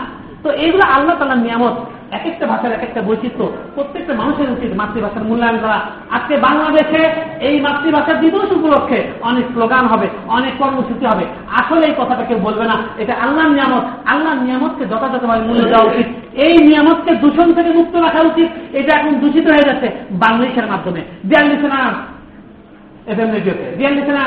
তো 0.43 0.49
এইগুলো 0.51 0.83
আল্লাহ 0.93 1.15
তালার 1.17 1.37
নিয়ামত। 1.37 1.75
এক 2.11 2.25
একটা 2.25 2.45
ভাষার 2.47 2.71
এক 2.71 2.83
একটা 2.83 3.01
বৈচিত্র্য, 3.01 3.51
প্রত্যেকটা 3.75 4.13
মানুষের 4.13 4.51
উচিত 4.51 4.71
মাতৃভাষার 4.75 5.23
মূল্যায়ন 5.23 5.57
করা। 5.57 5.79
আজকে 6.11 6.37
বাংলাদেশে 6.37 7.01
এই 7.39 7.61
মাতৃভাষা 7.61 8.13
দিবস 8.13 8.51
উপলক্ষে 8.51 9.11
অনেক 9.21 9.45
স্লোগান 9.53 9.87
হবে, 9.87 10.07
অনেক 10.27 10.53
কর্মসূচি 10.59 11.05
হবে। 11.05 11.25
আসলে 11.47 11.87
এই 11.87 11.93
কথাটা 11.97 12.23
কেউ 12.23 12.39
বলবে 12.39 12.65
না, 12.65 12.75
এটা 12.97 13.13
আল্লাহর 13.21 13.49
নিয়ামত। 13.49 13.85
আল্লাহর 14.05 14.37
নিয়ামতকে 14.37 14.85
যথাযথভাবে 14.85 15.41
মূল্য 15.41 15.63
দেওয়া 15.63 15.85
উচিত। 15.85 16.05
এই 16.35 16.57
নিয়ামতকে 16.57 17.15
দূষণ 17.15 17.53
থেকে 17.53 17.69
মুক্ত 17.69 17.95
রাখা 17.95 18.19
উচিত, 18.19 18.49
এটা 18.73 18.97
এখন 18.97 19.13
দূষিত 19.13 19.47
হয়ে 19.47 19.67
যাচ্ছে 19.67 19.87
বাংলাদেশের 20.11 20.67
মাধ্যমে। 20.67 21.01
বিয়াল্লিশে 21.23 21.67
না 21.67 21.93
এফ 23.07 23.19
এম 23.19 23.31
রেডিওতে। 23.31 23.75
বিয়াল্লিশে 23.77 24.11
না 24.11 24.25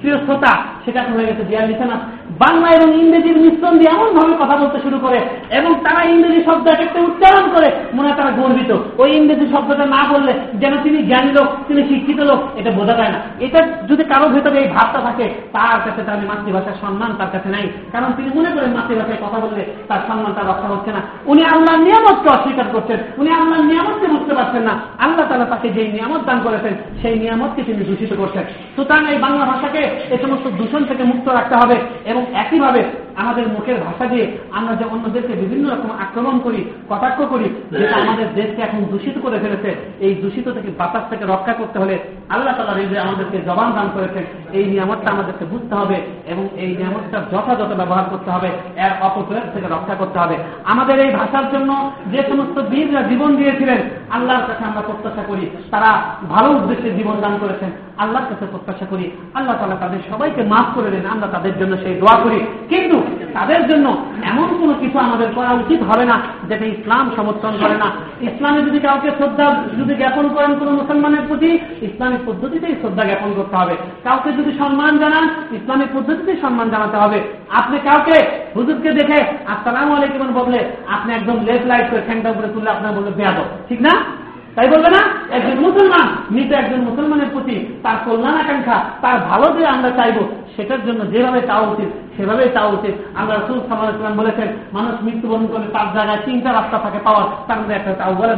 প্রিয় 0.00 0.16
শ্রোতা 0.18 0.64
সেটা 0.84 1.00
হয়ে 1.02 1.28
গেছে 1.28 1.42
বিয়াল্লিশে 1.44 1.86
না 1.92 1.96
বাংলা 2.42 2.68
এবং 2.76 2.88
ইংরেজির 3.00 3.38
মিশ্রণ 3.44 3.74
দিয়ে 3.78 3.90
এমন 3.90 4.08
ভাবে 4.16 4.34
কথা 4.42 4.56
বলতে 4.56 4.78
শুরু 4.80 4.98
করে 4.98 5.18
এবং 5.58 5.70
তারা 5.84 6.00
ইংরেজি 6.12 6.40
শব্দ 6.44 6.64
এক 6.68 6.80
একটা 6.80 7.00
উচ্চারণ 7.00 7.44
করে, 7.54 7.68
মনে 7.94 8.08
হয় 8.08 8.18
তারা 8.18 8.30
গর্বিত। 8.30 8.70
ওই 8.98 9.10
ইংরেজি 9.18 9.46
শব্দটা 9.54 9.84
না 9.86 10.00
বললে 10.12 10.32
যেন 10.54 10.74
তিনি 10.82 10.98
জ্ঞানী 11.02 11.30
লোক, 11.32 11.48
তিনি 11.68 11.82
শিক্ষিত 11.88 12.20
লোক, 12.20 12.40
এটা 12.56 12.70
বোঝা 12.70 12.94
যায় 13.00 13.12
না। 13.12 13.18
এটা 13.40 13.60
যদি 13.88 14.02
কারও 14.04 14.28
ভেতরে 14.28 14.56
এই 14.60 14.68
ভাবটা 14.68 15.00
থাকে, 15.00 15.26
তার 15.52 15.78
কাছে 15.84 16.02
তার 16.08 16.18
মাতৃভাষার 16.30 16.80
সম্মান 16.80 17.10
তার 17.18 17.30
কাছে 17.32 17.48
নাই। 17.48 17.66
কারণ 17.92 18.10
তিনি 18.16 18.28
মনে 18.38 18.50
করেন 18.50 18.70
মাতৃভাষায় 18.76 19.20
কথা 19.24 19.38
বললে 19.40 19.62
তার 19.88 20.00
সম্মান 20.08 20.32
তার 20.36 20.48
রক্ষা 20.50 20.68
হচ্ছে 20.68 20.90
না। 20.92 21.00
উনি 21.26 21.42
আল্লাহর 21.44 21.82
নিয়ামতকে 21.86 22.28
অস্বীকার 22.28 22.68
করছেন, 22.72 22.98
উনি 23.18 23.30
আল্লাহর 23.30 23.64
নিয়ামতকে 23.64 24.06
বুঝতে 24.06 24.32
পারছেন 24.34 24.62
না। 24.62 24.74
আল্লাহ 24.98 25.24
তালা 25.28 25.44
তাকে 25.44 25.68
যেই 25.68 25.88
নিয়ামত 25.92 26.22
দান 26.26 26.38
করেছেন, 26.44 26.74
সেই 27.02 27.18
নিয়ামতকে 27.18 27.62
তিনি 27.62 27.82
দূষিত 27.84 28.12
করছেন। 28.20 28.44
সুতরাং 28.76 29.02
এই 29.12 29.18
বাংলা 29.18 29.44
ভাষাকে 29.44 29.82
এ 30.14 30.16
সমস্ত 30.22 30.46
দূষণ 30.72 30.84
থেকে 30.88 31.02
মুক্ত 31.02 31.26
রাখতে 31.28 31.54
হবে 31.56 31.76
এবং 32.04 32.22
একইভাবে 32.34 32.82
আমাদের 33.16 33.48
মুখের 33.48 33.80
ভাষা 33.80 34.06
দিয়ে 34.06 34.38
আমরা 34.52 34.76
যে 34.76 34.84
অন্যদেরকে 34.84 35.32
বিভিন্ন 35.32 35.70
রকম 35.70 35.90
আক্রমণ 36.00 36.38
করি 36.38 36.64
কটাক্ষ 36.88 37.22
করি 37.22 37.44
যেটা 37.70 37.96
আমাদের 37.96 38.34
দেশকে 38.34 38.62
এখন 38.62 38.84
দূষিত 38.84 39.18
করে 39.22 39.38
ফেলেছে 39.38 39.76
এই 40.00 40.14
দূষিত 40.14 40.48
থেকে 40.48 40.70
বাতাস 40.78 41.02
থেকে 41.10 41.24
রক্ষা 41.24 41.52
করতে 41.52 41.78
হলে 41.78 41.98
আল্লাহ 42.28 42.56
তালা 42.56 42.74
যে 42.74 42.98
আমাদেরকে 42.98 43.38
জবান 43.46 43.72
দান 43.72 43.88
করেছেন। 43.94 44.24
এই 44.52 44.64
নিয়ামতটা 44.64 45.12
আমাদেরকে 45.12 45.44
বুঝতে 45.44 45.74
হবে 45.74 45.96
এবং 46.26 46.48
এই 46.56 46.76
নিয়ামতটা 46.76 47.22
যথাযথ 47.32 47.74
ব্যবহার 47.76 48.04
করতে 48.10 48.30
হবে 48.30 48.48
এর 48.76 48.92
অপপ্রয়োগ 49.00 49.54
থেকে 49.54 49.66
রক্ষা 49.66 49.94
করতে 49.94 50.18
হবে। 50.18 50.36
আমাদের 50.64 51.00
এই 51.00 51.10
ভাষার 51.10 51.50
জন্য 51.52 51.90
যে 52.06 52.22
সমস্ত 52.30 52.58
বীররা 52.58 53.02
জীবন 53.02 53.36
দিয়েছিলেন 53.36 53.78
আল্লাহর 54.10 54.46
কাছে 54.46 54.64
আমরা 54.64 54.80
প্রত্যাশা 54.80 55.22
করি 55.22 55.50
তারা 55.70 56.02
ভালো 56.28 56.50
উদ্দেশ্যে 56.50 56.90
জীবন 56.90 57.20
দান 57.20 57.38
করেছেন 57.40 57.70
আল্লাহর 57.98 58.28
কাছে 58.28 58.46
প্রত্যাশা 58.50 58.86
করি। 58.86 59.10
আল্লাহ 59.34 59.56
তালা 59.56 59.76
তাদের 59.76 60.00
সবাইকে 60.10 60.42
মাফ 60.42 60.74
করে 60.74 60.90
দেন 60.90 61.06
আমরা 61.06 61.26
তাদের 61.26 61.58
জন্য 61.58 61.76
সেই 61.76 61.94
দোয়া 61.94 62.22
করি। 62.22 62.46
কিন্তু 62.68 63.01
তাদের 63.34 63.68
জন্য 63.68 63.86
এমন 64.30 64.48
কোনো 64.60 64.74
কিছু 64.80 64.98
আমাদের 64.98 65.28
করা 65.34 65.52
উচিত 65.52 65.82
হবে 65.82 66.04
না 66.04 66.16
যেটা 66.48 66.66
ইসলাম 66.66 67.10
সমর্থন 67.16 67.52
করে 67.62 67.76
না। 67.78 67.88
ইসলামে 68.20 68.60
যদি 68.62 68.78
কাউকে 68.78 69.10
শ্রদ্ধা, 69.18 69.46
যদি 69.78 69.94
জ্ঞাপন 69.94 70.28
করেন 70.28 70.54
কোনো 70.58 70.70
মুসলমানের 70.70 71.20
প্রতি 71.28 71.58
ইসলামিক 71.82 72.20
পদ্ধতিতেই 72.26 72.74
শ্রদ্ধা 72.80 73.04
জ্ঞাপন 73.04 73.30
করতে 73.36 73.56
হবে। 73.56 73.74
কাউকে 74.04 74.32
যদি 74.32 74.58
সম্মান 74.58 74.98
জানান 74.98 75.24
ইসলামিক 75.52 75.88
পদ্ধতিতেই 75.92 76.40
সম্মান 76.42 76.70
জানাতে 76.70 76.96
হবে। 76.96 77.18
আপনি 77.50 77.78
কাউকে, 77.78 78.16
হুজুরকে 78.54 78.90
দেখে, 78.92 79.18
আসসালাম 79.48 79.88
আলাইকুম 79.92 80.32
বললে, 80.32 80.60
আপনি 80.88 81.14
একদম 81.14 81.36
লেফট 81.44 81.66
লাইট 81.66 81.90
করে 81.90 82.02
ঠ্যাংটা 82.06 82.30
উপরে 82.30 82.48
তুললে 82.48 82.70
আপনার 82.70 82.92
বলবে 82.92 83.10
বেয়াদ 83.10 83.38
ঠিক 83.68 83.80
না? 83.80 84.21
তাই 84.54 84.68
বলবে 84.68 84.90
না? 84.90 85.02
একজন 85.36 85.56
মুসলমান, 85.60 86.06
মৃত 86.30 86.52
একজন 86.52 86.80
মুসলমানের 86.82 87.26
প্রতি 87.32 87.54
তার 87.82 87.96
কল্যাণ 88.04 88.34
আকাঙ্ক্ষা, 88.34 88.84
তার 89.00 89.18
ভালো 89.20 89.46
যে 89.58 89.66
আমরা 89.66 89.90
চাইব, 89.90 90.16
সেটার 90.56 90.82
জন্য 90.86 91.00
যেভাবে 91.10 91.40
চাওয়া 91.40 91.68
উচিত, 91.68 91.90
সেভাবেই 92.16 92.48
চাওয়া 92.54 92.72
উচিত। 92.72 92.94
আমরা 93.14 93.34
রসুল 93.34 93.60
সাল্লাম 93.68 94.16
বলেছেন, 94.16 94.48
মানুষ 94.72 94.94
মৃত্যুবরণ 95.02 95.46
করলে 95.46 95.66
তার 95.72 95.86
জায়গায় 95.94 96.18
তিনটা 96.24 96.52
রাস্তা 96.52 96.78
থাকে 96.78 96.98
পাওয়ার। 97.04 97.26
তার 97.46 97.58
মধ্যে 97.60 97.74
একটা 97.74 97.92
চাও 97.94 98.14
বলে 98.14 98.34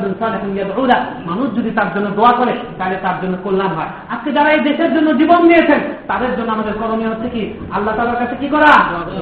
গিয়ে 0.53 0.65
দৌড়া 0.65 0.99
মানুষ 1.27 1.47
যদি 1.55 1.71
তার 1.71 1.89
জন্য 1.95 2.09
দোয়া 2.11 2.33
করে, 2.37 2.53
তাহলে 2.79 2.97
তার 3.03 3.17
জন্য 3.23 3.35
কল্যাণ 3.45 3.69
হয়। 3.69 3.91
আজকে 4.11 4.33
যারা 4.33 4.51
এই 4.51 4.61
দেশের 4.61 4.91
জন্য 4.95 5.09
জীবন 5.19 5.41
দিয়েছেন 5.49 5.81
তাদের 6.07 6.37
জন্য 6.37 6.53
আমাদের 6.53 6.73
করণীয় 6.73 7.09
হচ্ছে 7.09 7.29
কি? 7.29 7.43
আল্লাহ 7.73 7.97
তালার 7.97 8.17
কাছে 8.17 8.37
কি 8.37 8.49
করা? 8.49 8.73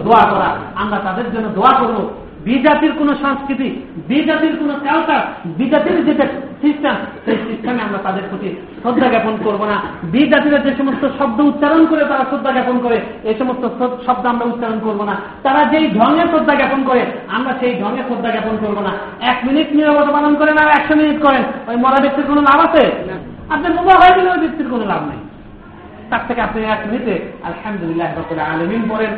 দোয়া 0.05 0.23
করা। 0.31 0.51
আমরা 0.75 0.99
তাদের 0.99 1.27
জন্য 1.33 1.49
দোয়া 1.49 1.73
করব। 1.79 1.99
বিজাতির 2.45 2.93
কোন 2.93 3.09
সংস্কৃতি, 3.23 3.69
বিজাতির 4.09 4.57
কোন 4.57 4.71
কালচার 4.85 5.21
বিজাতির 5.45 6.05
যেটা 6.05 6.27
সিস্টেম 6.63 6.97
সেই 7.25 7.39
সিস্টেমে 7.49 7.83
আমরা 7.87 7.99
তাদের 8.07 8.25
প্রতি 8.31 8.49
শ্রদ্ধা 8.83 9.07
জ্ঞাপন 9.13 9.35
করব 9.47 9.63
না। 9.73 9.77
বিজাতিরা 10.15 10.59
যে 10.67 10.73
সমস্ত 10.81 11.03
শব্দ 11.19 11.39
উচ্চারণ 11.51 11.83
করে 11.91 12.03
তারা 12.11 12.25
শ্রদ্ধা 12.31 12.51
জ্ঞাপন 12.57 12.77
করে, 12.85 12.99
এই 13.29 13.35
সমস্ত 13.41 13.63
শব্দ 14.07 14.25
আমরা 14.33 14.47
উচ্চারণ 14.53 14.79
করব 14.87 15.01
না। 15.11 15.15
তারা 15.45 15.61
যেই 15.73 15.87
ঢঙে 15.97 16.25
শ্রদ্ধা 16.33 16.55
জ্ঞাপন 16.61 16.81
করে, 16.89 17.03
আমরা 17.37 17.53
সেই 17.61 17.73
ঢঙে 17.83 18.03
শ্রদ্ধা 18.09 18.31
জ্ঞাপন 18.35 18.55
করব 18.63 18.79
না। 18.87 18.93
এক 19.31 19.39
মিনিট 19.47 19.69
নিরবতা 19.77 20.13
পালন 20.17 20.33
করেন 20.41 20.57
আর 20.63 20.71
একশো 20.79 20.95
মিনিট 21.01 21.19
করেন। 21.27 21.43
ওই 21.69 21.77
মরা 21.85 21.99
ব্যক্তির 22.05 22.29
কোনো 22.31 22.43
লাভ 22.49 22.59
আছে? 22.67 22.83
আপনার 23.55 23.73
বোমা 23.77 23.95
হয়ে 24.01 24.15
গেলে 24.17 24.29
ওই 24.35 24.41
ব্যক্তির 24.45 24.69
কোনো 24.75 24.85
লাভ 24.93 25.03
নেই। 25.11 25.21
তার 26.11 26.23
থেকে 26.29 26.41
আপনি 26.49 26.59
এক 26.75 26.81
মিনিটে 26.89 27.15
আলহামদুলিল্লাহ 27.49 28.09
আলমিন 28.53 28.83
পড়েন। 28.91 29.13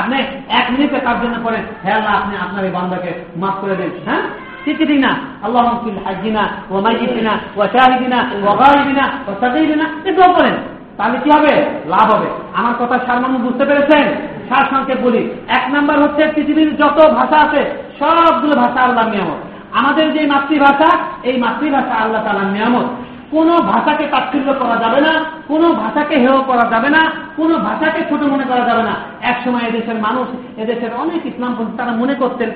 আপনি 0.00 0.16
এক 0.58 0.66
মিনিটে 0.72 0.98
তার 1.06 1.16
জন্য 1.22 1.36
করেন 1.46 1.62
হ্যাঁ 1.82 1.96
আল্লাহ, 1.98 2.14
আপনি 2.20 2.34
আপনার 2.44 2.62
এই 2.68 2.72
বান্দাকে 2.76 3.10
মাফ 3.42 3.56
করে 3.62 3.74
দেন 3.80 3.92
হ্যাঁ? 4.08 4.24
মাইজিনা 4.66 6.48
ও 6.72 6.82
শাহিদিনা 6.82 8.24
ও 8.42 8.56
গাইদিনা 8.56 9.08
ও 9.28 9.32
সাদিনা 9.40 9.84
এটাও 10.04 10.34
করেন। 10.34 10.54
তাহলে 10.96 11.18
কি 11.18 11.30
হবে? 11.30 11.64
লাভ 11.86 12.14
হবে। 12.14 12.26
আমার 12.54 12.74
কথা 12.78 12.98
সারমানু 13.06 13.38
বুঝতে 13.38 13.64
পেরেছেন? 13.64 14.04
সার 14.48 14.64
সংক্ষেপ 14.70 14.98
বলি। 15.02 15.30
এক 15.48 15.72
নাম্বার 15.72 16.02
হচ্ছে 16.02 16.32
পৃথিবীর 16.34 16.76
যত 16.76 17.14
ভাষা 17.14 17.36
আছে, 17.36 17.70
সবগুলো 18.00 18.56
ভাষা 18.56 18.80
আল্লাহ 18.80 19.08
নিয়ামত। 19.08 19.36
আমাদের 19.72 20.12
যে 20.12 20.26
মাতৃভাষা, 20.26 20.98
এই 21.22 21.38
মাতৃভাষা 21.38 21.94
আল্লাহ 21.94 22.24
তালার 22.24 22.46
নিয়ামত। 22.46 22.86
কোন 23.30 23.56
ভাষাকে 23.56 24.06
তাৎপর্য 24.06 24.52
করা 24.52 24.76
যাবে 24.76 25.00
না, 25.00 25.24
কোন 25.48 25.72
ভাষাকে 25.72 26.16
হেয় 26.16 26.38
করা 26.38 26.70
যাবে 26.70 26.88
না, 26.88 27.10
কোন 27.36 27.56
ভাষাকে 27.56 28.04
ছোট 28.08 28.22
মনে 28.22 28.44
করা 28.44 28.58
যাবে 28.58 28.82
না। 28.82 28.94
এক 29.22 29.40
সময় 29.44 29.60
এদেশের 29.60 29.94
মানুষ, 29.94 30.28
এদেশের 30.58 30.94
অনেক 30.94 31.26
ইসলাম 31.26 31.74
তারা 31.76 31.92
মনে 31.92 32.14
করতেন 32.14 32.50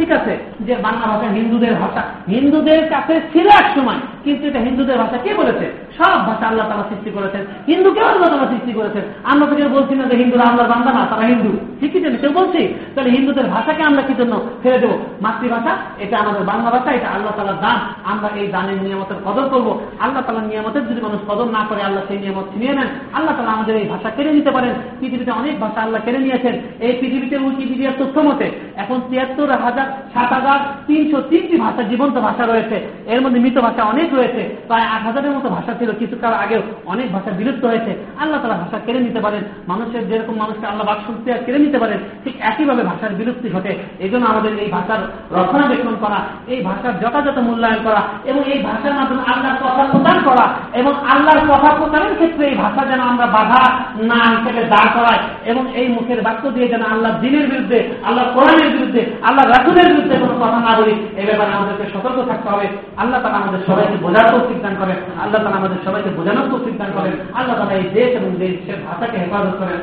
ঠিক 0.00 0.10
আছে 0.18 0.32
যে 0.66 0.74
বাংলা 0.86 1.06
ভাষা 1.12 1.28
হিন্দুদের 1.38 1.74
ভাষা। 1.82 2.02
হিন্দুদের 2.34 2.80
কাছে 2.92 3.14
ছিল 3.32 3.46
এক 3.60 3.66
সময়, 3.76 4.00
কিন্তু 4.24 4.44
এটা 4.50 4.60
হিন্দুদের 4.66 4.96
ভাষা 5.02 5.16
কে 5.24 5.30
বলেছে? 5.40 5.66
সব 5.98 6.18
ভাষা 6.28 6.44
আল্লাহ 6.50 6.64
তারা 6.70 6.84
সৃষ্টি 6.90 7.10
করেছেন। 7.16 7.42
হিন্দুকেও 7.70 8.06
আল্লাহ 8.12 8.28
তারা 8.32 8.50
সৃষ্টি 8.52 8.72
করেছেন। 8.78 9.04
আমরা 9.30 9.44
তো 9.50 9.54
কেউ 9.58 9.68
বলছি 9.76 9.94
না 9.98 10.04
যে 10.10 10.16
হিন্দুরা 10.22 10.44
আল্লাহর 10.50 10.70
বান্দা 10.72 10.90
না, 10.96 11.02
তারা 11.10 11.24
হিন্দু। 11.32 11.52
ঠিকই 11.80 12.00
জানি 12.04 12.16
কেউ 12.22 12.32
বলছি। 12.40 12.60
তাহলে 12.94 13.10
হিন্দুদের 13.16 13.46
ভাষাকে 13.54 13.82
আমরা 13.82 14.02
কি 14.08 14.14
জন্য 14.20 14.34
ফেলে 14.62 14.78
দেবো? 14.82 14.96
মাতৃভাষা, 15.24 15.72
এটা 16.04 16.16
আমাদের 16.22 16.42
বাংলা 16.50 16.68
ভাষা, 16.74 16.90
এটা 16.98 17.08
আল্লাহ 17.14 17.32
তালার 17.38 17.60
দান। 17.64 17.78
আমরা 18.12 18.28
এই 18.40 18.48
দানের 18.54 18.78
নিয়ামতের 18.84 19.18
কদর 19.26 19.46
করব। 19.52 19.68
আল্লাহ 20.04 20.22
তালার 20.26 20.46
নিয়ামতের 20.50 20.84
যদি 20.90 21.00
মানুষ 21.06 21.20
কদর 21.30 21.48
না 21.56 21.62
করে, 21.68 21.80
আল্লাহ 21.88 22.02
সেই 22.08 22.18
নিয়ামত 22.24 22.46
ছিনিয়ে 22.52 22.74
নেন। 22.78 22.88
আল্লাহ 23.16 23.32
তালা 23.36 23.52
আমাদের 23.56 23.74
এই 23.82 23.86
ভাষা 23.92 24.08
কেড়ে 24.16 24.32
নিতে 24.38 24.50
পারেন। 24.56 24.74
পৃথিবীতে 25.00 25.32
অনেক 25.40 25.54
ভাষা 25.64 25.80
আল্লাহ 25.86 26.00
কেড়ে 26.04 26.20
নিয়েছেন। 26.26 26.54
এই 26.86 26.92
পৃথিবীতে 27.00 27.36
উইকিপিডিয়ার 27.44 27.98
তথ্য 28.00 28.16
মতে, 28.28 28.46
এখন 28.82 28.98
তিয়াত্তর 29.10 29.48
হাজার 29.66 29.88
সাত 30.14 30.30
হাজার 30.36 30.58
তিনশো 30.86 31.18
তিনটি 31.30 31.56
ভাষা, 31.64 31.82
জীবন্ত 31.90 32.16
ভাষা 32.26 32.44
রয়েছে। 32.46 32.76
এর 33.12 33.20
মধ্যে 33.24 33.40
মৃত 33.44 33.56
ভাষা 33.66 33.82
অনেক 33.92 34.08
রয়েছে। 34.18 34.42
প্রায় 34.68 34.86
আট 34.94 35.02
হাজারের 35.08 35.32
মতো 35.36 35.48
ভাষা 35.56 35.72
ছিল। 35.78 35.90
কিছুকাল 36.00 36.32
আগেও 36.44 36.62
অনেক 36.92 37.06
ভাষা 37.14 37.30
বিলুপ্ত 37.38 37.62
হয়েছে। 37.70 37.92
আল্লাহ 38.22 38.38
তালা 38.42 38.58
ভাষা 38.62 38.78
কেড়ে 38.86 39.00
নিতে 39.06 39.20
পারেন। 39.26 39.42
মানুষের 39.70 40.02
যেরকম 40.10 40.34
মানুষকে 40.42 40.66
আল্লাহ 40.70 40.84
বাক 40.90 40.98
শক্তি 41.06 41.28
কেড়ে 41.46 41.60
নিতে 41.64 41.78
পারেন, 41.82 41.98
ঠিক 42.24 42.34
একইভাবে 42.50 42.82
ভাষার 42.90 43.12
বিলুপ্তি 43.18 43.48
ঘটে। 43.54 43.72
এই 44.04 44.10
জন্য 44.12 44.24
আমাদের 44.32 44.52
এই 44.64 44.70
ভাষার 44.76 45.00
রক্ষণাবেক্ষণ 45.36 45.96
করা, 46.04 46.18
এই 46.52 46.60
ভাষার 46.68 46.94
যথাযথ 47.02 47.38
মূল্যায়ন 47.48 47.80
করা 47.86 48.02
এবং 48.30 48.40
এই 48.52 48.58
ভাষার 48.68 48.94
মাধ্যমে 48.98 49.22
আল্লাহর 49.32 49.60
কথা 49.64 49.82
প্রদান 49.92 50.18
করা 50.28 50.44
এবং 50.80 50.92
আল্লাহর 51.12 51.42
কথা 51.50 51.68
প্রচারের 51.78 52.14
ক্ষেত্রে 52.18 52.44
এই 52.50 52.56
ভাষা 52.62 52.82
যেন 52.90 53.00
আমরা 53.10 53.26
বাধা 53.36 53.62
না 54.10 54.20
হিসেবে 54.34 54.62
দাঁড় 54.72 54.90
করাই 54.96 55.18
এবং 55.50 55.62
এই 55.80 55.86
মুখের 55.96 56.20
বাক্য 56.26 56.44
দিয়ে 56.54 56.70
যেন 56.72 56.82
আল্লাহ 56.92 57.12
দিনের 57.24 57.46
বিরুদ্ধে 57.50 57.78
আল্লাহ 58.08 58.24
কোরআনের 58.34 58.70
বিরুদ্ধে 58.74 59.02
আল্লাহ 59.28 59.44
রাসুলের 59.46 59.79
বিরুদ্ধে 59.88 60.14
কোনো 60.18 60.34
কথা 60.42 60.58
না 60.66 60.72
বলি 60.78 60.94
এ 61.20 61.22
ব্যাপারে 61.28 61.50
আমাদেরকে 61.56 61.84
সতর্ক 61.92 62.18
থাকতে 62.30 62.48
হবে। 62.52 62.66
আল্লাহ 62.96 63.18
তালা 63.22 63.38
আমাদের 63.42 63.60
সবাইকে 63.66 63.96
বোঝার 64.04 64.26
তৌফিক 64.32 64.58
দান 64.62 64.74
করেন 64.80 64.98
আল্লাহ 65.22 65.42
তালা 65.42 65.56
আমাদের 65.56 65.80
সবাইকে 65.84 66.10
বোঝানোর 66.18 66.46
তৌফিক 66.50 66.74
দান 66.78 66.90
করেন। 66.96 67.14
আল্লাহ 67.38 67.54
তালা 67.58 67.74
এই 67.80 67.86
দেশ 67.96 68.10
এবং 68.18 68.30
দেশের 68.42 68.78
ভাষাকে 68.86 69.16
হেফাজত 69.18 69.54
করেন। 69.60 69.80